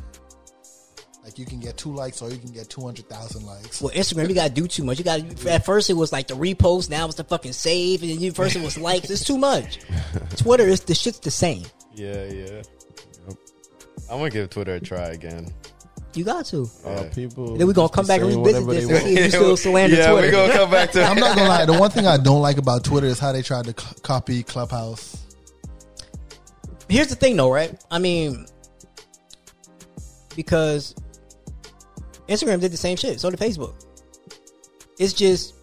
Like 1.29 1.39
you 1.39 1.45
can 1.45 1.61
get 1.61 1.77
two 1.77 1.93
likes 1.93 2.23
or 2.23 2.31
you 2.31 2.39
can 2.39 2.53
get 2.53 2.71
two 2.71 2.81
hundred 2.81 3.07
thousand 3.07 3.45
likes. 3.45 3.83
Well, 3.83 3.93
Instagram, 3.93 4.31
you 4.31 4.35
gotta 4.35 4.49
do 4.49 4.67
too 4.67 4.83
much. 4.83 4.97
You 4.97 5.05
gotta. 5.05 5.51
At 5.51 5.67
first, 5.67 5.91
it 5.91 5.93
was 5.93 6.11
like 6.11 6.27
the 6.27 6.33
repost. 6.33 6.89
Now 6.89 7.05
it's 7.05 7.17
the 7.17 7.25
fucking 7.25 7.53
save, 7.53 8.01
and 8.01 8.11
then 8.11 8.19
you 8.19 8.33
first 8.33 8.57
it 8.57 8.63
was 8.63 8.79
likes. 8.79 9.11
It's 9.11 9.25
too 9.25 9.37
much. 9.37 9.79
Twitter 10.39 10.67
is 10.67 10.81
the 10.81 10.95
shit's 10.95 11.19
the 11.19 11.31
same. 11.31 11.65
Yeah, 11.95 12.25
yeah. 12.33 12.63
I'm 14.11 14.21
gonna 14.21 14.31
give 14.31 14.49
Twitter 14.49 14.77
a 14.77 14.81
try 14.81 15.09
again. 15.09 15.53
You 16.15 16.25
got 16.25 16.47
to. 16.47 16.67
Uh, 16.83 17.05
people. 17.15 17.59
Then 17.59 17.67
we 17.67 17.75
gonna 17.75 17.91
come 17.91 18.07
back 18.07 18.23
and 18.23 18.35
revisit 18.35 18.67
this 18.67 18.89
and 18.89 18.99
see 19.03 19.13
if 19.19 19.25
you 19.25 19.29
still 19.29 19.57
slander 19.59 19.97
yeah, 19.99 20.11
Twitter. 20.11 20.29
we're 20.29 20.33
gonna 20.33 20.53
come 20.55 20.71
back 20.71 20.93
to. 20.93 21.03
I'm 21.05 21.19
not 21.19 21.37
gonna 21.37 21.47
lie. 21.47 21.67
The 21.67 21.79
one 21.79 21.91
thing 21.91 22.07
I 22.07 22.17
don't 22.17 22.41
like 22.41 22.57
about 22.57 22.85
Twitter 22.85 23.07
is 23.07 23.19
how 23.19 23.33
they 23.33 23.43
tried 23.43 23.67
to 23.67 23.79
c- 23.79 23.97
copy 24.01 24.43
Clubhouse. 24.45 25.27
Here's 26.89 27.09
the 27.09 27.17
thing, 27.17 27.37
though, 27.37 27.53
right? 27.53 27.79
I 27.91 27.99
mean, 27.99 28.47
because 30.35 30.95
Instagram 32.29 32.61
did 32.61 32.73
the 32.73 32.77
same 32.77 32.97
shit. 32.97 33.21
So 33.21 33.31
did 33.31 33.39
Facebook. 33.41 33.75
It's 34.99 35.13
just 35.13 35.55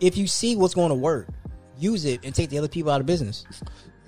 if 0.00 0.16
you 0.16 0.26
see 0.26 0.56
what's 0.56 0.74
going 0.74 0.90
to 0.90 0.94
work, 0.94 1.28
use 1.78 2.04
it 2.04 2.20
and 2.24 2.34
take 2.34 2.50
the 2.50 2.58
other 2.58 2.68
people 2.68 2.90
out 2.90 3.00
of 3.00 3.06
business. 3.06 3.44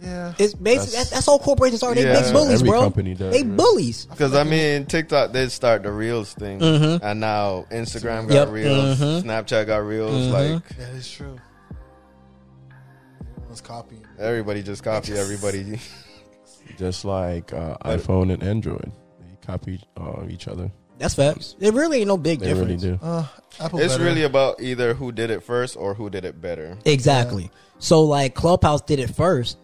Yeah. 0.03 0.33
It's 0.39 0.55
basically 0.55 0.65
That's- 0.65 0.93
that's, 0.95 1.11
that's 1.11 1.29
all 1.29 1.39
corporations 1.39 1.83
are. 1.83 1.95
They 1.95 2.03
Yeah. 2.03 2.13
big 2.13 2.15
That's 2.23 2.33
what 2.33 2.41
bullies, 2.45 2.61
every 2.61 2.69
bro. 2.71 2.81
company 2.83 3.15
does, 3.15 3.33
they 3.35 3.43
right? 3.43 3.57
bullies. 3.57 4.07
Because 4.07 4.35
I 4.35 4.45
mean, 4.45 4.87
TikTok 4.87 5.33
did 5.33 5.51
start 5.51 5.83
the 5.83 5.91
reels 5.91 6.33
thing, 6.35 6.61
Mhm. 6.61 7.01
and 7.03 7.21
now 7.21 7.67
Instagram 7.71 8.29
got 8.29 8.35
Yep. 8.35 8.51
reels, 8.51 8.99
Mhm. 8.99 9.23
Snapchat 9.25 9.67
got 9.67 9.79
reels. 9.79 10.13
Mhm. 10.13 10.33
Like 10.33 10.69
That 10.77 10.91
is 10.95 11.11
true. 11.11 11.37
Everyone's 13.37 13.61
copying. 13.61 14.05
everybody 14.19 14.63
just 14.63 14.83
copy 14.85 15.13
everybody. 15.15 15.81
Just 16.79 17.05
like 17.05 17.53
uh, 17.53 17.77
iPhone 17.79 18.31
and 18.33 18.43
Android, 18.43 18.85
they 18.85 18.93
copy 19.49 19.81
uh, 19.97 20.25
each 20.29 20.47
other. 20.47 20.71
That's 20.99 21.15
facts. 21.15 21.57
It 21.59 21.73
really 21.73 21.99
ain't 22.01 22.09
no 22.09 22.19
big 22.19 22.41
They 22.41 22.49
difference. 22.49 22.83
really 22.83 22.97
do. 22.99 23.03
Uh, 23.03 23.27
Apple 23.61 23.79
it's 23.81 23.95
better. 23.95 24.05
really 24.05 24.25
about 24.25 24.61
either 24.61 24.93
who 24.95 25.11
did 25.11 25.31
it 25.31 25.43
first 25.43 25.77
or 25.77 25.95
who 25.95 26.11
did 26.11 26.25
it 26.27 26.41
better. 26.41 26.77
Exactly. 26.85 27.51
So 27.79 28.03
like 28.03 28.35
Clubhouse 28.35 28.83
did 28.83 28.99
it 28.99 29.09
first, 29.15 29.57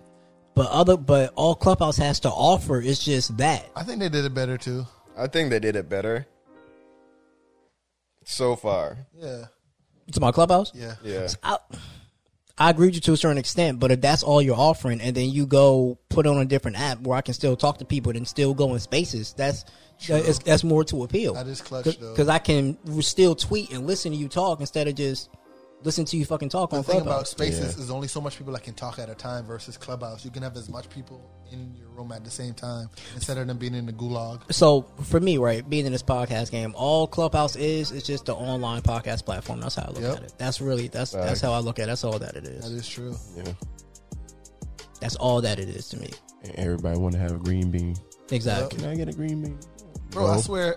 but 0.55 0.71
other 0.71 0.97
but 0.97 1.33
all 1.35 1.55
Clubhouse 1.55 1.97
has 1.99 2.21
to 2.21 2.31
offer 2.31 2.81
is 2.81 2.99
just 3.05 3.37
that. 3.39 3.69
I 3.77 3.83
think 3.83 3.99
they 4.01 4.09
did 4.09 4.25
it 4.25 4.33
better 4.33 4.57
too. 4.57 4.87
I 5.19 5.27
think 5.27 5.51
they 5.51 5.61
did 5.61 5.77
it 5.77 5.89
better 5.89 6.27
so 8.25 8.57
far. 8.57 8.97
Yeah. 9.13 9.45
It's 10.07 10.21
my 10.21 10.33
Clubhouse. 10.33 10.73
Yeah. 10.75 10.95
Yeah, 11.03 11.29
I, 11.43 11.59
I 12.57 12.71
agree 12.71 12.87
with 12.87 12.95
you 12.95 13.01
to 13.01 13.13
a 13.13 13.17
certain 13.17 13.39
extent, 13.39 13.81
but 13.81 13.91
if 13.91 14.01
that's 14.01 14.23
all 14.23 14.41
you're 14.41 14.57
offering, 14.57 15.01
and 15.01 15.17
then 15.17 15.31
you 15.31 15.45
go 15.45 15.99
put 16.09 16.27
on 16.27 16.39
a 16.39 16.45
different 16.45 16.79
app 16.79 17.01
where 17.01 17.19
I 17.19 17.21
can 17.21 17.35
still 17.35 17.57
talk 17.57 17.79
to 17.79 17.85
people 17.85 18.17
and 18.17 18.29
still 18.29 18.55
go 18.55 18.73
in 18.75 18.81
spaces, 18.81 19.35
that's 19.37 19.65
that's, 20.09 20.39
that's 20.41 20.65
more 20.65 20.85
to 20.85 21.03
appeal. 21.03 21.35
That 21.35 21.47
is 21.47 21.61
clutch 21.61 21.99
though. 21.99 22.11
Because 22.11 22.29
I 22.29 22.39
can 22.39 22.77
still 23.03 23.35
tweet 23.35 23.73
and 23.73 23.87
listen 23.87 24.13
to 24.13 24.19
you 24.19 24.29
talk 24.29 24.61
instead 24.61 24.87
of 24.87 24.95
just 24.95 25.31
listen 25.85 26.05
to 26.07 26.17
you 26.17 26.25
fucking 26.25 26.49
talk 26.49 26.71
The 26.71 26.79
on 26.79 26.83
thing 26.83 26.97
about 26.97 27.05
Clubhouse. 27.27 27.31
spaces 27.31 27.77
is 27.79 27.91
only 27.91 28.09
so 28.09 28.21
much 28.21 28.37
people 28.39 28.53
that 28.55 28.63
can 28.63 28.75
talk 28.75 28.99
at 28.99 29.09
a 29.09 29.15
time 29.15 29.45
versus 29.45 29.77
Clubhouse. 29.77 30.25
You 30.25 30.31
can 30.31 30.43
have 30.43 30.57
as 30.57 30.69
much 30.69 30.89
people 30.89 31.31
in 31.53 31.75
your 31.77 31.89
room 31.91 32.11
at 32.11 32.25
the 32.25 32.31
same 32.31 32.55
time 32.55 32.89
instead 33.15 33.37
of 33.39 33.47
them 33.47 33.59
being 33.59 33.75
in 33.75 33.87
the 33.87 33.93
gulag. 33.93 34.41
So 34.53 34.83
for 35.03 35.21
me, 35.21 35.37
right, 35.39 35.69
being 35.69 35.87
in 35.87 35.93
this 35.93 36.03
podcast 36.03 36.51
game, 36.51 36.73
all 36.77 37.07
Clubhouse 37.07 37.55
is 37.55 37.93
is 37.93 38.03
just 38.03 38.27
the 38.27 38.35
online 38.35 38.83
podcast 38.83 39.25
platform. 39.25 39.61
That's 39.61 39.75
how 39.77 39.83
I 39.85 39.91
look 39.91 40.03
Yep. 40.03 40.17
at 40.17 40.23
it. 40.25 40.33
That's 40.39 40.61
really 40.61 40.89
that's 40.89 41.13
that's 41.13 41.27
Facts. 41.27 41.41
how 41.43 41.53
I 41.53 41.59
look 41.61 41.79
at 41.79 41.85
it. 41.85 41.87
That's 41.89 42.05
all 42.05 42.19
that 42.19 42.35
it 42.35 42.45
That 42.45 42.53
is. 42.53 42.65
is 42.67 42.89
true. 42.89 43.15
Yeah, 43.37 43.53
That's 45.01 45.17
all 45.17 45.41
that 45.43 45.59
it 45.59 45.69
is 45.69 45.89
to 45.91 45.99
me. 45.99 46.11
and 46.43 46.55
everybody 46.57 46.99
want 46.99 47.15
to 47.15 47.19
have 47.21 47.33
a 47.33 47.39
green 47.39 47.71
bean. 47.71 47.97
Exactly. 48.31 48.79
Can 48.81 48.89
I 48.89 48.95
get 48.97 49.09
a 49.09 49.13
green 49.13 49.43
bean? 49.43 49.59
Bro, 50.11 50.27
I 50.27 50.35
No. 50.37 50.41
swear, 50.41 50.77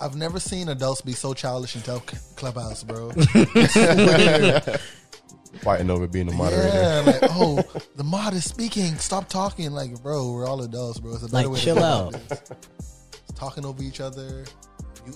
I've 0.00 0.16
never 0.16 0.38
seen 0.40 0.68
adults 0.68 1.00
be 1.00 1.12
so 1.12 1.34
childish 1.34 1.74
in 1.76 1.82
tel- 1.82 2.00
Clubhouse, 2.36 2.84
bro. 2.84 3.10
fighting 5.62 5.90
over 5.90 6.06
being 6.06 6.28
a 6.28 6.32
moderator. 6.34 6.68
yeah, 6.68 7.00
like, 7.04 7.18
oh, 7.32 7.62
the 7.96 8.04
mod 8.04 8.34
is 8.34 8.44
speaking. 8.44 8.96
Stop 8.98 9.28
talking. 9.28 9.72
Like, 9.72 10.00
bro, 10.02 10.32
we're 10.32 10.46
all 10.46 10.62
adults, 10.62 11.00
bro. 11.00 11.14
It's 11.14 11.22
a 11.22 11.26
better 11.28 11.48
Like, 11.48 11.54
way 11.54 11.60
chill 11.60 11.76
to 11.76 11.84
out. 11.84 12.14
about. 12.14 12.58
Talking 13.34 13.64
over 13.64 13.82
each 13.82 14.00
other. 14.00 14.44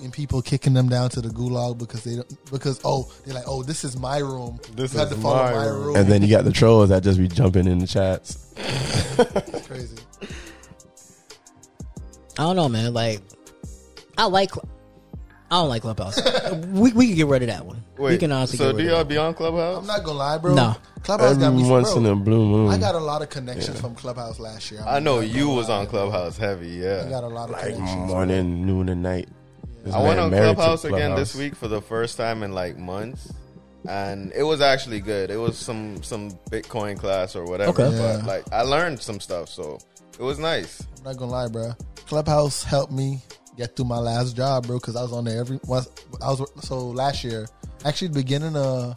And 0.03 0.11
people 0.13 0.41
kicking 0.41 0.73
them 0.73 0.89
down 0.89 1.11
to 1.11 1.21
the 1.21 1.29
gulag 1.29 1.77
because 1.77 2.03
they 2.03 2.15
don't 2.17 2.51
because 2.51 2.81
oh 2.83 3.13
they're 3.27 3.35
like 3.35 3.45
oh 3.47 3.63
this 3.63 3.85
is 3.85 3.95
my 3.99 4.21
room 4.21 4.59
This 4.75 4.95
you 4.95 5.01
is 5.03 5.11
to 5.11 5.15
follow 5.17 5.43
my 5.45 5.53
my 5.53 5.65
room. 5.67 5.85
room 5.89 5.97
And 5.97 6.09
then 6.09 6.23
you 6.23 6.31
got 6.31 6.45
the 6.47 6.51
trolls 6.51 6.89
that 6.89 7.03
just 7.03 7.19
be 7.19 7.29
jumping 7.29 7.67
in 7.67 7.79
the 7.79 7.87
chats. 7.87 8.39
it's 8.57 9.67
crazy 9.67 9.97
I 12.39 12.45
don't 12.45 12.57
know, 12.57 12.71
man. 12.71 12.95
Like, 12.95 13.21
I 14.19 14.27
like. 14.27 14.53
I 15.51 15.57
don't 15.57 15.69
like 15.69 15.83
Clubhouse. 15.83 16.19
we 16.69 16.93
we 16.95 17.09
can 17.09 17.17
get 17.17 17.27
rid 17.27 17.43
of 17.43 17.49
that 17.49 17.67
one. 17.67 17.85
we 17.99 18.17
can 18.17 18.33
honestly 18.33 18.57
so 18.57 18.73
get 18.73 18.79
do 18.79 18.85
rid 18.85 18.87
y'all 18.91 19.01
of 19.03 19.09
that 19.09 19.15
be 19.15 19.19
on 19.19 19.35
Clubhouse? 19.35 19.79
I'm 19.83 19.87
not 19.87 20.03
gonna 20.03 20.19
lie 20.19 20.39
bro 20.39 20.55
No. 20.55 20.77
Clubhouse 21.03 21.37
got 21.37 21.49
Every 21.49 21.63
me 21.63 21.69
once 21.69 21.95
in 21.95 22.05
bro, 22.05 22.13
a 22.13 22.17
blue 22.17 22.47
moon. 22.47 22.71
I 22.71 22.79
got 22.79 22.95
a 22.95 22.99
lot 23.01 23.21
of 23.21 23.29
connections 23.29 23.79
from 23.79 23.95
Clubhouse 23.95 24.39
last 24.41 24.71
year 24.71 24.81
I'm 24.81 24.89
I 24.89 24.99
know 24.99 25.17
not 25.21 25.29
you 25.29 25.45
gonna 25.45 25.57
was 25.57 25.69
lie, 25.69 25.75
on 25.81 25.85
bro. 25.87 25.91
Clubhouse 26.09 26.39
heavy. 26.39 26.69
Yeah. 26.69 27.05
I 27.07 27.11
got 27.11 27.25
a 27.25 27.29
lot 27.29 27.45
of 27.51 27.51
like 27.51 27.65
connections 27.65 27.91
morning, 28.09 28.65
noon, 28.67 28.89
and 28.89 29.03
night. 29.03 29.29
This 29.85 29.93
I 29.95 30.01
went 30.03 30.21
on 30.21 30.31
married 30.31 30.49
to 30.49 30.55
Clubhouse 30.55 30.85
again 30.87 31.15
this 31.17 31.33
Clubhouse. 31.33 31.37
week 31.37 31.55
for 31.57 31.69
the 31.69 31.83
first 31.83 32.17
time 32.17 32.43
in 32.43 32.53
like 32.53 32.79
months, 32.79 33.31
and 33.87 34.33
it 34.35 34.45
was 34.45 34.63
actually 34.63 35.01
good. 35.01 35.31
It 35.31 35.37
was 35.37 35.59
some 35.59 36.03
some 36.03 36.31
Bitcoin 36.51 36.99
class 36.99 37.37
or 37.37 37.45
whatever, 37.45 37.71
Okay. 37.73 37.99
but 37.99 38.21
Yeah. 38.21 38.27
like 38.27 38.45
I 38.53 38.63
learned 38.63 39.03
some 39.03 39.21
stuff, 39.21 39.51
so 39.51 39.81
it 40.19 40.23
was 40.23 40.39
nice. 40.39 40.81
I'm 40.97 41.05
not 41.05 41.17
gonna 41.19 41.31
lie, 41.33 41.49
bro. 41.49 41.73
Clubhouse 42.07 42.63
helped 42.63 42.93
me 42.93 43.21
get 43.57 43.77
through 43.77 43.87
my 43.87 43.99
last 43.99 44.37
job, 44.37 44.67
bro, 44.67 44.79
because 44.79 44.97
I 44.97 45.03
was 45.03 45.13
on 45.13 45.25
there 45.25 45.41
every. 45.41 45.59
once. 45.67 45.89
I 46.23 46.31
was 46.31 46.43
so 46.67 46.79
last 46.89 47.23
year, 47.25 47.47
actually, 47.85 48.09
the 48.09 48.15
beginning 48.15 48.57
of 48.57 48.97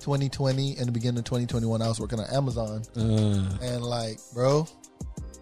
2020 0.00 0.76
and 0.76 0.86
the 0.86 0.92
beginning 0.92 1.18
of 1.18 1.24
2021, 1.24 1.82
I 1.82 1.88
was 1.88 1.98
working 2.00 2.20
on 2.20 2.26
Amazon, 2.32 2.82
Mm. 2.94 3.60
and 3.62 3.84
like, 3.84 4.18
bro, 4.34 4.66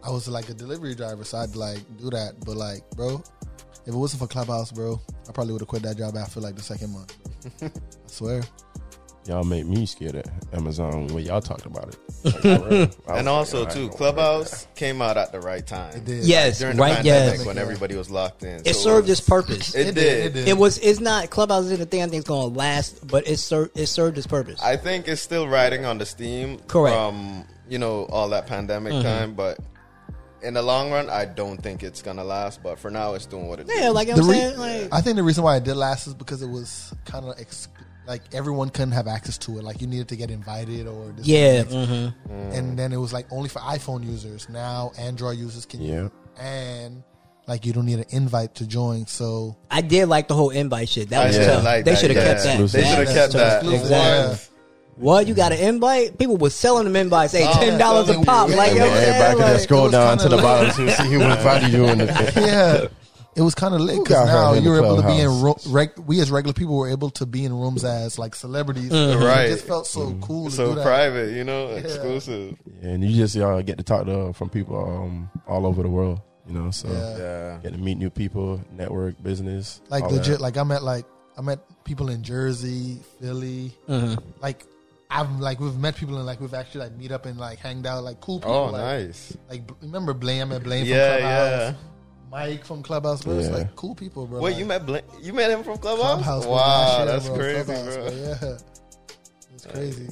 I 0.03 0.11
was 0.11 0.29
like 0.29 0.49
a 0.49 0.55
delivery 0.55 0.95
driver, 0.95 1.25
so 1.25 1.39
I'd 1.39 1.57
like 1.57 1.79
do 1.99 2.11
that. 2.11 2.35
But 2.45 2.57
like, 2.57 2.89
bro, 2.91 3.23
if 3.87 3.89
it 3.89 3.95
wasn't 3.95 4.21
for 4.23 4.29
Clubhouse, 4.29 4.73
bro, 4.73 5.01
I 5.29 5.33
probably 5.33 5.53
would 5.53 5.63
have 5.63 5.69
quit 5.69 5.83
that 5.83 5.97
job 5.99 6.17
after 6.17 6.41
like 6.41 6.57
the 6.57 6.63
second 6.63 6.93
month. 6.93 7.17
I 7.63 7.71
swear. 8.07 8.43
Y'all 9.27 9.43
made 9.43 9.67
me 9.67 9.87
scared 9.87 10.17
at 10.17 10.29
Amazon 10.53 11.07
when 11.09 11.25
y'all 11.25 11.41
talked 11.41 11.65
about 11.65 11.89
it. 11.89 12.45
Like, 12.45 12.45
real. 12.71 12.91
And 13.09 13.27
also 13.29 13.65
like, 13.65 13.73
too, 13.73 13.81
ain't 13.81 13.91
gonna 13.93 13.97
Clubhouse 13.97 14.67
came 14.75 15.01
out 15.01 15.17
at 15.17 15.33
the 15.33 15.41
right 15.41 15.67
time. 15.67 15.97
It 15.97 16.05
did. 16.05 16.25
Yes, 16.25 16.59
During 16.59 16.77
the 16.77 16.83
right. 16.83 16.97
pandemic 16.97 17.39
Yes, 17.39 17.47
when 17.47 17.57
everybody 17.57 17.97
was 17.97 18.11
locked 18.11 18.43
in. 18.43 18.61
it 18.67 18.75
So 18.75 18.81
served 18.81 19.09
was- 19.09 19.19
its 19.21 19.27
purpose. 19.29 19.75
It, 19.75 19.89
It 19.89 19.95
did. 19.95 19.95
did, 19.95 20.27
it 20.27 20.33
did. 20.35 20.49
It 20.49 20.59
was. 20.59 20.77
It's 20.79 21.01
not 21.01 21.31
Clubhouse 21.31 21.65
isn't 21.65 21.81
a 21.81 21.87
thing 21.87 22.03
I 22.03 22.05
think 22.07 22.19
is 22.19 22.25
going 22.25 22.53
to 22.53 22.59
last, 22.59 23.07
but 23.07 23.27
it 23.27 23.39
served. 23.39 23.79
It 23.79 23.87
served 23.87 24.19
its 24.19 24.27
purpose. 24.27 24.63
I 24.63 24.77
think 24.77 25.09
it's 25.09 25.23
still 25.23 25.49
riding 25.49 25.87
on 25.87 25.97
the 25.97 26.05
steam 26.07 26.59
Correct. 26.67 26.95
from 26.95 27.45
you 27.67 27.79
know 27.79 28.05
all 28.11 28.29
that 28.29 28.47
pandemic 28.47 28.93
Mhm. 28.93 29.03
time, 29.03 29.35
but 29.35 29.59
in 30.43 30.53
the 30.53 30.61
long 30.63 30.91
run, 30.91 31.09
I 31.09 31.25
don't 31.25 31.57
think 31.63 31.83
it's 31.83 32.03
gonna 32.03 32.25
last. 32.25 32.63
But 32.63 32.79
for 32.79 32.91
now, 32.91 33.15
it's 33.15 33.25
doing 33.25 33.49
what 33.49 33.59
it 33.61 33.69
yeah, 33.75 33.89
like 33.89 34.11
I'm 34.11 34.17
re- 34.29 34.35
saying, 34.37 34.59
like 34.59 34.89
I 34.93 35.01
think 35.01 35.17
the 35.17 35.23
reason 35.23 35.43
why 35.45 35.57
it 35.57 35.65
did 35.65 35.77
last 35.77 36.07
is 36.07 36.13
because 36.13 36.43
it 36.43 36.51
was 36.51 36.93
kind 37.07 37.25
of 37.25 37.41
ex- 37.41 37.69
like 38.07 38.23
everyone 38.35 38.69
couldn't 38.71 38.93
have 38.93 39.07
access 39.07 39.39
to 39.39 39.59
it. 39.59 39.65
Like 39.65 39.81
you 39.81 39.87
needed 39.87 40.09
to 40.09 40.17
get 40.17 40.31
invited 40.31 40.87
or 40.87 41.13
this 41.13 41.27
yeah. 41.27 41.61
and 41.63 41.69
that. 41.71 41.87
hmm 42.29 42.35
and 42.53 42.79
then 42.79 42.93
it 42.93 42.97
was 42.99 43.13
like 43.13 43.27
only 43.31 43.49
for 43.49 43.61
iPhone 43.61 44.05
users. 44.05 44.49
Now 44.49 44.93
Android 44.99 45.39
users 45.39 45.67
can, 45.67 45.81
Yeah. 45.81 46.09
and 46.39 47.03
like 47.47 47.67
you 47.67 47.73
don't 47.73 47.87
need 47.87 47.99
an 47.99 48.07
invite 48.11 48.55
to 48.57 48.67
join. 48.67 49.07
So 49.07 49.57
I 49.71 49.81
did 49.81 50.07
like 50.09 50.29
the 50.29 50.35
whole 50.35 50.51
invite 50.51 50.89
shit. 50.89 51.11
That 51.11 51.27
was 51.29 51.37
did 51.37 51.47
tough. 51.47 51.65
like 51.65 51.85
they 51.85 51.95
should 51.97 52.11
have 52.11 52.17
yeah. 52.23 52.33
kept 52.33 52.43
that. 52.45 52.51
Exclusive. 52.61 52.81
They 52.81 52.87
should 52.89 53.07
have 53.09 53.17
kept 53.17 53.33
that. 53.35 53.63
exclusive, 53.63 53.91
One- 53.91 54.01
yeah. 54.01 54.37
What 54.97 55.27
you 55.27 55.35
got 55.35 55.51
an 55.51 55.59
invite? 55.59 56.19
People 56.19 56.37
were 56.37 56.51
selling 56.51 56.85
them 56.85 56.95
invites. 56.95 57.33
Hey, 57.33 57.45
Oh, 57.49 57.53
ten 57.55 57.79
dollars 57.81 58.09
a 58.11 58.15
pop. 58.23 58.49
Like 58.49 58.71
And 58.71 58.79
yo, 58.79 58.85
then 58.85 59.09
everybody 59.09 59.39
man, 59.41 59.49
could 59.49 59.53
just 59.55 59.65
scroll 59.65 59.91
down 59.91 60.19
to 60.19 60.23
kinda 60.23 60.37
the 60.37 60.43
bottom 60.43 60.71
to 60.87 60.93
see 60.93 61.09
who 61.11 61.21
invited 61.21 61.73
you 61.73 61.85
in 61.87 61.99
the 61.99 62.05
yeah, 62.37 62.87
it 63.37 63.43
was 63.43 63.55
kind 63.55 63.75
of 63.75 63.81
lit 63.81 64.03
because 64.05 64.27
now 64.27 64.53
you 64.55 64.61
the 64.61 64.71
were 64.71 64.77
able 64.85 64.97
to 65.03 65.07
be 65.07 65.19
in 65.21 65.43
ro- 65.43 65.57
reg- 65.69 65.99
we 65.99 66.21
as 66.21 66.31
regular 66.31 66.53
people 66.55 66.77
were 66.77 66.89
able 66.89 67.11
to 67.11 67.27
be 67.27 67.45
in 67.45 67.53
rooms 67.53 67.85
as 67.85 68.19
like 68.19 68.35
celebrities. 68.35 68.91
Right. 68.91 69.47
It 69.47 69.51
just 69.51 69.67
felt 69.67 69.87
so 69.87 70.15
cool. 70.21 70.47
To 70.51 70.51
so 70.57 70.69
do 70.71 70.75
that. 70.77 70.85
private, 70.85 71.33
you 71.35 71.45
know, 71.45 71.69
exclusive. 71.71 72.57
And 72.83 73.03
you 73.03 73.17
just 73.17 73.35
y'all 73.35 73.61
get 73.63 73.79
to 73.79 73.85
talk 73.85 74.07
to 74.07 74.33
from 74.33 74.51
people 74.51 74.79
um, 74.79 75.31
all 75.49 75.67
over 75.67 75.83
the 75.83 75.89
world, 75.89 76.21
you 76.47 76.55
know. 76.55 76.71
So 76.71 76.89
Yeah. 76.89 77.19
Yeah. 77.19 77.59
get 77.63 77.73
to 77.73 77.79
meet 77.79 77.99
new 77.99 78.11
people, 78.11 78.61
network, 78.73 79.21
business, 79.23 79.81
Like 79.89 80.05
legit, 80.11 80.25
that. 80.35 80.41
like 80.41 80.57
I 80.57 80.63
met 80.63 80.83
like 80.83 81.05
I 81.37 81.41
met 81.43 81.59
people 81.85 82.11
in 82.11 82.23
Jersey, 82.23 83.01
Philly. 83.21 83.73
Mhm. 83.89 84.23
Like 84.41 84.65
I've 85.11 85.39
like 85.41 85.61
we've 85.61 85.77
met 85.77 85.97
people 85.97 86.17
and 86.17 86.27
like 86.27 86.41
we've 86.41 86.55
actually 86.55 86.83
like 86.83 86.97
meet 86.97 87.13
up 87.13 87.27
and 87.27 87.39
like 87.39 87.59
hanged 87.59 87.87
out 87.87 88.05
like 88.05 88.21
cool 88.21 88.39
people. 88.39 88.55
Oh, 88.55 88.65
like, 88.67 88.81
nice. 88.81 89.37
Like 89.51 89.63
remember 89.83 90.15
Blame 90.15 90.51
and 90.53 90.63
Blame 90.65 90.87
Yeah, 90.87 91.13
from 91.17 91.21
Clubhouse, 91.23 91.51
yeah. 91.61 91.75
Mike 92.35 92.65
from 92.65 92.83
Clubhouse, 92.83 93.23
bro. 93.23 93.39
It's 93.39 93.49
Yeah. 93.49 93.55
like 93.59 93.77
cool 93.77 93.95
people, 93.95 94.27
bro. 94.27 94.41
Wait, 94.41 94.51
like, 94.53 94.59
you 94.59 94.67
met 94.67 94.85
Blink? 94.85 95.05
You 95.23 95.33
met 95.33 95.53
him 95.53 95.63
from 95.63 95.79
Clubhouse? 95.79 96.15
Clubhouse? 96.25 96.43
bro, 96.43 96.53
wow, 96.53 96.59
last 96.59 96.99
year, 96.99 97.07
that's 97.07 97.27
bro, 97.29 97.37
crazy, 97.37 97.65
Clubhouse, 97.65 97.95
bro. 97.95 98.05
Yeah, 98.51 98.59
it's 99.55 99.67
crazy. 99.67 100.07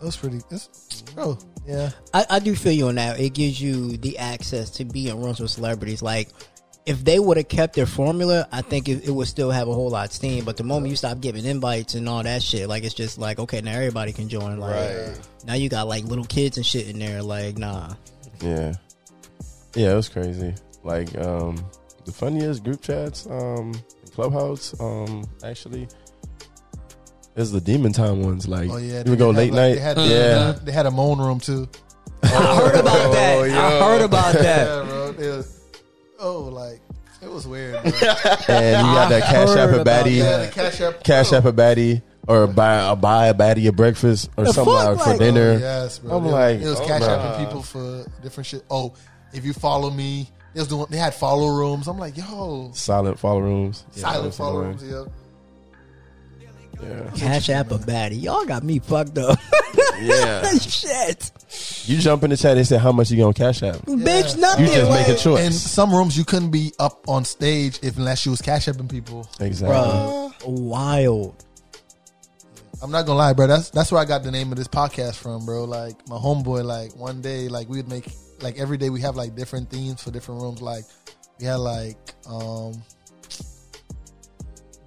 That 0.00 0.06
was 0.06 0.16
pretty. 0.16 0.40
It's, 0.50 1.02
bro, 1.14 1.38
yeah. 1.66 1.90
I, 2.14 2.24
I 2.30 2.38
do 2.38 2.54
feel 2.56 2.72
you 2.72 2.88
on 2.88 2.94
that. 2.94 3.20
It 3.20 3.34
gives 3.34 3.60
you 3.60 3.98
the 3.98 4.16
access 4.16 4.70
to 4.70 4.86
be 4.86 5.10
in 5.10 5.20
rooms 5.20 5.38
with 5.38 5.50
celebrities. 5.50 6.00
Like, 6.00 6.30
if 6.86 7.04
they 7.04 7.18
would 7.18 7.36
have 7.36 7.48
kept 7.48 7.74
their 7.74 7.84
formula, 7.86 8.48
I 8.50 8.62
think 8.62 8.88
it, 8.88 9.06
it 9.06 9.10
would 9.10 9.28
still 9.28 9.50
have 9.50 9.68
a 9.68 9.74
whole 9.74 9.90
lot 9.90 10.06
of 10.06 10.12
steam. 10.14 10.46
But 10.46 10.56
the 10.56 10.64
moment 10.64 10.88
you 10.88 10.96
stop 10.96 11.20
giving 11.20 11.44
invites 11.44 11.94
and 11.94 12.08
all 12.08 12.22
that 12.22 12.42
shit, 12.42 12.70
like 12.70 12.84
it's 12.84 12.94
just 12.94 13.18
like 13.18 13.38
okay, 13.38 13.60
now 13.60 13.72
everybody 13.72 14.12
can 14.14 14.30
join. 14.30 14.58
Like 14.58 14.74
Right. 14.74 15.20
now 15.44 15.54
you 15.54 15.68
got 15.68 15.86
like 15.88 16.04
little 16.04 16.24
kids 16.24 16.56
and 16.56 16.64
shit 16.64 16.88
in 16.88 16.98
there. 16.98 17.22
Like 17.22 17.58
nah, 17.58 17.94
Yeah. 18.40 18.72
Yeah, 19.74 19.92
it 19.92 19.94
was 19.96 20.08
crazy. 20.08 20.54
Like, 20.84 21.16
um, 21.18 21.64
the 22.04 22.12
funniest 22.12 22.64
group 22.64 22.82
chats, 22.82 23.26
um, 23.26 23.72
Clubhouse, 24.14 24.78
um, 24.80 25.24
actually, 25.44 25.88
is 27.36 27.52
the 27.52 27.60
demon 27.60 27.92
time 27.92 28.22
ones. 28.22 28.46
Like, 28.48 28.70
Oh 28.70 28.76
yeah. 28.76 29.02
you 29.04 29.10
would 29.10 29.18
go 29.18 29.32
did 29.32 29.38
late 29.38 29.52
like, 29.52 29.56
night. 29.56 29.74
They 29.74 29.80
had, 29.80 29.98
yeah. 29.98 30.52
They 30.62 30.72
had 30.72 30.86
a 30.86 30.90
moan 30.90 31.18
room 31.20 31.40
too. 31.40 31.68
I 32.22 32.28
heard 32.28 32.74
about 32.80 33.12
that. 33.12 33.38
Oh, 33.38 33.42
I 33.44 33.80
heard 33.88 34.02
about 34.02 34.34
that. 34.34 34.66
Yeah, 34.66 34.84
bro. 34.90 35.12
They 35.12 35.28
was, 35.28 35.60
oh, 36.20 36.42
like 36.42 36.80
it 37.22 37.30
was 37.30 37.46
weird. 37.46 37.72
Bro. 37.74 37.82
and 38.48 38.86
you 38.86 38.92
got 38.94 39.08
that 39.08 39.22
I 39.22 39.26
Cash 39.32 39.48
heard 39.48 39.58
App 39.58 39.76
a 39.76 39.80
about 39.80 40.06
baddie. 40.06 40.18
that. 40.20 40.52
cash 40.52 40.80
app. 40.80 41.04
Cash 41.04 41.32
oh, 41.32 41.36
App 41.38 41.44
a 41.46 41.52
baddie 41.52 42.02
or 42.28 42.46
buy 42.46 42.90
a 42.92 42.96
buy 42.96 43.26
a 43.28 43.34
baddie 43.34 43.66
a 43.68 43.72
breakfast 43.72 44.30
or 44.36 44.44
The 44.44 44.52
something 44.52 44.74
fuck, 44.74 44.96
like, 44.96 45.04
for 45.04 45.10
like- 45.10 45.18
dinner. 45.18 45.52
Oh, 45.54 45.58
yes, 45.58 45.98
bro. 45.98 46.16
I'm 46.18 46.26
It- 46.26 46.30
like, 46.30 46.60
it 46.60 46.66
was 46.66 46.80
oh 46.80 46.86
cash 46.86 47.00
my 47.00 47.06
apping 47.08 47.46
people 47.46 47.62
for 47.62 48.04
different 48.22 48.46
shit. 48.46 48.64
Oh, 48.70 48.94
if 49.32 49.44
you 49.44 49.52
follow 49.52 49.90
me, 49.90 50.28
they 50.54 50.60
was 50.60 50.68
doing. 50.68 50.86
They 50.90 50.98
had 50.98 51.14
follow 51.14 51.48
rooms. 51.48 51.88
I'm 51.88 51.98
like, 51.98 52.16
yo, 52.16 52.70
silent 52.74 53.18
follow 53.18 53.40
rooms. 53.40 53.84
Yeah, 53.94 54.02
silent 54.02 54.24
that's 54.24 54.36
follow 54.36 54.60
annoying. 54.60 54.78
rooms. 54.78 55.08
Yeah. 55.08 55.12
Yeah, 56.82 57.10
Cash 57.14 57.48
App 57.48 57.70
a 57.70 57.78
baddie. 57.78 58.20
Y'all 58.20 58.44
got 58.44 58.64
me 58.64 58.80
fucked 58.80 59.16
up. 59.16 59.38
Yeah. 60.00 60.42
Shit. 60.58 61.30
you 61.84 61.98
jump 61.98 62.24
in 62.24 62.30
the 62.30 62.36
chat. 62.36 62.56
They 62.56 62.64
say 62.64 62.76
how 62.76 62.90
much 62.90 63.10
you 63.12 63.16
gonna 63.18 63.32
cash 63.32 63.62
app. 63.62 63.76
Bitch, 63.86 64.36
nothing. 64.36 64.66
You 64.66 64.72
just 64.72 64.90
make 64.90 65.06
a 65.06 65.14
choice. 65.16 65.46
In 65.46 65.52
some 65.52 65.94
rooms, 65.94 66.18
you 66.18 66.24
couldn't 66.24 66.50
be 66.50 66.72
up 66.80 67.08
on 67.08 67.24
stage 67.24 67.78
if 67.82 67.98
unless 67.98 68.24
you 68.26 68.32
was 68.32 68.42
cash 68.42 68.66
apping 68.66 68.90
people. 68.90 69.28
exactly. 69.38 69.76
Bruh, 69.76 70.32
wild. 70.48 71.44
I'm 72.82 72.90
not 72.90 73.06
gonna 73.06 73.18
lie, 73.18 73.32
bro. 73.32 73.46
That's 73.46 73.70
that's 73.70 73.92
where 73.92 74.00
I 74.00 74.04
got 74.04 74.24
the 74.24 74.32
name 74.32 74.50
of 74.50 74.58
this 74.58 74.66
podcast 74.66 75.14
from, 75.14 75.46
bro. 75.46 75.62
Like 75.64 76.08
my 76.08 76.16
homeboy, 76.16 76.64
like 76.64 76.96
one 76.96 77.20
day, 77.20 77.46
like 77.48 77.68
we 77.68 77.76
would 77.76 77.88
make 77.88 78.08
like 78.42 78.58
every 78.58 78.76
day 78.76 78.90
we 78.90 79.00
have 79.00 79.16
like 79.16 79.34
different 79.34 79.70
themes 79.70 80.02
for 80.02 80.10
different 80.10 80.42
rooms. 80.42 80.60
Like 80.60 80.84
we 81.38 81.46
had 81.46 81.56
like 81.56 82.14
um 82.26 82.82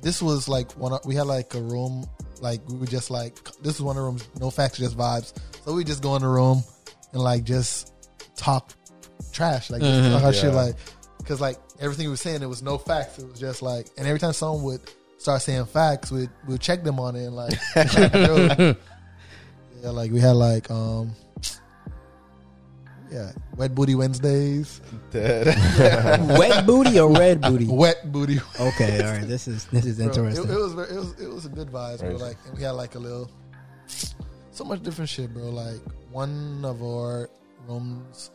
this 0.01 0.21
was 0.21 0.47
like 0.47 0.71
one 0.73 0.93
of, 0.93 1.05
we 1.05 1.15
had 1.15 1.25
like 1.25 1.53
a 1.55 1.61
room 1.61 2.05
like 2.41 2.67
we 2.69 2.75
would 2.75 2.89
just 2.89 3.09
like 3.09 3.35
this 3.61 3.75
is 3.75 3.81
one 3.81 3.97
of 3.97 4.03
the 4.03 4.07
rooms, 4.07 4.27
no 4.39 4.49
facts, 4.49 4.77
just 4.77 4.97
vibes. 4.97 5.33
So 5.63 5.73
we 5.73 5.83
just 5.83 6.03
go 6.03 6.15
in 6.15 6.21
the 6.21 6.27
room 6.27 6.63
and 7.13 7.21
like 7.21 7.43
just 7.43 7.93
talk 8.35 8.73
trash, 9.31 9.69
like 9.69 9.81
just 9.81 10.11
talk 10.11 10.23
our 10.23 10.33
shit, 10.33 10.53
like 10.53 10.75
because 11.17 11.41
like 11.41 11.57
everything 11.79 12.05
we 12.05 12.11
were 12.11 12.17
saying, 12.17 12.43
it 12.43 12.47
was 12.47 12.61
no 12.61 12.77
facts. 12.77 13.17
It 13.19 13.27
was 13.27 13.39
just 13.39 13.61
like, 13.61 13.87
and 13.97 14.05
every 14.07 14.19
time 14.19 14.33
someone 14.33 14.63
would 14.63 14.81
start 15.17 15.41
saying 15.41 15.65
facts, 15.65 16.11
we'd 16.11 16.29
we'd 16.47 16.61
check 16.61 16.83
them 16.83 16.99
on 16.99 17.15
it 17.15 17.25
and 17.25 17.35
like, 17.35 17.57
crack 17.73 18.13
a 18.13 18.25
joke. 18.27 18.77
yeah, 19.81 19.89
like 19.89 20.11
we 20.11 20.19
had 20.19 20.33
like 20.33 20.69
um. 20.69 21.13
Yeah, 23.11 23.31
wet 23.55 23.75
booty 23.75 23.93
Wednesdays, 23.95 24.81
Wet 25.13 26.65
booty 26.65 26.99
or 26.99 27.11
red 27.11 27.41
booty? 27.41 27.67
wet 27.67 28.11
booty. 28.11 28.39
Okay, 28.59 29.03
all 29.03 29.11
right. 29.13 29.27
This 29.27 29.47
is 29.47 29.65
this 29.65 29.85
is 29.85 29.97
Bro, 29.97 30.05
it, 30.05 30.07
interesting. 30.17 30.49
it 30.49 30.55
was 30.59 30.73
very- 30.73 30.89
it 30.91 30.95
was 30.95 31.21
it 31.21 31.27
was 31.29 31.45
a 31.45 31.49
good 31.49 31.69
vibe. 31.69 31.99
bro. 31.99 32.15
Like 32.15 32.37
we 32.55 32.63
had 32.63 32.71
like 32.71 32.95
a 32.95 32.99
little, 32.99 33.29
so 34.51 34.63
much 34.63 34.81
different 34.83 35.09
shit, 35.09 35.33
bro. 35.33 35.43
Like 35.49 35.81
one 36.11 36.63
of 36.65 36.81
our 36.81 37.29
rooms, 37.67 38.31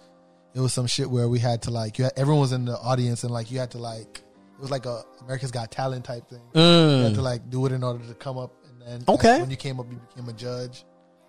it 0.55 0.61
was 0.61 0.73
some 0.73 0.87
shit 0.87 1.11
where 1.11 1.29
we 1.29 1.39
had 1.39 1.63
to 1.63 1.71
like 1.71 1.99
you 1.99 2.05
had, 2.05 2.13
everyone 2.17 2.41
was 2.41 2.53
in 2.53 2.65
the 2.65 2.79
audience 2.79 3.25
and 3.25 3.33
like 3.33 3.51
you 3.51 3.59
had 3.59 3.71
to 3.73 3.79
like 3.79 4.19
it 4.19 4.61
was 4.61 4.71
like 4.71 4.87
a 4.87 5.03
America's 5.23 5.51
Got 5.51 5.71
Talent 5.73 6.05
type 6.05 6.29
thing. 6.29 6.41
You 6.55 7.05
had 7.05 7.15
to 7.15 7.23
like 7.23 7.51
do 7.51 7.67
it 7.67 7.73
in 7.73 7.83
order 7.83 8.05
to 8.07 8.15
come 8.15 8.39
up, 8.39 8.53
and 8.69 8.81
then 8.83 9.01
Mm. 9.03 9.15
Okay. 9.15 9.41
when 9.41 9.51
you 9.51 9.57
came 9.57 9.81
up, 9.81 9.87
you 9.91 9.99
became 10.15 10.29
a 10.29 10.33
judge. 10.33 10.85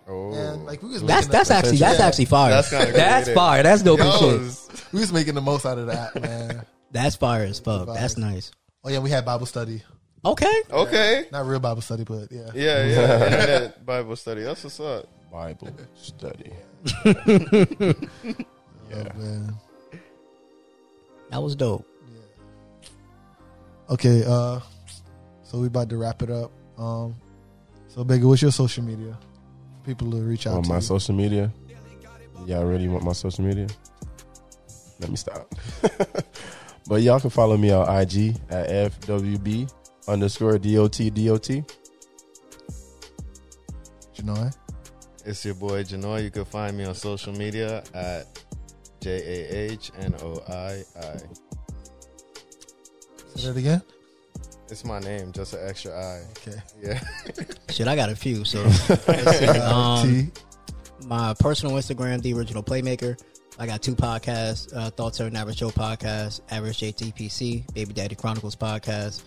Oh. 0.08 0.32
And 0.32 0.64
like 0.66 0.82
we 0.82 0.88
was 0.90 1.02
That's 1.02 1.26
that's 1.28 1.48
the, 1.48 1.54
actually 1.54 1.76
that's 1.78 1.98
Yeah. 1.98 2.06
actually 2.06 2.24
fire. 2.26 2.50
That's 2.50 2.70
kinda 2.70 2.92
That's 2.92 3.24
creative. 3.24 3.34
fire. 3.34 3.62
That's 3.62 3.82
dope 3.82 4.00
as 4.00 4.18
shit. 4.70 4.84
We 4.92 5.00
was 5.00 5.12
making 5.12 5.34
the 5.34 5.40
most 5.40 5.64
out 5.64 5.78
of 5.78 5.86
that, 5.86 6.20
man. 6.20 6.66
That's 6.90 7.16
fire 7.16 7.44
as 7.44 7.60
fuck. 7.60 7.86
That's 7.86 8.16
nice. 8.16 8.50
oh 8.84 8.90
yeah, 8.90 8.98
we 8.98 9.10
had 9.10 9.24
Bible 9.24 9.46
study, 9.46 9.82
Okay. 10.24 10.62
okay. 10.70 11.26
not 11.32 11.46
real 11.46 11.60
Bible 11.60 11.80
study, 11.82 12.04
but 12.04 12.30
yeah. 12.30 12.50
Yeah, 12.54 12.84
yeah. 12.84 13.24
Internet 13.24 13.86
Bible 13.86 14.16
study. 14.16 14.42
That's 14.42 14.62
what's 14.64 14.80
up. 14.80 15.06
Bible 15.30 15.70
study. 15.94 16.52
Oh, 18.94 19.04
man. 19.18 19.54
That 21.30 21.40
was 21.42 21.56
dope. 21.56 21.86
Okay, 23.88 24.22
uh, 24.26 24.60
so 25.44 25.58
we 25.60 25.66
about 25.68 25.88
to 25.88 25.96
wrap 25.96 26.20
it 26.22 26.30
up. 26.30 26.50
Um, 26.76 27.14
so 27.88 28.04
Bigger, 28.04 28.28
what's 28.28 28.42
your 28.42 28.52
social 28.52 28.84
media? 28.84 29.18
People 29.84 30.10
to 30.12 30.18
reach 30.18 30.46
out 30.46 30.54
On 30.54 30.62
to. 30.62 30.68
my 30.68 30.76
you. 30.76 30.80
social 30.80 31.14
media. 31.14 31.52
Y'all 32.46 32.64
really 32.64 32.88
want 32.88 33.04
my 33.04 33.12
social 33.12 33.44
media? 33.44 33.66
Let 35.00 35.10
me 35.10 35.16
stop. 35.16 35.52
but 36.88 37.02
y'all 37.02 37.18
can 37.20 37.30
follow 37.30 37.56
me 37.56 37.70
on 37.72 37.82
IG 38.00 38.36
at 38.50 38.68
FWB 39.00 39.72
underscore 40.08 40.58
DOT 40.58 40.98
DOT. 41.14 41.48
Jahnoi. 44.14 44.56
It's 45.24 45.44
your 45.44 45.54
boy 45.54 45.82
Jahnoi. 45.84 46.24
You 46.24 46.30
can 46.30 46.44
find 46.44 46.76
me 46.76 46.84
on 46.84 46.94
social 46.94 47.32
media 47.32 47.82
at 47.94 48.26
J 49.00 49.10
A 49.10 49.72
H 49.72 49.90
N 49.98 50.14
O 50.22 50.42
I 50.48 50.82
I. 50.98 51.16
Say 53.36 53.48
that 53.48 53.56
again. 53.56 53.82
It's 54.72 54.86
my 54.86 55.00
name, 55.00 55.32
just 55.32 55.52
an 55.52 55.68
extra 55.68 55.92
I. 55.92 56.22
Okay. 56.30 56.56
Yeah. 56.82 56.98
Shit, 57.68 57.86
I 57.86 57.94
got 57.94 58.08
a 58.08 58.16
few. 58.16 58.42
So. 58.46 58.64
Um, 59.62 60.08
T. 60.08 60.30
my 61.06 61.34
personal 61.38 61.76
Instagram, 61.76 62.22
the 62.22 62.32
original 62.32 62.62
playmaker. 62.62 63.22
I 63.58 63.66
got 63.66 63.82
two 63.82 63.94
podcasts: 63.94 64.74
uh, 64.74 64.88
Thoughts 64.88 65.20
are 65.20 65.26
an 65.26 65.36
Average 65.36 65.58
Show 65.58 65.68
podcast, 65.68 66.40
Average 66.50 66.78
JTPC, 66.78 67.74
Baby 67.74 67.92
Daddy 67.92 68.14
Chronicles 68.14 68.56
podcast, 68.56 69.24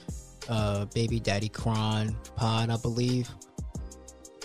uh, 0.50 0.86
Baby 0.96 1.20
Daddy 1.20 1.50
Cron 1.50 2.18
Pod, 2.36 2.72
I 2.72 2.78
believe. 2.78 3.30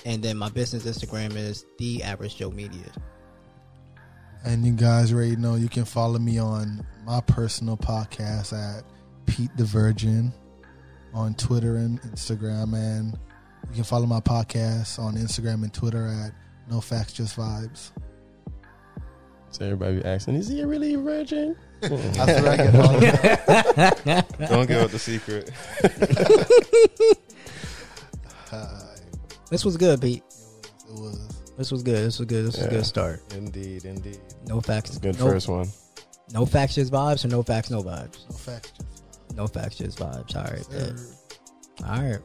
And 0.05 0.23
then 0.23 0.37
my 0.37 0.51
business 0.51 0.85
Instagram 0.85 1.35
is 1.35 1.65
the 1.79 2.03
Average 2.03 2.37
Joe 2.37 2.51
Media. 2.51 2.93
And 4.45 4.67
you 4.67 4.75
guys 4.75 5.15
already 5.15 5.37
know 5.37 5.55
you 5.55 5.71
can 5.71 5.87
follow 5.87 6.19
me 6.19 6.39
on 6.39 6.87
my 7.07 7.23
personal 7.23 7.79
podcast 7.79 8.53
at 8.53 8.85
Pete 9.25 9.51
the 9.57 9.65
Virgin 9.65 10.31
on 11.15 11.35
Twitter 11.35 11.77
and 11.77 12.01
Instagram, 12.03 12.75
and 12.75 13.19
you 13.69 13.75
can 13.75 13.85
follow 13.85 14.07
my 14.07 14.21
podcast 14.21 14.99
on 14.99 15.15
Instagram 15.17 15.63
and 15.63 15.73
Twitter 15.73 16.07
at 16.07 16.33
No 16.71 16.81
Facts 16.81 17.13
Just 17.13 17.37
Vibes. 17.37 17.91
So 19.51 19.65
everybody 19.65 19.97
be 20.01 20.05
asking, 20.05 20.37
is 20.37 20.49
he 20.49 20.61
a 20.61 20.67
really 20.67 20.95
a 20.95 20.99
virgin? 20.99 21.57
That's 21.81 21.93
where 22.43 22.53
I 22.53 22.57
get 22.57 22.75
all. 22.77 24.49
Don't 24.49 24.67
give 24.69 24.83
up 24.83 24.91
the 24.91 24.99
secret. 24.99 25.51
This 29.51 29.65
was 29.65 29.77
good, 29.77 30.01
Pete. 30.01 30.23
It 30.89 30.93
was. 30.95 31.19
This 31.59 31.73
was 31.73 31.83
good. 31.83 32.07
This 32.07 32.19
was 32.21 32.27
good. 32.27 32.47
This 32.47 32.57
was 32.57 32.67
a 32.67 32.69
Yeah. 32.69 32.77
good 32.77 32.87
start. 32.87 33.21
Indeed, 33.35 33.85
indeed. 33.85 34.21
No 34.47 34.61
facts. 34.61 34.97
Good 34.99 35.19
no, 35.19 35.27
first 35.27 35.49
one. 35.49 35.69
No 36.33 36.47
facts, 36.47 36.77
just 36.77 36.93
vibes, 36.93 37.25
or 37.25 37.29
no 37.29 37.43
facts, 37.43 37.69
no 37.69 37.83
vibes. 37.83 38.29
No 38.31 38.37
Facts 38.37 38.71
Just 38.79 38.90
No 39.41 39.47
facts, 39.47 39.77
just 39.77 39.99
vibes. 39.99 40.37
All 40.37 40.43
right, 40.45 40.69
bet. 40.69 40.93
All 41.89 42.03
right. 42.03 42.21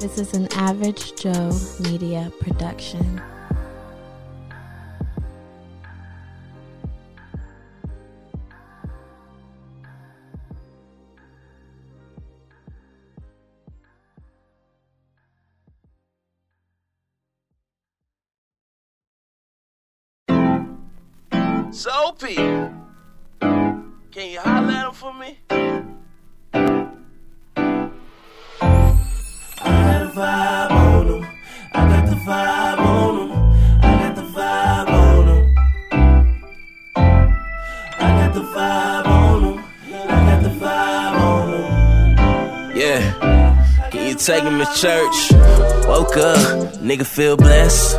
This 0.00 0.18
is 0.18 0.34
an 0.34 0.48
Average 0.54 1.14
Joe 1.14 1.52
Media 1.78 2.32
production. 2.40 3.22
The 38.34 38.40
vibe 38.40 39.06
on 39.06 39.44
him. 39.44 39.64
I 39.92 40.26
got 40.26 40.42
the 40.42 40.48
vibe 40.48 41.16
on 41.30 41.48
him. 41.54 42.76
Yeah. 42.76 43.90
Can 43.90 44.08
you 44.08 44.14
take 44.16 44.42
him 44.42 44.58
to 44.58 44.66
church? 44.74 45.32
Woke 45.86 46.16
up, 46.16 46.74
nigga 46.82 47.06
feel 47.06 47.36
blessed. 47.36 47.96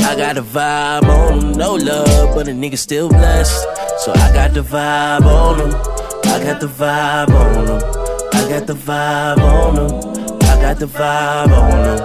I 0.00 0.14
got 0.14 0.36
a 0.36 0.42
vibe 0.42 1.08
on 1.08 1.40
him, 1.40 1.52
no 1.52 1.74
love, 1.74 2.34
but 2.34 2.48
a 2.48 2.50
nigga 2.50 2.76
still 2.76 3.08
blessed. 3.08 3.62
So 4.04 4.12
I 4.12 4.30
got 4.32 4.52
the 4.52 4.60
vibe 4.60 5.24
on 5.24 5.60
him. 5.60 5.74
I 6.34 6.44
got 6.44 6.60
the 6.60 6.66
vibe 6.66 7.30
on 7.30 7.66
him. 7.66 7.80
I 8.34 8.48
got 8.50 8.66
the 8.66 8.74
vibe 8.74 9.38
on 9.38 9.76
him. 9.76 9.90
I 10.42 10.60
got 10.60 10.78
the 10.78 10.86
vibe 10.86 11.52
on 11.62 11.84
him. 11.88 12.00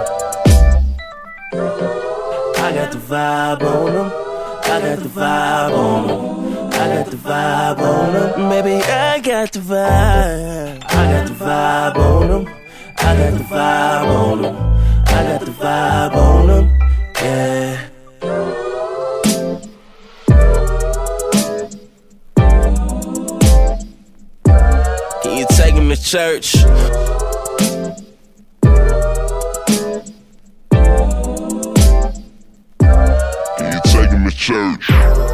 I 2.64 2.72
got 2.72 2.92
the 2.92 2.98
vibe 2.98 3.62
on 3.62 3.92
him. 3.92 4.12
I 4.72 4.80
got 4.80 4.98
the 5.00 5.08
vibe 5.08 5.72
on 5.76 6.08
him. 6.08 6.33
I 6.76 6.88
got 6.88 7.06
the 7.06 7.16
vibe 7.16 7.78
on 7.78 8.12
them. 8.12 8.48
Baby, 8.50 8.82
I 8.82 9.20
got 9.20 9.52
the 9.52 9.60
vibe. 9.60 10.84
I 10.84 11.12
got 11.12 11.28
the 11.28 11.34
vibe 11.34 11.96
on 11.96 12.28
them. 12.28 12.54
I 12.98 13.16
got 13.16 13.32
the 13.38 13.44
vibe 13.44 14.06
on 14.06 14.42
them. 14.42 14.56
I 15.06 15.22
got 15.22 15.40
the 15.40 15.52
vibe 15.52 16.14
on 16.16 16.46
them. 16.48 16.66
Yeah. 17.22 17.88
Can 25.22 25.32
you 25.38 25.46
take 25.50 25.74
him 25.74 25.88
to 25.88 25.96
church? 25.96 26.52
Can 33.58 33.72
you 33.72 33.80
take 33.84 34.10
him 34.10 34.24
to 34.24 34.36
church? 34.36 35.33